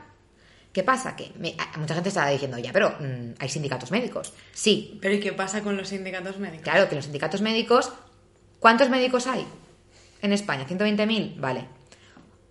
¿Qué 0.73 0.85
pasa? 0.85 1.17
Que 1.17 1.33
me- 1.39 1.57
mucha 1.77 1.95
gente 1.95 2.09
está 2.11 2.27
diciendo, 2.29 2.57
ya, 2.59 2.73
pero 2.73 2.91
mm, 3.01 3.35
hay 3.41 3.49
sindicatos 3.49 3.91
médicos. 3.91 4.33
Sí, 4.53 4.99
Pero 5.03 5.15
¿y 5.15 5.21
qué 5.21 5.33
pasa 5.33 5.61
con 5.63 5.77
los 5.77 5.89
sindicatos 5.89 6.39
médicos? 6.39 6.63
claro 6.65 6.89
que 6.89 6.95
los 6.95 7.05
sindicatos 7.05 7.41
médicos. 7.43 7.93
¿Cuántos 8.61 8.89
médicos 8.89 9.27
hay 9.27 9.45
en 10.23 10.33
España? 10.33 10.65
¿120.000? 10.69 11.35
Vale. 11.41 11.67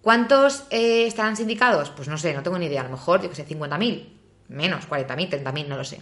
¿Cuántos 0.02 0.64
eh, 0.72 1.06
estarán 1.06 1.38
sindicados? 1.38 1.92
Pues 1.92 2.08
no 2.08 2.18
sé, 2.18 2.34
no 2.34 2.42
tengo 2.42 2.58
ni 2.58 2.66
idea. 2.66 2.82
A 2.82 2.86
lo 2.86 2.90
mejor, 2.90 3.22
yo 3.22 3.30
que 3.30 3.36
sé, 3.36 3.48
50.000. 3.48 4.08
Menos, 4.50 4.90
40.000, 4.90 5.44
30.000, 5.44 5.68
no 5.68 5.78
lo 5.78 5.84
sé. 5.84 6.02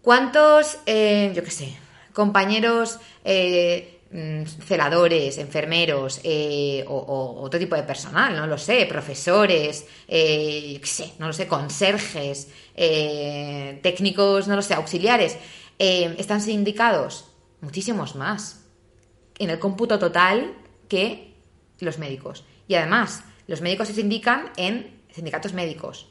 ¿Cuántos, 0.00 0.78
eh, 0.86 1.32
yo 1.34 1.44
qué 1.44 1.50
sé, 1.50 1.76
compañeros 2.12 2.98
eh, 3.24 4.00
mm, 4.10 4.44
celadores, 4.66 5.38
enfermeros 5.38 6.20
o, 6.86 7.40
otro 7.42 7.58
tipo 7.58 7.76
de 7.76 7.84
personal, 7.84 8.36
no 8.36 8.46
lo 8.46 8.58
sé, 8.58 8.86
profesores, 8.86 9.86
yo 10.08 10.86
sé, 10.86 11.12
no 11.18 11.28
lo 11.28 11.32
sé, 11.32 11.46
conserjes, 11.46 12.48
técnicos, 13.82 14.46
no 14.46 14.56
lo 14.56 14.62
sé, 14.62 14.74
auxiliares, 14.74 15.38
están 15.78 16.42
sindicados? 16.42 17.26
Muchísimos 17.62 18.14
más 18.14 18.64
en 19.38 19.48
el 19.48 19.58
cómputo 19.58 19.98
total 19.98 20.54
que 20.88 21.34
los 21.80 21.98
médicos. 21.98 22.44
Y 22.68 22.74
además, 22.74 23.24
los 23.46 23.60
médicos 23.60 23.88
se 23.88 23.94
sindican 23.94 24.50
en 24.56 25.02
sindicatos 25.10 25.52
médicos. 25.52 26.08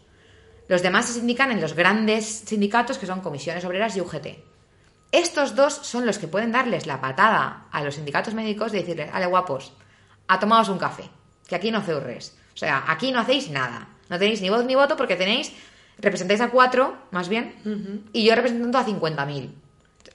Los 0.68 0.82
demás 0.82 1.08
se 1.08 1.14
sindican 1.14 1.52
en 1.52 1.62
los 1.62 1.74
grandes 1.74 2.26
sindicatos 2.46 2.98
que 2.98 3.06
son 3.06 3.22
comisiones 3.22 3.66
obreras 3.66 3.96
y 3.98 4.02
UGT. 4.02 4.28
Estos 5.12 5.56
dos 5.56 5.74
son 5.74 6.06
los 6.06 6.18
que 6.18 6.28
pueden 6.28 6.52
darles 6.52 6.88
la 6.88 7.02
patada 7.02 7.68
a 7.72 7.84
los 7.84 7.96
sindicatos 7.96 8.34
médicos 8.34 8.74
y 8.74 8.78
decirles, 8.78 9.10
ale 9.14 9.28
guapos, 9.28 9.74
a 10.28 10.40
tomaos 10.40 10.70
un 10.70 10.80
café, 10.80 11.04
que 11.48 11.56
aquí 11.56 11.70
no 11.70 11.80
hacéis 11.80 12.02
res. 12.02 12.38
O 12.54 12.58
sea, 12.58 12.86
aquí 12.88 13.12
no 13.12 13.20
hacéis 13.20 13.50
nada. 13.50 13.90
No 14.10 14.18
tenéis 14.18 14.42
ni 14.42 14.50
voz 14.50 14.66
ni 14.66 14.76
voto 14.76 14.98
porque 14.98 15.16
tenéis, 15.16 15.54
representáis 16.00 16.42
a 16.42 16.50
cuatro, 16.50 16.98
más 17.12 17.30
bien, 17.30 18.04
y 18.14 18.26
yo 18.26 18.36
represento 18.36 18.78
a 18.78 18.86
50.000. 18.86 19.54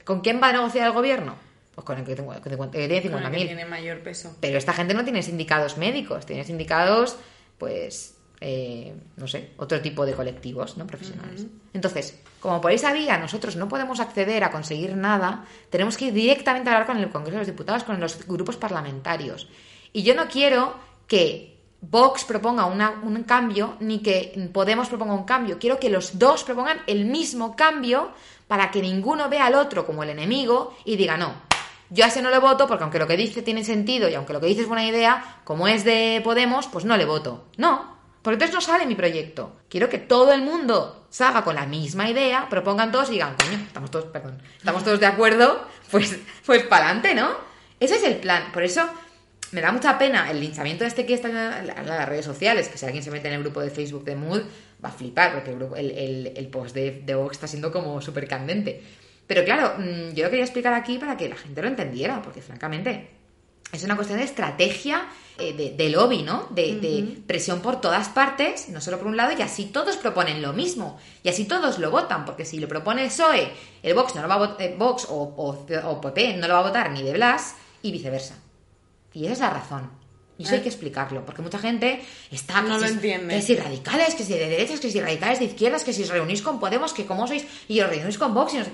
¿Con 0.05 0.21
quién 0.21 0.41
va 0.43 0.49
a 0.49 0.53
negociar 0.53 0.87
el 0.87 0.93
gobierno? 0.93 1.37
Pues 1.79 1.87
con 1.87 1.97
el 1.99 2.05
que, 2.05 2.11
el 2.11 2.17
que 2.19 2.25
tiene 2.25 2.57
Con 2.57 2.67
el 2.67 2.73
que 2.73 2.89
50.000. 2.89 3.47
tiene 3.47 3.65
mayor 3.65 4.01
peso. 4.01 4.35
Pero 4.41 4.59
esta 4.59 4.73
gente 4.73 4.95
no 4.95 5.05
tiene 5.05 5.23
sindicados 5.23 5.77
médicos, 5.77 6.27
tiene 6.27 6.43
sindicados, 6.43 7.17
pues, 7.57 8.17
eh, 8.41 8.97
no 9.17 9.29
sé, 9.29 9.51
otro 9.59 9.81
tipo 9.81 10.05
de 10.05 10.15
colectivos, 10.15 10.77
¿no? 10.77 10.89
Profesionales. 10.89 11.47
Entonces, 11.73 12.19
como 12.41 12.61
por 12.61 12.73
esa 12.73 12.93
vía 12.93 13.17
nosotros 13.19 13.55
no 13.55 13.69
podemos 13.69 14.01
acceder 14.01 14.43
a 14.43 14.51
conseguir 14.51 14.97
nada, 14.97 15.45
tenemos 15.71 15.97
que 15.97 16.07
ir 16.07 16.13
directamente 16.15 16.69
a 16.69 16.73
hablar 16.73 16.89
con 16.89 16.97
el 16.99 17.11
Congreso 17.11 17.35
de 17.35 17.39
los 17.43 17.47
Diputados, 17.47 17.85
con 17.85 18.01
los 18.01 18.27
grupos 18.27 18.57
parlamentarios. 18.57 19.49
Y 19.93 20.03
yo 20.03 20.17
no 20.17 20.27
quiero 20.27 20.75
que 21.07 21.59
Vox 21.81 22.25
proponga 22.25 22.65
una- 22.67 22.91
un 23.05 23.23
cambio, 23.23 23.77
ni 23.79 24.01
que 24.01 24.51
Podemos 24.53 24.89
proponga 24.89 25.15
un 25.15 25.23
cambio. 25.23 25.61
Quiero 25.61 25.79
que 25.79 25.91
los 25.91 26.19
dos 26.19 26.43
propongan 26.43 26.79
el 26.89 27.05
mismo 27.05 27.55
cambio 27.55 28.11
para 28.49 28.73
que 28.73 28.83
ninguno 28.83 29.29
vea 29.29 29.47
al 29.47 29.55
otro 29.55 29.87
como 29.87 30.03
el 30.03 30.11
enemigo 30.11 30.77
y 30.85 30.97
diga, 30.97 31.17
no, 31.17 31.47
yo 31.91 32.05
a 32.05 32.09
ese 32.09 32.23
no 32.23 32.31
le 32.31 32.39
voto 32.39 32.67
porque 32.67 32.85
aunque 32.85 32.99
lo 32.99 33.07
que 33.07 33.17
dice 33.17 33.43
tiene 33.43 33.65
sentido 33.65 34.09
y 34.09 34.15
aunque 34.15 34.33
lo 34.33 34.41
que 34.41 34.47
dice 34.47 34.63
es 34.63 34.69
buena 34.69 34.87
idea, 34.87 35.41
como 35.45 35.69
es 35.69 35.85
de 35.85 36.21
Podemos, 36.25 36.67
pues 36.67 36.85
no 36.85 36.97
le 36.97 37.05
voto. 37.05 37.47
No, 37.57 37.97
porque 38.23 38.35
entonces 38.35 38.55
no 38.55 38.61
sale 38.61 38.87
mi 38.87 38.95
proyecto. 38.95 39.57
Quiero 39.69 39.89
que 39.89 39.99
todo 39.99 40.33
el 40.33 40.43
mundo 40.43 41.07
salga 41.11 41.43
con 41.45 41.55
la 41.55 41.67
misma 41.67 42.11
idea, 42.11 42.47
propongan 42.51 42.93
todos 42.93 43.09
y 43.09 43.13
digan, 43.13 43.35
coño, 43.37 43.59
estamos 43.67 43.91
todos, 43.91 44.07
perdón, 44.07 44.43
estamos 44.59 44.85
todos 44.85 45.01
de 45.01 45.07
acuerdo, 45.07 45.67
pues, 45.91 46.19
pues 46.45 46.63
para 46.65 46.87
adelante, 46.91 47.15
¿no? 47.15 47.31
Ese 47.81 47.97
es 47.97 48.03
el 48.05 48.17
plan. 48.17 48.51
Por 48.53 48.63
eso 48.65 48.83
me 49.53 49.61
da 49.63 49.73
mucha 49.73 49.97
pena 49.99 50.31
el 50.31 50.41
linchamiento 50.41 50.85
este 50.85 51.07
que 51.07 51.15
está 51.15 51.29
en 51.29 51.35
la- 51.35 51.61
en 51.81 51.87
las 51.87 52.09
redes 52.09 52.27
sociales, 52.27 52.69
que 52.69 52.77
si 52.77 52.85
alguien 52.85 53.03
se 53.03 53.11
mete 53.11 53.29
en 53.29 53.35
el 53.35 53.41
grupo 53.43 53.61
de 53.61 53.71
Facebook 53.71 54.05
de 54.05 54.15
Mood, 54.17 54.43
va 54.85 54.91
a 54.91 54.93
flipar, 54.93 55.33
porque 55.33 55.53
el, 55.81 55.91
el- 55.93 56.33
el 56.37 56.47
post 56.49 56.75
de, 56.75 57.03
de 57.07 57.15
Vox 57.15 57.33
está 57.37 57.47
siendo 57.47 57.73
como 57.73 58.01
súper 58.03 58.29
candente. 58.29 58.83
Pero 59.29 59.45
claro, 59.45 59.75
mm, 59.79 60.15
yo 60.15 60.25
lo 60.25 60.31
quería 60.31 60.45
explicar 60.45 60.75
aquí 60.75 60.99
para 60.99 61.17
que 61.17 61.29
la 61.29 61.37
gente 61.37 61.63
lo 61.63 61.69
entendiera, 61.69 62.21
porque 62.21 62.43
francamente 62.43 63.11
es 63.71 63.85
una 63.85 63.95
cuestión 63.95 64.19
de 64.19 64.25
estrategia, 64.25 65.07
eh, 65.39 65.53
de, 65.53 65.71
de 65.73 65.91
lobby, 65.91 66.23
¿no? 66.23 66.47
De, 66.51 66.77
de 66.81 67.19
presión 67.27 67.61
por 67.61 67.81
todas 67.81 68.09
partes, 68.09 68.71
no 68.71 68.81
solo 68.81 68.99
por 68.99 69.07
un 69.07 69.17
lado, 69.17 69.33
y 69.39 69.43
así 69.43 69.67
todos 69.67 69.97
proponen 69.99 70.41
lo 70.43 70.53
mismo. 70.55 70.99
Y 71.23 71.29
así 71.29 71.45
todos 71.45 71.79
lo 71.79 71.91
votan, 71.93 72.25
porque 72.25 72.45
si 72.47 72.59
lo 72.59 72.67
propone 72.67 73.03
el 73.03 73.09
PSOE, 73.09 73.53
el 73.85 73.95
Vox 73.95 74.15
no 74.17 74.23
lo 74.23 74.29
va 74.29 74.35
a 74.35 74.39
votar, 74.39 74.75
Vox 74.77 75.07
o, 75.11 75.15
o, 75.37 75.67
o 75.85 76.01
PP 76.01 76.39
no 76.39 76.49
lo 76.49 76.55
va 76.55 76.61
a 76.61 76.63
votar 76.65 76.91
ni 76.91 77.03
de 77.03 77.13
Blas, 77.13 77.55
y 77.83 77.93
viceversa. 77.93 78.35
Y 79.13 79.25
esa 79.27 79.33
es 79.35 79.41
la 79.41 79.51
razón. 79.51 79.91
Y 80.39 80.45
eso 80.45 80.55
hay 80.55 80.61
que 80.63 80.69
explicarlo, 80.69 81.25
porque 81.27 81.43
mucha 81.43 81.59
gente 81.59 82.01
está... 82.31 82.63
No 82.63 82.77
que 82.77 82.81
lo 82.83 82.87
si- 82.87 82.95
entiende. 82.95 83.35
Que 83.35 83.43
si 83.43 83.57
radicales, 83.57 84.15
que 84.15 84.23
si 84.25 84.33
de 84.35 84.49
derechas, 84.49 84.79
que 84.81 84.91
si 84.91 85.01
radicales 85.01 85.41
de 85.41 85.45
izquierdas, 85.47 85.83
que 85.85 85.93
si 85.93 86.05
os 86.05 86.09
reunís 86.11 86.43
con 86.43 86.59
Podemos, 86.61 86.93
que 86.93 87.05
cómo 87.07 87.27
sois, 87.27 87.45
y 87.69 87.81
os 87.81 87.91
reunís 87.91 88.17
con 88.19 88.33
Vox, 88.35 88.55
y 88.55 88.59
no 88.59 88.65
sé- 88.65 88.71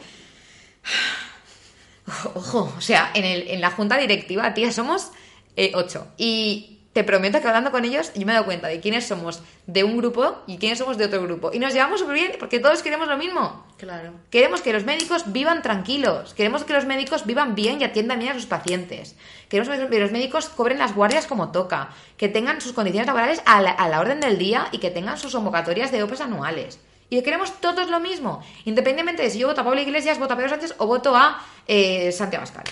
Ojo, 2.35 2.73
o 2.77 2.81
sea, 2.81 3.11
en, 3.14 3.25
el, 3.25 3.49
en 3.49 3.61
la 3.61 3.70
junta 3.70 3.97
directiva, 3.97 4.53
tía, 4.55 4.73
somos 4.73 5.11
eh, 5.57 5.73
ocho. 5.75 6.07
Y 6.16 6.75
te 6.94 7.03
prometo 7.03 7.40
que 7.40 7.49
hablando 7.49 7.73
con 7.73 7.85
ellos, 7.85 8.12
yo 8.14 8.25
me 8.25 8.33
he 8.33 8.35
dado 8.35 8.47
cuenta 8.47 8.68
de 8.68 8.79
quiénes 8.79 9.05
somos 9.05 9.42
de 9.66 9.83
un 9.83 9.97
grupo 9.97 10.42
y 10.47 10.59
quiénes 10.59 10.79
somos 10.79 10.97
de 10.97 11.07
otro 11.07 11.20
grupo. 11.23 11.51
Y 11.53 11.59
nos 11.59 11.75
llevamos 11.75 12.01
súper 12.01 12.14
bien 12.14 12.33
porque 12.38 12.61
todos 12.61 12.83
queremos 12.83 13.09
lo 13.09 13.18
mismo. 13.18 13.66
Claro. 13.79 14.12
Queremos 14.31 14.62
que 14.62 14.73
los 14.73 14.85
médicos 14.85 15.33
vivan 15.33 15.61
tranquilos. 15.61 16.35
Queremos 16.35 16.62
que 16.62 16.73
los 16.73 16.85
médicos 16.85 17.27
vivan 17.27 17.57
bien 17.57 17.81
y 17.81 17.85
atiendan 17.85 18.20
bien 18.20 18.31
a 18.31 18.35
sus 18.35 18.47
pacientes. 18.47 19.16
Queremos 19.49 19.88
que 19.88 19.99
los 20.01 20.12
médicos 20.12 20.49
cobren 20.49 20.79
las 20.79 20.94
guardias 20.94 21.27
como 21.27 21.51
toca. 21.51 21.90
Que 22.16 22.29
tengan 22.29 22.61
sus 22.61 22.73
condiciones 22.73 23.09
laborales 23.09 23.42
a 23.44 23.61
la, 23.61 23.70
a 23.73 23.88
la 23.88 23.99
orden 23.99 24.20
del 24.20 24.38
día 24.38 24.68
y 24.70 24.79
que 24.79 24.92
tengan 24.92 25.18
sus 25.18 25.35
convocatorias 25.35 25.90
de 25.90 26.05
OPEs 26.05 26.20
anuales. 26.20 26.79
Y 27.10 27.22
queremos 27.22 27.60
todos 27.60 27.88
lo 27.90 28.00
mismo. 28.00 28.42
Independientemente 28.64 29.22
de 29.22 29.30
si 29.30 29.38
yo 29.38 29.48
voto 29.48 29.60
a 29.60 29.64
Pablo 29.64 29.80
Iglesias, 29.80 30.18
voto 30.18 30.34
a 30.34 30.36
Pedro 30.36 30.50
Sánchez 30.50 30.74
o 30.78 30.86
voto 30.86 31.14
a 31.14 31.40
eh, 31.66 32.10
Santiago 32.12 32.42
Abascal. 32.42 32.64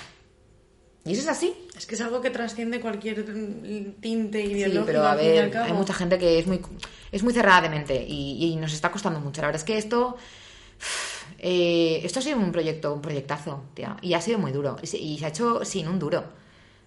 Y 1.05 1.13
eso 1.13 1.23
es 1.23 1.29
así. 1.29 1.53
Es 1.77 1.85
que 1.87 1.97
es 1.97 2.01
algo 2.01 2.21
que 2.21 2.31
trasciende 2.31 2.81
cualquier 2.81 3.25
tinte 4.01 4.41
Sí, 4.43 4.53
ideológico. 4.53 4.87
pero 4.87 5.03
a 5.05 5.13
al 5.13 5.19
ver, 5.19 5.51
cabo. 5.51 5.65
hay 5.67 5.73
mucha 5.73 5.93
gente 5.93 6.17
que 6.19 6.39
es 6.39 6.47
muy, 6.47 6.61
es 7.11 7.23
muy 7.25 7.33
cerrada 7.33 7.63
de 7.63 7.69
mente 7.71 8.05
y, 8.09 8.45
y 8.53 8.57
nos 8.57 8.73
está 8.73 8.91
costando 8.91 9.19
mucho. 9.21 9.41
La 9.41 9.49
verdad 9.49 9.61
es 9.61 9.65
que 9.65 9.77
esto, 9.79 10.17
eh, 11.39 12.01
esto 12.05 12.21
ha 12.21 12.23
sido 12.23 12.39
un 12.39 12.53
proyecto, 12.53 12.95
un 12.95 13.03
proyectazo, 13.03 13.65
tía, 13.75 13.97
y 14.01 14.15
ha 14.15 14.21
sido 14.21 14.39
muy 14.39 14.53
duro. 14.53 14.77
Y 14.83 14.87
se, 14.87 14.99
y 14.99 15.19
se 15.19 15.25
ha 15.27 15.29
hecho 15.29 15.65
sin 15.65 15.89
un 15.89 15.99
duro. 15.99 16.25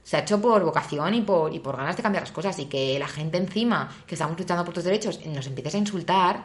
Se 0.04 0.18
ha 0.18 0.20
hecho 0.20 0.40
por 0.40 0.64
vocación 0.64 1.14
y 1.16 1.22
por, 1.22 1.54
y 1.54 1.60
por 1.60 1.76
ganas 1.78 1.98
de 1.98 2.04
cambiar 2.04 2.24
las 2.24 2.32
cosas 2.32 2.58
y 2.60 2.66
que 2.66 2.98
la 3.00 3.08
gente 3.08 3.38
encima, 3.38 3.92
que 4.06 4.16
estamos 4.16 4.38
luchando 4.38 4.64
por 4.64 4.74
tus 4.74 4.84
derechos, 4.84 5.26
nos 5.26 5.48
empieces 5.48 5.76
a 5.76 5.78
insultar. 5.80 6.44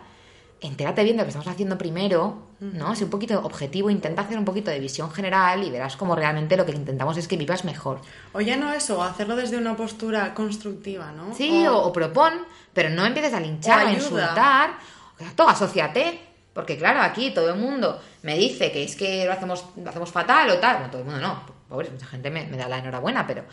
Entérate 0.62 1.03
bien 1.05 1.16
de 1.16 1.23
lo 1.23 1.25
que 1.25 1.31
estamos 1.31 1.49
haciendo 1.49 1.79
primero, 1.79 2.42
¿no? 2.61 2.94
Sé 2.94 3.05
un 3.05 3.11
poquito 3.11 3.40
objetivo, 3.42 3.88
intenta 3.88 4.23
hacer 4.23 4.37
un 4.37 4.44
poquito 4.44 4.70
de 4.70 4.79
visión 4.79 5.11
general 5.11 5.64
y 5.64 5.70
verás 5.70 5.96
como 5.96 6.14
realmente 6.14 6.57
lo 6.57 6.66
que 6.66 6.73
intentamos 6.73 7.16
es 7.16 7.27
que 7.29 7.38
vivas 7.38 7.64
mejor. 7.64 8.03
O 8.35 8.42
ya 8.42 8.57
no 8.57 8.70
eso, 8.73 9.03
hacerlo 9.03 9.37
desde 9.37 9.57
una 9.57 9.74
postura 9.74 10.34
constructiva, 10.34 11.12
¿no? 11.12 11.34
Sí, 11.34 11.66
o, 11.66 11.78
o 11.78 11.93
propon, 11.93 12.34
pero 12.74 12.91
no 12.91 13.07
empieces 13.07 13.32
a 13.32 13.41
linchar, 13.41 13.87
a 13.87 13.93
insultar. 13.93 14.70
Exacto, 15.18 15.49
asociate. 15.49 16.20
Porque 16.53 16.76
claro, 16.76 17.01
aquí 17.01 17.30
todo 17.30 17.55
el 17.55 17.59
mundo 17.59 17.99
me 18.22 18.37
dice 18.37 18.70
que 18.70 18.82
es 18.82 18.97
que 18.97 19.24
lo 19.24 19.32
hacemos, 19.32 19.64
lo 19.76 19.89
hacemos 19.89 20.11
fatal 20.11 20.51
o 20.51 20.59
tal. 20.59 20.76
Bueno, 20.76 20.91
todo 20.91 21.03
el 21.03 21.09
mundo 21.09 21.20
no. 21.20 21.43
Pobres, 21.68 21.93
mucha 21.93 22.07
gente 22.07 22.30
me, 22.30 22.47
me 22.47 22.57
da 22.57 22.68
la 22.68 22.78
enhorabuena, 22.78 23.26
pero... 23.26 23.45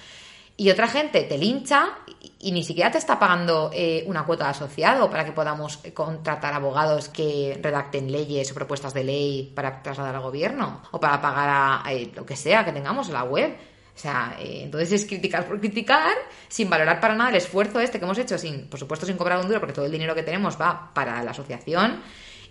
Y 0.60 0.72
otra 0.72 0.88
gente 0.88 1.22
te 1.22 1.38
lincha 1.38 2.00
y, 2.40 2.52
ni 2.52 2.64
siquiera 2.64 2.90
te 2.90 2.98
está 2.98 3.20
pagando 3.20 3.70
eh, 3.72 4.04
una 4.08 4.26
cuota 4.26 4.46
de 4.46 4.50
asociado 4.52 5.08
para 5.08 5.24
que 5.24 5.32
podamos 5.32 5.80
eh, 5.84 5.94
contratar 5.94 6.52
abogados 6.56 7.10
que 7.10 7.60
redacten 7.62 8.12
leyes 8.12 8.52
o 8.52 8.56
propuestas 8.56 8.92
de 8.96 9.04
ley 9.04 9.52
para 9.56 9.84
trasladar 9.84 10.16
al 10.16 10.22
gobierno 10.24 10.82
o 10.90 11.00
para 11.00 11.22
pagar 11.22 11.50
a, 11.86 11.94
eh, 11.94 12.12
lo 12.16 12.26
que 12.26 12.36
sea 12.36 12.66
que 12.66 12.72
tengamos 12.72 13.08
en 13.08 13.14
la 13.14 13.24
web. 13.24 13.56
O 13.96 14.00
sea, 14.00 14.36
entonces 14.40 14.92
es 14.92 15.06
criticar 15.08 15.48
por 15.48 15.60
criticar, 15.60 16.16
sin 16.48 16.70
valorar 16.70 17.00
para 17.00 17.16
nada 17.16 17.32
el 17.32 17.36
esfuerzo 17.36 17.80
este 17.80 17.98
que 17.98 18.06
hemos 18.06 18.18
hecho, 18.20 18.38
sin, 18.38 18.68
por 18.68 18.80
supuesto 18.80 19.08
sin 19.08 19.18
cobrar 19.18 19.40
un 19.40 19.48
duro, 19.48 19.60
porque 19.60 19.74
todo 19.74 19.86
el 19.86 19.92
dinero 19.92 20.14
que 20.14 20.22
tenemos 20.22 20.60
va 20.60 20.92
para 20.94 21.24
la 21.24 21.32
asociación. 21.32 22.02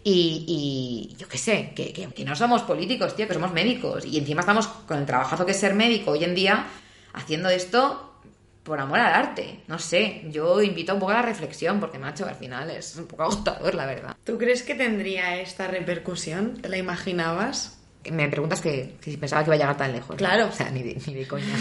Y, 0.03 1.15
yo 1.19 1.29
qué 1.29 1.39
sé, 1.39 1.73
que, 1.75 1.93
que 1.93 2.25
no 2.25 2.35
somos 2.35 2.63
políticos, 2.63 3.15
tío, 3.15 3.29
que 3.29 3.35
somos 3.35 3.53
médicos. 3.53 4.05
Y 4.05 4.19
encima 4.19 4.41
estamos 4.41 4.67
con 4.67 4.99
el 4.99 5.07
trabajazo 5.07 5.47
que 5.47 5.53
es 5.53 5.59
ser 5.59 5.75
médico 5.75 6.13
hoy 6.13 6.25
en 6.25 6.35
día, 6.35 6.67
haciendo 7.17 7.49
esto 7.49 8.13
por 8.63 8.81
amor 8.81 8.99
al 8.99 9.15
arte. 9.15 9.61
No 9.69 9.79
sé, 9.79 10.25
yo 10.31 10.61
invito 10.61 10.95
un 10.95 11.01
poco 11.01 11.13
a 11.13 11.17
la 11.17 11.23
reflexión, 11.23 11.81
porque 11.81 11.99
macho, 11.99 12.27
al 12.27 12.35
final 12.35 12.71
es 12.71 12.97
un 12.97 13.07
poco 13.07 13.23
agotador, 13.23 13.75
la 13.75 13.87
verdad. 13.87 14.17
¿Tú 14.25 14.39
crees 14.39 14.63
que 14.63 14.75
tendría 14.75 15.41
esta 15.41 15.69
repercusión? 15.69 16.61
¿Te 16.61 16.69
la 16.69 16.77
imaginabas? 16.77 17.79
Me 18.11 18.29
preguntas 18.29 18.61
que, 18.61 18.97
que 19.01 19.11
si 19.11 19.17
pensaba 19.17 19.43
que 19.43 19.49
iba 19.49 19.55
a 19.55 19.59
llegar 19.59 19.77
tan 19.77 19.93
lejos. 19.93 20.11
¿no? 20.11 20.17
Claro. 20.17 20.47
O 20.47 20.53
sea, 20.53 20.71
ni 20.71 20.83
de, 20.83 21.01
ni 21.07 21.15
de 21.15 21.27
coña. 21.27 21.47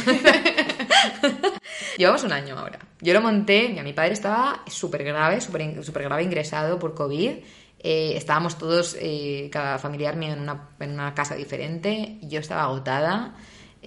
Llevamos 1.97 2.23
un 2.23 2.33
año 2.33 2.57
ahora. 2.57 2.79
Yo 3.01 3.13
lo 3.13 3.21
monté, 3.21 3.69
mira, 3.69 3.83
mi 3.83 3.93
padre 3.93 4.13
estaba 4.13 4.63
súper 4.67 5.03
grave, 5.03 5.41
súper 5.41 5.83
súper 5.83 6.03
grave 6.03 6.23
ingresado 6.23 6.77
por 6.77 6.93
COVID. 6.93 7.31
Eh, 7.79 8.17
estábamos 8.17 8.57
todos, 8.57 8.97
eh, 8.99 9.49
cada 9.51 9.77
familiar 9.77 10.15
mío, 10.15 10.33
en 10.33 10.39
una, 10.39 10.69
en 10.79 10.91
una 10.91 11.13
casa 11.13 11.35
diferente. 11.35 12.17
Yo 12.23 12.39
estaba 12.39 12.63
agotada, 12.63 13.35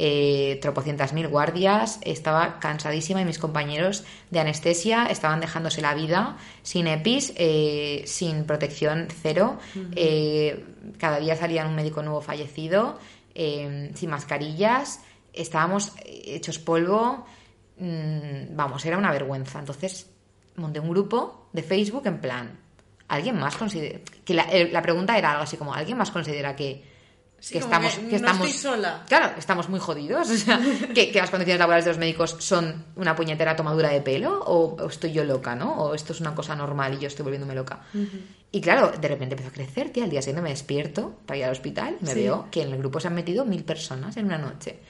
eh, 0.01 0.61
tropocientas 0.63 1.13
mil 1.13 1.27
guardias, 1.27 1.99
estaba 2.03 2.61
cansadísima 2.61 3.21
y 3.21 3.25
mis 3.25 3.41
compañeros 3.41 4.05
de 4.31 4.39
anestesia 4.39 5.07
estaban 5.07 5.41
dejándose 5.41 5.83
la 5.83 5.93
vida 5.95 6.37
sin 6.63 6.87
EPIs, 6.87 7.33
eh, 7.35 8.05
sin 8.07 8.45
protección 8.45 9.09
cero. 9.23 9.59
Eh, 9.97 10.65
cada 10.99 11.19
día 11.19 11.35
salía 11.35 11.67
un 11.67 11.75
médico 11.75 12.01
nuevo 12.05 12.21
fallecido, 12.21 12.97
eh, 13.35 13.91
sin 13.97 14.11
mascarillas. 14.11 15.01
Estábamos 15.33 15.93
hechos 16.05 16.61
polvo. 16.61 17.27
Mm, 17.81 18.55
vamos, 18.55 18.87
era 18.87 18.99
una 18.99 19.11
vergüenza. 19.11 19.59
Entonces 19.59 20.09
monté 20.55 20.79
un 20.79 20.91
grupo 20.91 21.49
de 21.53 21.65
Facebook 21.65 22.07
en 22.07 22.21
plan, 22.21 22.57
¿alguien 23.09 23.37
más 23.37 23.57
considera? 23.57 23.99
Que 24.25 24.35
la, 24.35 24.47
la 24.71 24.81
pregunta 24.81 25.19
era 25.19 25.33
algo 25.33 25.43
así 25.43 25.57
como, 25.57 25.75
¿alguien 25.75 25.99
más 25.99 26.13
considera 26.13 26.55
que, 26.55 26.85
Sí, 27.41 27.53
que 27.53 27.59
estamos, 27.61 27.95
que 27.95 28.01
que 28.01 28.11
no 28.11 28.17
estamos 28.17 28.49
estoy 28.49 28.73
sola. 28.73 29.05
Claro, 29.09 29.33
estamos 29.39 29.69
muy 29.69 29.79
jodidos. 29.79 30.29
O 30.29 30.37
sea, 30.37 30.59
que, 30.95 31.13
que 31.13 31.19
las 31.21 31.31
condiciones 31.31 31.61
laborales 31.61 31.85
de 31.85 31.93
los 31.93 31.99
médicos 31.99 32.37
son 32.41 32.85
una 32.97 33.15
puñetera 33.15 33.55
tomadura 33.55 33.91
de 33.91 34.01
pelo 34.01 34.41
o, 34.45 34.75
o 34.83 34.89
estoy 34.89 35.13
yo 35.13 35.23
loca, 35.25 35.55
¿no? 35.55 35.73
O 35.77 35.95
esto 35.95 36.13
es 36.13 36.21
una 36.21 36.35
cosa 36.35 36.57
normal 36.57 36.95
y 36.95 36.99
yo 36.99 37.07
estoy 37.07 37.23
volviéndome 37.23 37.55
loca. 37.55 37.81
Y 38.51 38.61
claro, 38.61 38.91
de 38.99 39.07
repente 39.09 39.35
empezó 39.35 39.51
a 39.51 39.53
crecer, 39.53 39.91
tía. 39.91 40.05
Al 40.05 40.11
día 40.11 40.21
siguiente 40.23 40.43
me 40.43 40.49
despierto 40.51 41.19
para 41.27 41.39
ir 41.39 41.45
al 41.45 41.53
hospital 41.53 41.97
y 42.01 42.05
me 42.05 42.13
Sí. 42.13 42.21
veo 42.23 42.49
que 42.51 42.63
en 42.63 42.73
el 42.73 42.79
grupo 42.79 42.99
se 42.99 43.07
han 43.09 43.15
metido 43.15 43.45
mil 43.45 43.63
personas 43.63 44.17
en 44.17 44.25
una 44.27 44.39
noche. 44.39 44.81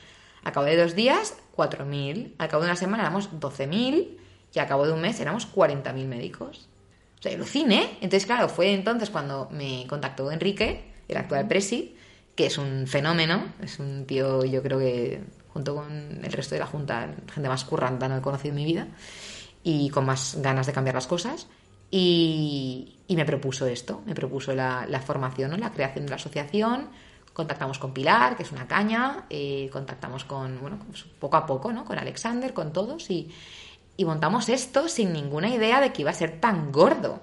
A 0.44 0.50
cabo 0.52 0.64
de 0.64 0.76
dos 0.76 0.94
días, 0.94 1.34
cuatro 1.54 1.84
mil. 1.84 2.34
Al 2.38 2.48
cabo 2.48 2.62
de 2.62 2.68
una 2.70 2.76
semana 2.76 3.02
éramos 3.02 3.28
doce 3.40 3.66
mil. 3.66 4.18
Y 4.54 4.58
a 4.60 4.66
cabo 4.66 4.86
de 4.86 4.92
un 4.94 5.02
mes 5.02 5.20
éramos 5.20 5.44
cuarenta 5.44 5.92
mil 5.92 6.08
médicos. 6.08 6.68
O 7.18 7.22
sea, 7.22 7.34
aluciné. 7.34 7.98
Entonces, 8.00 8.24
claro, 8.24 8.48
fue 8.48 8.72
entonces 8.72 9.10
cuando 9.10 9.48
me 9.50 9.84
contactó 9.86 10.30
Enrique, 10.32 10.84
el 11.08 11.16
actual 11.18 11.46
presi, 11.48 11.96
que 12.38 12.46
es 12.46 12.56
un 12.56 12.86
fenómeno. 12.86 13.46
Es 13.60 13.80
un 13.80 14.06
tío, 14.06 14.44
yo 14.44 14.62
creo 14.62 14.78
que 14.78 15.20
junto 15.52 15.74
con 15.74 16.24
el 16.24 16.32
resto 16.32 16.54
de 16.54 16.60
la 16.60 16.66
junta, 16.66 17.12
gente 17.34 17.48
más 17.48 17.64
curranta 17.64 18.08
no 18.08 18.16
he 18.16 18.20
conocido 18.20 18.50
en 18.50 18.54
mi 18.54 18.64
vida. 18.64 18.86
Y 19.64 19.90
con 19.90 20.06
más 20.06 20.38
ganas 20.40 20.68
de 20.68 20.72
cambiar 20.72 20.94
las 20.94 21.08
cosas. 21.08 21.48
Y, 21.90 23.00
y 23.08 23.16
me 23.16 23.24
propuso 23.24 23.66
esto, 23.66 24.02
me 24.06 24.14
propuso 24.14 24.54
la, 24.54 24.86
la 24.88 25.00
formación, 25.00 25.50
¿no? 25.50 25.56
la 25.56 25.72
creación 25.72 26.04
de 26.04 26.10
la 26.10 26.16
asociación. 26.16 26.90
Contactamos 27.32 27.80
con 27.80 27.92
Pilar, 27.92 28.36
que 28.36 28.44
es 28.44 28.52
una 28.52 28.68
caña, 28.68 29.26
eh, 29.30 29.68
contactamos 29.72 30.22
con, 30.22 30.60
bueno, 30.60 30.78
pues 30.86 31.06
poco 31.18 31.38
a 31.38 31.44
poco, 31.44 31.72
¿no? 31.72 31.84
Con 31.84 31.98
Alexander, 31.98 32.52
con 32.52 32.72
todos, 32.72 33.10
y, 33.10 33.32
y 33.96 34.04
montamos 34.04 34.48
esto 34.48 34.88
sin 34.88 35.12
ninguna 35.12 35.48
idea 35.48 35.80
de 35.80 35.92
que 35.92 36.02
iba 36.02 36.12
a 36.12 36.14
ser 36.14 36.40
tan 36.40 36.70
gordo. 36.70 37.20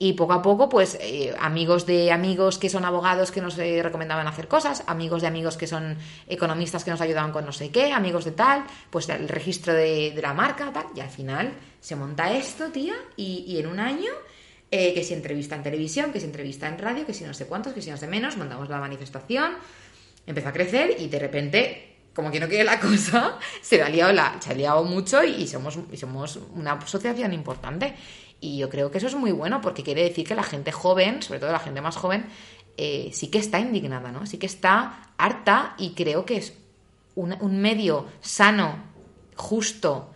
Y 0.00 0.12
poco 0.12 0.32
a 0.32 0.42
poco, 0.42 0.68
pues 0.68 0.96
eh, 1.00 1.34
amigos 1.40 1.84
de 1.84 2.12
amigos 2.12 2.58
que 2.58 2.68
son 2.68 2.84
abogados 2.84 3.32
que 3.32 3.40
nos 3.40 3.58
eh, 3.58 3.82
recomendaban 3.82 4.28
hacer 4.28 4.46
cosas, 4.46 4.84
amigos 4.86 5.22
de 5.22 5.28
amigos 5.28 5.56
que 5.56 5.66
son 5.66 5.96
economistas 6.28 6.84
que 6.84 6.92
nos 6.92 7.00
ayudaban 7.00 7.32
con 7.32 7.44
no 7.44 7.52
sé 7.52 7.70
qué, 7.70 7.92
amigos 7.92 8.24
de 8.24 8.30
tal, 8.30 8.64
pues 8.90 9.08
el 9.08 9.28
registro 9.28 9.74
de, 9.74 10.12
de 10.12 10.22
la 10.22 10.34
marca, 10.34 10.72
tal. 10.72 10.86
Y 10.94 11.00
al 11.00 11.10
final 11.10 11.52
se 11.80 11.96
monta 11.96 12.32
esto, 12.32 12.68
tía, 12.68 12.94
y, 13.16 13.44
y 13.48 13.58
en 13.58 13.66
un 13.66 13.80
año, 13.80 14.12
eh, 14.70 14.92
que 14.92 15.02
si 15.02 15.14
entrevista 15.14 15.56
en 15.56 15.62
televisión, 15.62 16.12
que 16.12 16.20
si 16.20 16.26
entrevista 16.26 16.68
en 16.68 16.78
radio, 16.78 17.06
que 17.06 17.14
si 17.14 17.24
no 17.24 17.32
sé 17.32 17.46
cuántos, 17.46 17.72
que 17.72 17.80
si 17.80 17.90
no 17.90 17.96
sé 17.96 18.06
menos, 18.06 18.36
montamos 18.36 18.68
la 18.68 18.78
manifestación, 18.78 19.52
empezó 20.26 20.50
a 20.50 20.52
crecer 20.52 20.96
y 20.98 21.08
de 21.08 21.18
repente, 21.18 21.96
como 22.12 22.30
que 22.30 22.38
no 22.38 22.48
quiere 22.48 22.64
la 22.64 22.78
cosa, 22.78 23.38
se 23.62 23.82
ha 23.82 23.88
liado, 23.88 24.12
la, 24.12 24.36
se 24.40 24.50
ha 24.50 24.54
liado 24.54 24.84
mucho 24.84 25.24
y 25.24 25.46
somos, 25.46 25.78
y 25.90 25.96
somos 25.96 26.38
una 26.54 26.72
asociación 26.72 27.32
importante. 27.32 27.94
Y 28.40 28.58
yo 28.58 28.68
creo 28.68 28.90
que 28.90 28.98
eso 28.98 29.08
es 29.08 29.14
muy 29.14 29.32
bueno 29.32 29.60
porque 29.60 29.82
quiere 29.82 30.02
decir 30.02 30.26
que 30.26 30.34
la 30.34 30.42
gente 30.42 30.72
joven, 30.72 31.22
sobre 31.22 31.40
todo 31.40 31.50
la 31.50 31.58
gente 31.58 31.80
más 31.80 31.96
joven, 31.96 32.26
eh, 32.76 33.10
sí 33.12 33.28
que 33.28 33.38
está 33.38 33.58
indignada, 33.58 34.12
¿no? 34.12 34.26
Sí 34.26 34.38
que 34.38 34.46
está 34.46 35.10
harta 35.16 35.74
y 35.78 35.90
creo 35.94 36.24
que 36.24 36.36
es 36.36 36.54
un, 37.16 37.36
un 37.40 37.58
medio 37.60 38.06
sano, 38.20 38.76
justo 39.34 40.14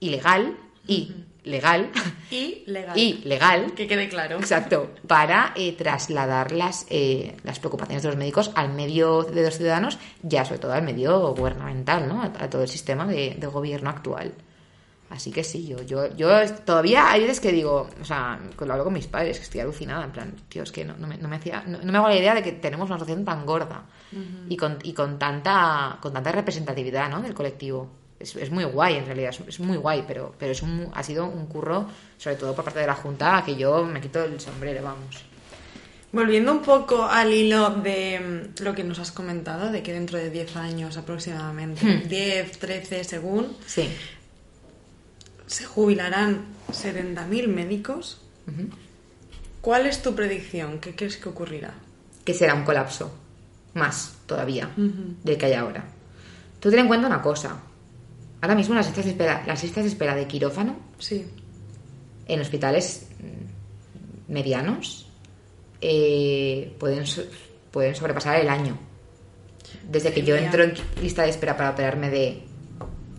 y 0.00 0.08
legal 0.10 0.56
y 0.86 1.12
legal 1.44 1.90
Y 2.30 2.62
legal. 2.66 2.98
y 2.98 3.12
legal 3.24 3.74
Que 3.74 3.86
quede 3.86 4.08
claro. 4.08 4.38
Exacto, 4.38 4.90
para 5.06 5.52
eh, 5.56 5.72
trasladar 5.72 6.52
las, 6.52 6.86
eh, 6.88 7.36
las 7.44 7.58
preocupaciones 7.58 8.02
de 8.02 8.08
los 8.08 8.18
médicos 8.18 8.50
al 8.54 8.72
medio 8.72 9.22
de 9.22 9.42
los 9.42 9.56
ciudadanos, 9.56 9.98
ya 10.22 10.44
sobre 10.46 10.60
todo 10.60 10.72
al 10.72 10.82
medio 10.82 11.34
gubernamental, 11.34 12.08
¿no? 12.08 12.22
A, 12.22 12.26
a 12.26 12.50
todo 12.50 12.62
el 12.62 12.68
sistema 12.68 13.06
de, 13.06 13.36
de 13.38 13.46
gobierno 13.46 13.90
actual. 13.90 14.32
Así 15.10 15.30
que 15.30 15.42
sí, 15.42 15.66
yo, 15.66 15.82
yo, 15.82 16.14
yo 16.16 16.28
todavía 16.66 17.10
hay 17.10 17.22
veces 17.22 17.40
que 17.40 17.50
digo, 17.50 17.88
o 18.00 18.04
sea, 18.04 18.38
lo 18.60 18.72
hablo 18.72 18.84
con 18.84 18.92
mis 18.92 19.06
padres, 19.06 19.38
que 19.38 19.44
estoy 19.44 19.60
alucinada, 19.60 20.04
en 20.04 20.12
plan, 20.12 20.34
tío, 20.50 20.62
es 20.62 20.70
que 20.70 20.84
no, 20.84 20.96
no 20.98 21.06
me, 21.06 21.16
no 21.16 21.28
me 21.28 21.36
hacía, 21.36 21.64
no, 21.66 21.78
no 21.78 21.90
me 21.90 21.96
hago 21.98 22.08
la 22.08 22.16
idea 22.16 22.34
de 22.34 22.42
que 22.42 22.52
tenemos 22.52 22.86
una 22.88 22.96
asociación 22.96 23.24
tan 23.24 23.46
gorda 23.46 23.84
y, 24.48 24.56
con, 24.56 24.78
y 24.82 24.92
con 24.92 25.18
tanta 25.18 25.98
con 26.02 26.12
tanta 26.12 26.30
representatividad, 26.32 27.08
¿no? 27.10 27.22
Del 27.22 27.32
colectivo. 27.34 27.88
Es, 28.20 28.34
es 28.36 28.50
muy 28.50 28.64
guay, 28.64 28.96
en 28.96 29.06
realidad, 29.06 29.30
es, 29.30 29.40
es 29.48 29.60
muy 29.60 29.76
guay, 29.76 30.04
pero, 30.06 30.34
pero 30.38 30.52
es 30.52 30.60
un, 30.62 30.90
ha 30.92 31.02
sido 31.02 31.24
un 31.26 31.46
curro, 31.46 31.86
sobre 32.18 32.36
todo 32.36 32.54
por 32.54 32.64
parte 32.64 32.80
de 32.80 32.86
la 32.86 32.94
Junta, 32.94 33.42
que 33.46 33.54
yo 33.56 33.84
me 33.84 34.00
quito 34.00 34.22
el 34.24 34.38
sombrero, 34.40 34.82
vamos. 34.82 35.24
Volviendo 36.10 36.52
un 36.52 36.62
poco 36.62 37.04
al 37.04 37.32
hilo 37.32 37.68
de 37.70 38.50
mm, 38.58 38.62
lo 38.64 38.74
que 38.74 38.82
nos 38.82 38.98
has 38.98 39.12
comentado, 39.12 39.70
de 39.70 39.82
que 39.82 39.92
dentro 39.92 40.18
de 40.18 40.30
10 40.30 40.56
años 40.56 40.96
aproximadamente, 40.96 41.84
Hmm. 41.84 42.08
10, 42.08 42.58
13 42.58 43.04
según, 43.04 43.56
Sí. 43.66 43.88
Se 45.48 45.64
jubilarán 45.64 46.44
70.000 46.70 47.48
médicos. 47.48 48.20
¿Cuál 49.60 49.86
es 49.86 50.00
tu 50.02 50.14
predicción? 50.14 50.78
¿Qué 50.78 50.94
crees 50.94 51.16
que 51.16 51.28
ocurrirá? 51.28 51.74
que 52.24 52.34
será 52.34 52.52
un 52.54 52.62
colapso 52.64 53.10
más 53.72 54.14
todavía 54.26 54.70
del 54.76 55.38
que 55.38 55.46
hay 55.46 55.54
ahora. 55.54 55.82
Tú 56.60 56.68
ten 56.68 56.80
en 56.80 56.86
cuenta 56.86 57.06
una 57.06 57.22
cosa. 57.22 57.58
Ahora 58.42 58.54
mismo 58.54 58.74
las 58.74 58.84
listas 58.86 59.06
de 59.06 59.12
espera, 59.12 59.42
las 59.46 59.62
listas 59.62 59.82
de 59.84 59.88
espera 59.88 60.14
de 60.14 60.26
quirófano 60.26 60.76
Sí. 60.98 61.24
en 62.26 62.40
hospitales 62.40 63.06
mm, 63.18 64.30
medianos 64.32 65.08
eh, 65.80 66.76
pueden, 66.78 67.04
pueden 67.70 67.94
sobrepasar 67.94 68.38
el 68.40 68.50
año. 68.50 68.78
Desde 69.90 70.12
que 70.12 70.22
yo 70.22 70.36
entro 70.36 70.64
en 70.64 70.74
lista 71.00 71.22
de 71.22 71.30
espera 71.30 71.56
para 71.56 71.70
operarme 71.70 72.10
de, 72.10 72.42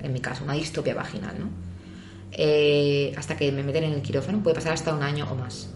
en 0.03 0.13
mi 0.13 0.19
caso, 0.19 0.43
una 0.43 0.53
distopia 0.53 0.93
vaginal, 0.93 1.35
¿no? 1.39 1.47
Eh, 2.41 3.13
hasta 3.17 3.35
que 3.35 3.51
me 3.51 3.63
meten 3.63 3.83
en 3.83 3.91
el 3.93 4.01
quirófano 4.01 4.41
puede 4.41 4.55
pasar 4.55 4.71
hasta 4.73 4.93
un 4.93 5.03
año 5.03 5.27
o 5.29 5.35
más. 5.35 5.69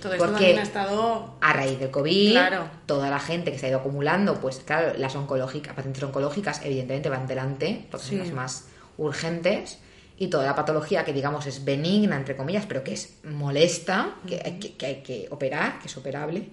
Todo 0.00 0.14
esto 0.14 0.24
Porque- 0.24 0.32
también 0.38 0.58
ha 0.60 0.62
estado... 0.62 1.36
a 1.42 1.52
raíz 1.52 1.78
del 1.78 1.90
COVID, 1.90 2.30
Claro. 2.32 2.70
toda 2.86 3.10
la 3.10 3.18
gente 3.18 3.52
que 3.52 3.58
se 3.58 3.66
ha 3.66 3.68
ido 3.68 3.78
acumulando, 3.80 4.40
pues 4.40 4.60
claro, 4.64 4.94
las 4.96 5.14
oncológicas, 5.14 5.74
pacientes 5.74 6.02
oncológicas 6.02 6.62
evidentemente 6.64 7.10
van 7.10 7.26
delante, 7.26 7.86
porque 7.90 8.06
Sí. 8.06 8.10
son 8.16 8.20
las 8.20 8.32
más 8.32 8.68
urgentes, 8.96 9.78
y 10.16 10.28
toda 10.28 10.46
la 10.46 10.54
patología 10.54 11.04
que 11.04 11.12
digamos 11.12 11.46
es 11.46 11.64
benigna, 11.66 12.16
entre 12.16 12.34
comillas, 12.36 12.64
pero 12.66 12.82
que 12.82 12.94
es 12.94 13.18
molesta, 13.24 14.14
que, 14.26 14.40
hay 14.42 14.58
que, 14.58 14.74
que 14.74 14.86
hay 14.86 15.02
que 15.02 15.28
operar, 15.30 15.80
que 15.80 15.88
es 15.88 15.96
operable, 15.98 16.48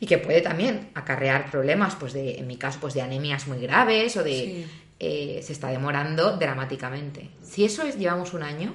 y 0.00 0.06
que 0.06 0.18
puede 0.18 0.42
también 0.42 0.90
acarrear 0.94 1.50
problemas, 1.50 1.94
pues 1.94 2.12
de, 2.12 2.38
en 2.38 2.46
mi 2.46 2.56
caso, 2.58 2.78
pues 2.80 2.92
de 2.92 3.00
anemias 3.00 3.46
muy 3.46 3.58
graves 3.58 4.16
o 4.18 4.22
de... 4.22 4.30
Sí. 4.32 4.66
Eh, 5.00 5.40
se 5.42 5.52
está 5.52 5.68
demorando 5.68 6.36
dramáticamente. 6.36 7.30
Si 7.42 7.64
eso 7.64 7.82
es, 7.82 7.98
llevamos 7.98 8.34
un 8.34 8.42
año 8.42 8.74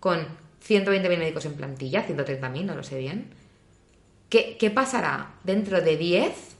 con 0.00 0.26
120.000 0.66 1.18
médicos 1.18 1.44
en 1.44 1.54
plantilla, 1.54 2.06
130.000, 2.06 2.64
no 2.64 2.74
lo 2.74 2.82
sé 2.82 2.98
bien, 2.98 3.30
¿Qué, 4.28 4.56
qué 4.58 4.70
pasará 4.70 5.34
dentro 5.44 5.80
de 5.80 5.96
10 5.96 6.56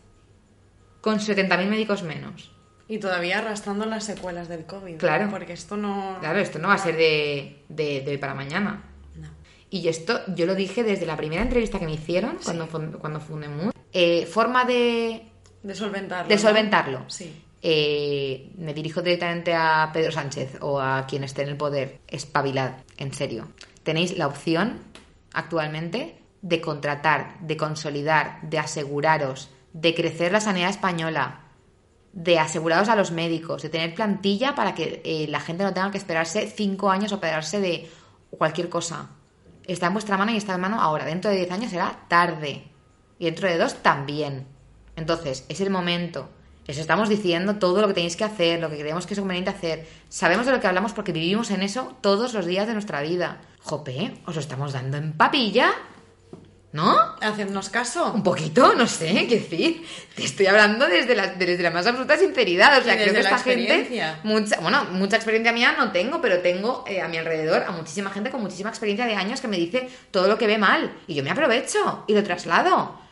con 1.00 1.18
70.000 1.18 1.66
médicos 1.66 2.02
menos? 2.02 2.52
Y 2.88 2.98
todavía 2.98 3.38
arrastrando 3.38 3.84
las 3.86 4.04
secuelas 4.04 4.48
del 4.48 4.64
COVID. 4.66 4.98
Claro. 4.98 5.28
Porque 5.30 5.52
esto 5.54 5.76
no... 5.76 6.18
Claro, 6.20 6.38
esto 6.38 6.60
no 6.60 6.68
va 6.68 6.74
a 6.74 6.78
ser 6.78 6.96
de, 6.96 7.64
de, 7.68 8.02
de 8.02 8.10
hoy 8.12 8.18
para 8.18 8.34
mañana. 8.34 8.84
No. 9.16 9.28
Y 9.70 9.88
esto 9.88 10.20
yo 10.28 10.46
lo 10.46 10.54
dije 10.54 10.84
desde 10.84 11.06
la 11.06 11.16
primera 11.16 11.42
entrevista 11.42 11.80
que 11.80 11.86
me 11.86 11.94
hicieron 11.94 12.38
cuando, 12.44 12.68
cuando 13.00 13.18
fundé 13.18 13.48
Mood. 13.48 13.72
Eh, 13.92 14.26
forma 14.26 14.64
de, 14.64 15.28
De 15.64 15.74
solventarlo. 15.74 16.28
de 16.28 16.36
¿no? 16.36 16.40
solventarlo. 16.40 17.04
Sí. 17.10 17.42
Eh, 17.68 18.52
me 18.58 18.74
dirijo 18.74 19.02
directamente 19.02 19.52
a 19.52 19.90
Pedro 19.92 20.12
Sánchez 20.12 20.58
o 20.60 20.80
a 20.80 21.04
quien 21.08 21.24
esté 21.24 21.42
en 21.42 21.48
el 21.48 21.56
poder. 21.56 21.98
Espabilad, 22.06 22.84
en 22.96 23.12
serio. 23.12 23.48
Tenéis 23.82 24.16
la 24.16 24.28
opción 24.28 24.82
actualmente 25.32 26.22
de 26.42 26.60
contratar, 26.60 27.40
de 27.40 27.56
consolidar, 27.56 28.38
de 28.42 28.60
aseguraros, 28.60 29.50
de 29.72 29.96
crecer 29.96 30.30
la 30.30 30.40
sanidad 30.40 30.70
española, 30.70 31.40
de 32.12 32.38
aseguraros 32.38 32.88
a 32.88 32.94
los 32.94 33.10
médicos, 33.10 33.62
de 33.62 33.68
tener 33.68 33.96
plantilla 33.96 34.54
para 34.54 34.72
que 34.72 35.02
eh, 35.04 35.26
la 35.28 35.40
gente 35.40 35.64
no 35.64 35.74
tenga 35.74 35.90
que 35.90 35.98
esperarse 35.98 36.48
cinco 36.48 36.90
años 36.90 37.10
o 37.10 37.16
operarse 37.16 37.60
de 37.60 37.90
cualquier 38.30 38.68
cosa. 38.68 39.10
Está 39.64 39.88
en 39.88 39.94
vuestra 39.94 40.16
mano 40.16 40.30
y 40.30 40.36
está 40.36 40.54
en 40.54 40.60
mano 40.60 40.80
ahora. 40.80 41.04
Dentro 41.04 41.32
de 41.32 41.38
diez 41.38 41.50
años 41.50 41.72
será 41.72 42.06
tarde. 42.06 42.62
Y 43.18 43.24
dentro 43.24 43.48
de 43.48 43.58
dos 43.58 43.82
también. 43.82 44.46
Entonces, 44.94 45.44
es 45.48 45.60
el 45.60 45.70
momento. 45.70 46.30
Les 46.66 46.78
estamos 46.78 47.08
diciendo 47.08 47.56
todo 47.56 47.80
lo 47.80 47.88
que 47.88 47.94
tenéis 47.94 48.16
que 48.16 48.24
hacer, 48.24 48.60
lo 48.60 48.68
que 48.68 48.78
creemos 48.78 49.06
que 49.06 49.14
es 49.14 49.20
conveniente 49.20 49.50
hacer. 49.50 49.86
Sabemos 50.08 50.46
de 50.46 50.52
lo 50.52 50.60
que 50.60 50.66
hablamos 50.66 50.92
porque 50.92 51.12
vivimos 51.12 51.50
en 51.50 51.62
eso 51.62 51.96
todos 52.00 52.34
los 52.34 52.44
días 52.44 52.66
de 52.66 52.72
nuestra 52.72 53.02
vida. 53.02 53.40
Jope, 53.62 54.14
os 54.26 54.34
lo 54.34 54.40
estamos 54.40 54.72
dando 54.72 54.96
en 54.96 55.12
papilla. 55.12 55.72
¿No? 56.72 56.94
Hacernos 57.22 57.70
caso. 57.70 58.12
Un 58.12 58.22
poquito, 58.22 58.74
no 58.74 58.86
sé, 58.86 59.26
qué 59.26 59.36
decir. 59.36 59.86
Te 60.14 60.24
estoy 60.24 60.46
hablando 60.46 60.86
desde 60.86 61.16
la, 61.16 61.28
desde 61.28 61.62
la 61.62 61.70
más 61.70 61.86
absoluta 61.86 62.18
sinceridad. 62.18 62.78
O 62.78 62.84
sea, 62.84 62.96
creo 62.96 63.14
que 63.14 63.20
esta 63.20 63.38
gente. 63.38 63.62
experiencia. 63.62 64.20
Mucha, 64.24 64.60
bueno, 64.60 64.84
mucha 64.92 65.16
experiencia 65.16 65.52
mía 65.52 65.74
no 65.78 65.90
tengo, 65.90 66.20
pero 66.20 66.40
tengo 66.40 66.84
eh, 66.86 67.00
a 67.00 67.08
mi 67.08 67.16
alrededor 67.16 67.62
a 67.62 67.70
muchísima 67.70 68.10
gente 68.10 68.30
con 68.30 68.42
muchísima 68.42 68.68
experiencia 68.68 69.06
de 69.06 69.14
años 69.14 69.40
que 69.40 69.48
me 69.48 69.56
dice 69.56 69.88
todo 70.10 70.28
lo 70.28 70.36
que 70.36 70.46
ve 70.46 70.58
mal. 70.58 70.92
Y 71.06 71.14
yo 71.14 71.22
me 71.22 71.30
aprovecho 71.30 72.04
y 72.08 72.14
lo 72.14 72.22
traslado. 72.22 73.05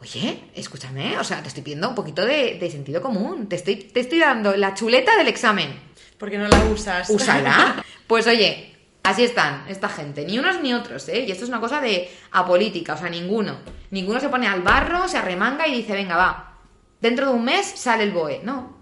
Oye, 0.00 0.50
escúchame, 0.54 1.18
o 1.18 1.24
sea, 1.24 1.42
te 1.42 1.48
estoy 1.48 1.62
pidiendo 1.62 1.88
un 1.88 1.94
poquito 1.94 2.24
de, 2.24 2.58
de 2.58 2.70
sentido 2.70 3.00
común. 3.00 3.48
Te 3.48 3.56
estoy, 3.56 3.76
te 3.76 4.00
estoy 4.00 4.18
dando 4.18 4.56
la 4.56 4.74
chuleta 4.74 5.16
del 5.16 5.28
examen. 5.28 5.74
Porque 6.18 6.38
no 6.38 6.48
la 6.48 6.64
usas. 6.66 7.10
Úsala. 7.10 7.82
Pues 8.06 8.28
oye, 8.28 8.72
así 9.02 9.24
están 9.24 9.64
esta 9.68 9.88
gente, 9.88 10.24
ni 10.24 10.38
unos 10.38 10.62
ni 10.62 10.72
otros, 10.72 11.08
¿eh? 11.08 11.24
Y 11.26 11.32
esto 11.32 11.42
es 11.42 11.48
una 11.48 11.58
cosa 11.58 11.80
de 11.80 12.08
apolítica, 12.30 12.94
o 12.94 12.96
sea, 12.96 13.08
ninguno. 13.08 13.58
Ninguno 13.90 14.20
se 14.20 14.28
pone 14.28 14.46
al 14.46 14.62
barro, 14.62 15.08
se 15.08 15.18
arremanga 15.18 15.66
y 15.66 15.74
dice, 15.74 15.92
venga, 15.92 16.16
va, 16.16 16.54
dentro 17.00 17.26
de 17.26 17.32
un 17.32 17.44
mes 17.44 17.66
sale 17.66 18.04
el 18.04 18.12
BOE. 18.12 18.42
No, 18.44 18.76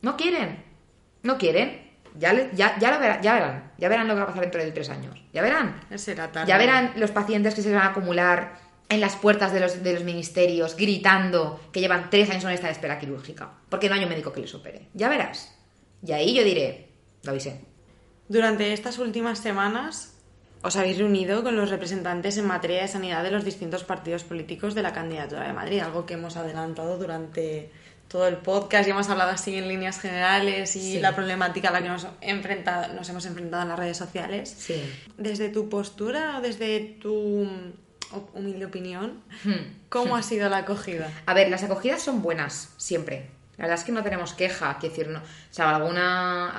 no 0.00 0.16
quieren, 0.16 0.64
no 1.22 1.36
quieren. 1.36 1.82
Ya, 2.18 2.32
ya, 2.52 2.78
ya, 2.78 2.90
lo 2.92 2.98
verán, 2.98 3.22
ya 3.22 3.34
verán, 3.34 3.72
ya 3.76 3.88
verán 3.90 4.08
lo 4.08 4.14
que 4.14 4.20
va 4.20 4.24
a 4.24 4.28
pasar 4.28 4.42
dentro 4.42 4.62
de 4.62 4.72
tres 4.72 4.88
años. 4.88 5.22
Ya 5.34 5.42
verán. 5.42 5.80
Será 5.96 6.32
tarde. 6.32 6.48
Ya 6.48 6.56
verán 6.56 6.92
los 6.96 7.10
pacientes 7.10 7.54
que 7.54 7.60
se 7.60 7.74
van 7.74 7.82
a 7.82 7.90
acumular 7.90 8.58
en 8.88 9.00
las 9.00 9.16
puertas 9.16 9.52
de 9.52 9.60
los, 9.60 9.82
de 9.82 9.94
los 9.94 10.04
ministerios 10.04 10.76
gritando 10.76 11.60
que 11.72 11.80
llevan 11.80 12.10
tres 12.10 12.28
años 12.30 12.44
en 12.44 12.62
de 12.62 12.70
espera 12.70 12.98
quirúrgica 12.98 13.50
porque 13.68 13.88
no 13.88 13.94
hay 13.94 14.02
un 14.02 14.08
médico 14.10 14.32
que 14.32 14.40
les 14.40 14.54
opere. 14.54 14.88
Ya 14.94 15.08
verás. 15.08 15.54
Y 16.04 16.12
ahí 16.12 16.34
yo 16.34 16.44
diré, 16.44 16.88
lo 17.22 17.30
avisé. 17.30 17.60
Durante 18.28 18.72
estas 18.72 18.98
últimas 18.98 19.38
semanas 19.38 20.14
os 20.62 20.76
habéis 20.76 20.98
reunido 20.98 21.42
con 21.42 21.56
los 21.56 21.70
representantes 21.70 22.38
en 22.38 22.46
materia 22.46 22.82
de 22.82 22.88
sanidad 22.88 23.24
de 23.24 23.30
los 23.32 23.44
distintos 23.44 23.82
partidos 23.82 24.24
políticos 24.24 24.74
de 24.74 24.82
la 24.82 24.92
candidatura 24.92 25.46
de 25.46 25.52
Madrid, 25.52 25.80
algo 25.80 26.06
que 26.06 26.14
hemos 26.14 26.36
adelantado 26.36 26.98
durante 26.98 27.70
todo 28.08 28.28
el 28.28 28.36
podcast 28.36 28.86
y 28.86 28.90
hemos 28.90 29.08
hablado 29.08 29.30
así 29.30 29.56
en 29.56 29.68
líneas 29.68 29.98
generales 29.98 30.76
y 30.76 30.80
Sí. 30.94 31.00
la 31.00 31.14
problemática 31.16 31.70
a 31.70 31.72
la 31.72 31.82
que 31.82 31.88
nos, 31.88 32.06
enfrentado, 32.20 32.92
nos 32.94 33.08
hemos 33.08 33.24
enfrentado 33.26 33.62
en 33.62 33.68
las 33.70 33.78
redes 33.78 33.96
sociales. 33.96 34.54
Sí. 34.56 34.74
Desde 35.16 35.48
tu 35.48 35.68
postura 35.68 36.38
o 36.38 36.40
desde 36.42 36.78
tu 37.00 37.48
humilde 38.34 38.66
opinión, 38.66 39.22
Hmm. 39.44 39.52
¿cómo 39.88 40.16
ha 40.16 40.22
sido 40.22 40.48
la 40.48 40.58
acogida? 40.58 41.10
A 41.26 41.34
ver, 41.34 41.48
las 41.50 41.62
acogidas 41.62 42.02
son 42.02 42.22
buenas, 42.22 42.70
siempre. 42.76 43.30
La 43.58 43.64
verdad 43.64 43.78
es 43.78 43.84
que 43.84 43.92
no 43.92 44.02
tenemos 44.02 44.32
queja, 44.32 44.78
quiero 44.80 44.94
decir, 44.94 45.12
no, 45.12 45.18
o 45.20 45.22
sea, 45.50 45.76
alguna, 45.76 46.50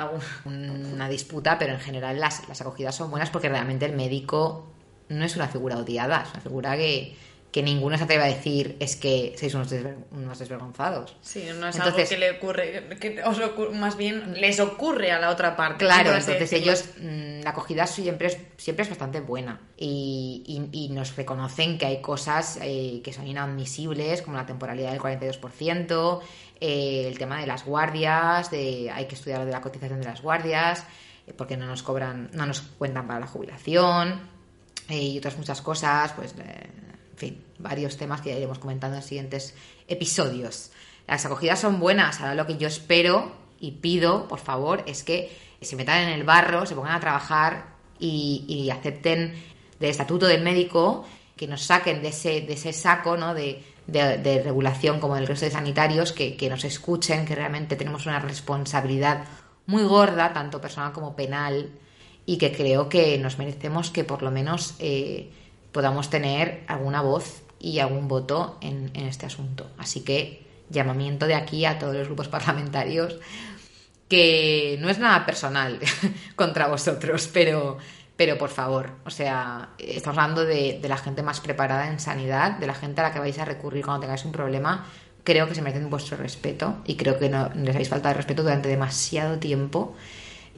alguna 0.45 1.09
disputa, 1.09 1.57
pero 1.57 1.73
en 1.73 1.79
general 1.79 2.19
las, 2.19 2.47
las 2.47 2.61
acogidas 2.61 2.95
son 2.95 3.09
buenas 3.09 3.29
porque 3.29 3.49
realmente 3.49 3.85
el 3.85 3.93
médico 3.93 4.71
no 5.09 5.25
es 5.25 5.35
una 5.35 5.47
figura 5.47 5.77
odiada, 5.77 6.23
es 6.23 6.31
una 6.33 6.41
figura 6.41 6.77
que, 6.77 7.17
que 7.53 7.61
ninguno 7.63 7.97
se 7.97 8.03
atreve 8.05 8.23
a 8.23 8.27
decir 8.27 8.75
es 8.79 8.95
que 8.97 9.35
sois 9.39 9.53
unos, 9.53 9.71
desver- 9.71 9.95
unos 10.11 10.39
desvergonzados. 10.39 11.15
Sí, 11.21 11.45
no 11.59 11.67
es 11.69 11.75
Entonces- 11.77 11.95
algo 11.95 12.09
que 12.09 12.17
le 12.17 12.31
ocurre, 12.31 12.97
que 12.99 13.23
os 13.23 13.37
ocurre- 13.39 13.77
más 13.77 13.95
bien 13.95 14.33
les 14.41 14.59
ocurre 14.59 15.11
a 15.11 15.19
la 15.19 15.29
otra 15.29 15.55
parte. 15.55 15.85
Claro, 15.85 16.15
entonces 16.15 16.51
ellos, 16.51 16.83
mm, 16.99 17.43
la 17.43 17.51
acogida 17.51 17.85
siempre 17.85 18.27
es, 18.27 18.37
siempre 18.57 18.81
es 18.83 18.89
bastante 18.89 19.21
buena 19.21 19.61
y, 19.77 20.43
y- 20.73 20.85
y 20.85 20.89
nos 20.89 21.15
reconocen 21.15 21.77
que 21.77 21.85
hay 21.85 22.01
cosas 22.01 22.57
eh, 22.61 23.01
que 23.03 23.13
son 23.13 23.27
inadmisibles, 23.27 24.23
como 24.23 24.35
la 24.37 24.47
temporalidad 24.47 24.89
del 24.91 24.99
42%, 24.99 26.21
eh, 26.59 27.05
el 27.07 27.19
tema 27.19 27.39
de 27.39 27.45
las 27.45 27.65
guardias, 27.65 28.49
de 28.49 28.89
hay 28.91 29.05
que 29.05 29.13
estudiar 29.15 29.39
lo 29.39 29.45
de 29.45 29.51
la 29.51 29.61
cotización 29.61 29.99
de 29.99 30.05
las 30.07 30.21
guardias, 30.23 30.85
eh, 31.27 31.33
porque 31.37 31.55
no 31.55 31.67
nos 31.67 31.83
cobran, 31.83 32.31
no 32.33 32.47
nos 32.47 32.61
cuentan 32.61 33.05
para 33.05 33.19
la 33.19 33.27
jubilación 33.27 34.21
y 34.89 35.17
otras 35.19 35.37
muchas 35.37 35.61
cosas, 35.61 36.13
pues, 36.13 36.33
en 37.13 37.17
fin, 37.17 37.43
varios 37.59 37.97
temas 37.97 38.21
que 38.21 38.35
iremos 38.35 38.59
comentando 38.59 38.97
en 38.97 39.03
siguientes 39.03 39.55
episodios. 39.87 40.71
Las 41.07 41.25
acogidas 41.25 41.59
son 41.59 41.79
buenas, 41.79 42.19
ahora 42.19 42.35
lo 42.35 42.45
que 42.47 42.57
yo 42.57 42.67
espero 42.67 43.31
y 43.59 43.71
pido, 43.71 44.27
por 44.27 44.39
favor, 44.39 44.83
es 44.87 45.03
que 45.03 45.31
se 45.61 45.75
metan 45.75 46.03
en 46.03 46.09
el 46.09 46.23
barro, 46.23 46.65
se 46.65 46.75
pongan 46.75 46.95
a 46.95 46.99
trabajar 46.99 47.73
y, 47.99 48.69
acepten 48.71 49.33
del 49.79 49.89
estatuto 49.89 50.25
del 50.25 50.41
médico, 50.43 51.05
que 51.37 51.47
nos 51.47 51.61
saquen 51.61 52.01
de 52.01 52.09
ese, 52.09 52.41
de 52.41 52.53
ese 52.53 52.73
saco 52.73 53.15
¿no? 53.15 53.33
de, 53.33 53.63
de- 53.87 54.17
de 54.17 54.43
regulación 54.43 54.99
como 54.99 55.15
del 55.15 55.27
resto 55.27 55.45
de 55.45 55.51
sanitarios, 55.51 56.11
que, 56.11 56.35
que 56.35 56.49
nos 56.49 56.63
escuchen, 56.65 57.25
que 57.25 57.35
realmente 57.35 57.75
tenemos 57.75 58.05
una 58.05 58.19
responsabilidad 58.19 59.23
muy 59.65 59.83
gorda, 59.83 60.33
tanto 60.33 60.59
personal 60.59 60.91
como 60.91 61.15
penal, 61.15 61.69
y 62.25 62.37
que 62.37 62.51
creo 62.51 62.89
que 62.89 63.17
nos 63.17 63.37
merecemos 63.37 63.89
que 63.91 64.03
por 64.03 64.21
lo 64.21 64.31
menos 64.31 64.75
eh, 64.79 65.31
podamos 65.73 66.09
tener 66.09 66.63
alguna 66.67 67.01
voz 67.01 67.43
y 67.59 67.79
algún 67.79 68.07
voto 68.07 68.57
en, 68.61 68.91
este 68.95 69.25
asunto. 69.25 69.71
Así 69.77 70.01
que 70.01 70.45
llamamiento 70.69 71.27
de 71.27 71.35
aquí 71.35 71.65
a 71.65 71.79
todos 71.79 71.95
los 71.95 72.07
grupos 72.07 72.27
parlamentarios 72.29 73.17
que 74.07 74.77
no 74.79 74.89
es 74.89 74.99
nada 74.99 75.25
personal 75.25 75.79
contra 76.35 76.67
vosotros, 76.67 77.27
pero, 77.33 77.77
pero 78.15 78.37
por 78.37 78.49
favor, 78.49 78.91
o 79.05 79.09
sea, 79.09 79.69
estamos 79.79 80.19
hablando 80.19 80.45
de, 80.45 80.79
la 80.83 80.97
gente 80.97 81.23
más 81.23 81.39
preparada 81.41 81.89
en 81.89 81.99
sanidad, 81.99 82.51
de 82.51 82.67
la 82.67 82.75
gente 82.75 83.01
a 83.01 83.05
la 83.05 83.13
que 83.13 83.19
vais 83.19 83.39
a 83.39 83.45
recurrir 83.45 83.83
cuando 83.83 84.01
tengáis 84.01 84.23
un 84.25 84.31
problema. 84.31 84.85
Creo 85.23 85.47
que 85.47 85.55
se 85.55 85.61
merecen 85.61 85.89
vuestro 85.89 86.17
respeto 86.17 86.77
y 86.85 86.95
creo 86.95 87.17
que 87.17 87.29
no 87.29 87.49
les 87.55 87.73
habéis 87.73 87.89
faltado 87.89 88.13
respeto 88.13 88.43
durante 88.43 88.67
demasiado 88.67 89.39
tiempo 89.39 89.95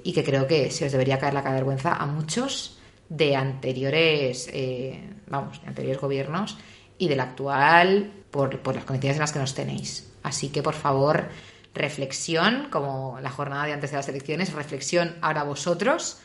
y 0.03 0.11
que 0.13 0.23
creo 0.23 0.47
que 0.47 0.71
se 0.71 0.87
os 0.87 0.91
debería 0.91 1.19
caer 1.19 1.35
la 1.35 1.43
vergüenza 1.43 1.93
a 1.93 2.07
muchos 2.07 2.74
de 3.09 3.35
anteriores, 3.35 4.49
eh, 4.51 5.01
vamos, 5.27 5.61
de 5.61 5.67
anteriores 5.67 6.01
gobiernos 6.01 6.57
y 6.97 7.07
del 7.07 7.19
actual 7.19 8.11
por, 8.31 8.59
por 8.59 8.75
las 8.75 8.85
condiciones 8.85 9.17
en 9.17 9.21
las 9.21 9.31
que 9.31 9.39
nos 9.39 9.53
tenéis. 9.55 10.11
Así 10.23 10.49
que, 10.49 10.63
por 10.63 10.73
favor, 10.73 11.27
reflexión, 11.73 12.67
como 12.71 13.19
la 13.21 13.29
jornada 13.29 13.65
de 13.65 13.73
antes 13.73 13.91
de 13.91 13.97
las 13.97 14.07
elecciones, 14.09 14.53
reflexión 14.53 15.15
ahora 15.21 15.43
vosotros, 15.43 16.19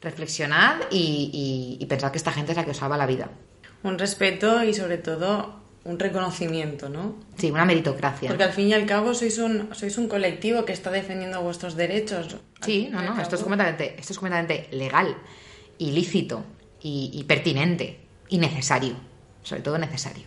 reflexionad 0.00 0.76
y, 0.90 1.30
y- 1.78 1.82
y 1.82 1.86
pensad 1.86 2.10
que 2.10 2.18
esta 2.18 2.32
gente 2.32 2.52
es 2.52 2.56
la 2.56 2.64
que 2.64 2.72
os 2.72 2.76
salva 2.76 2.96
la 2.96 3.06
vida. 3.06 3.28
Un 3.82 3.98
respeto 3.98 4.62
y 4.64 4.74
sobre 4.74 4.98
todo 4.98 5.62
un 5.84 5.98
reconocimiento, 5.98 6.88
¿no? 6.88 7.16
Sí, 7.36 7.50
una 7.50 7.66
meritocracia. 7.66 8.28
Porque 8.28 8.44
al 8.44 8.52
fin 8.52 8.68
y 8.68 8.72
al 8.72 8.86
cabo 8.86 9.12
sois 9.14 9.36
un, 9.38 9.68
sois 9.74 9.98
un 9.98 10.08
colectivo 10.08 10.64
que 10.64 10.72
está 10.72 10.90
defendiendo 10.90 11.42
vuestros 11.42 11.76
derechos. 11.76 12.36
Sí, 12.62 12.88
no, 12.90 13.02
no, 13.02 13.20
esto 13.20 13.36
es 13.36 13.42
completamente, 13.42 13.94
esto 14.00 14.14
es 14.14 14.18
completamente 14.18 14.68
legal, 14.72 15.14
ilícito 15.78 16.44
y, 16.80 17.10
y 17.12 17.24
pertinente 17.24 18.00
y 18.28 18.38
necesario, 18.38 18.94
sobre 19.42 19.62
todo 19.62 19.78
necesario. 19.78 20.24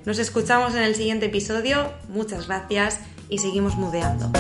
Nos 0.05 0.19
escuchamos 0.19 0.75
en 0.75 0.83
el 0.83 0.93
siguiente 0.93 1.25
episodio, 1.25 1.91
muchas 2.09 2.45
gracias 2.45 2.99
y 3.29 3.39
seguimos 3.39 3.75
mudeando. 3.75 4.31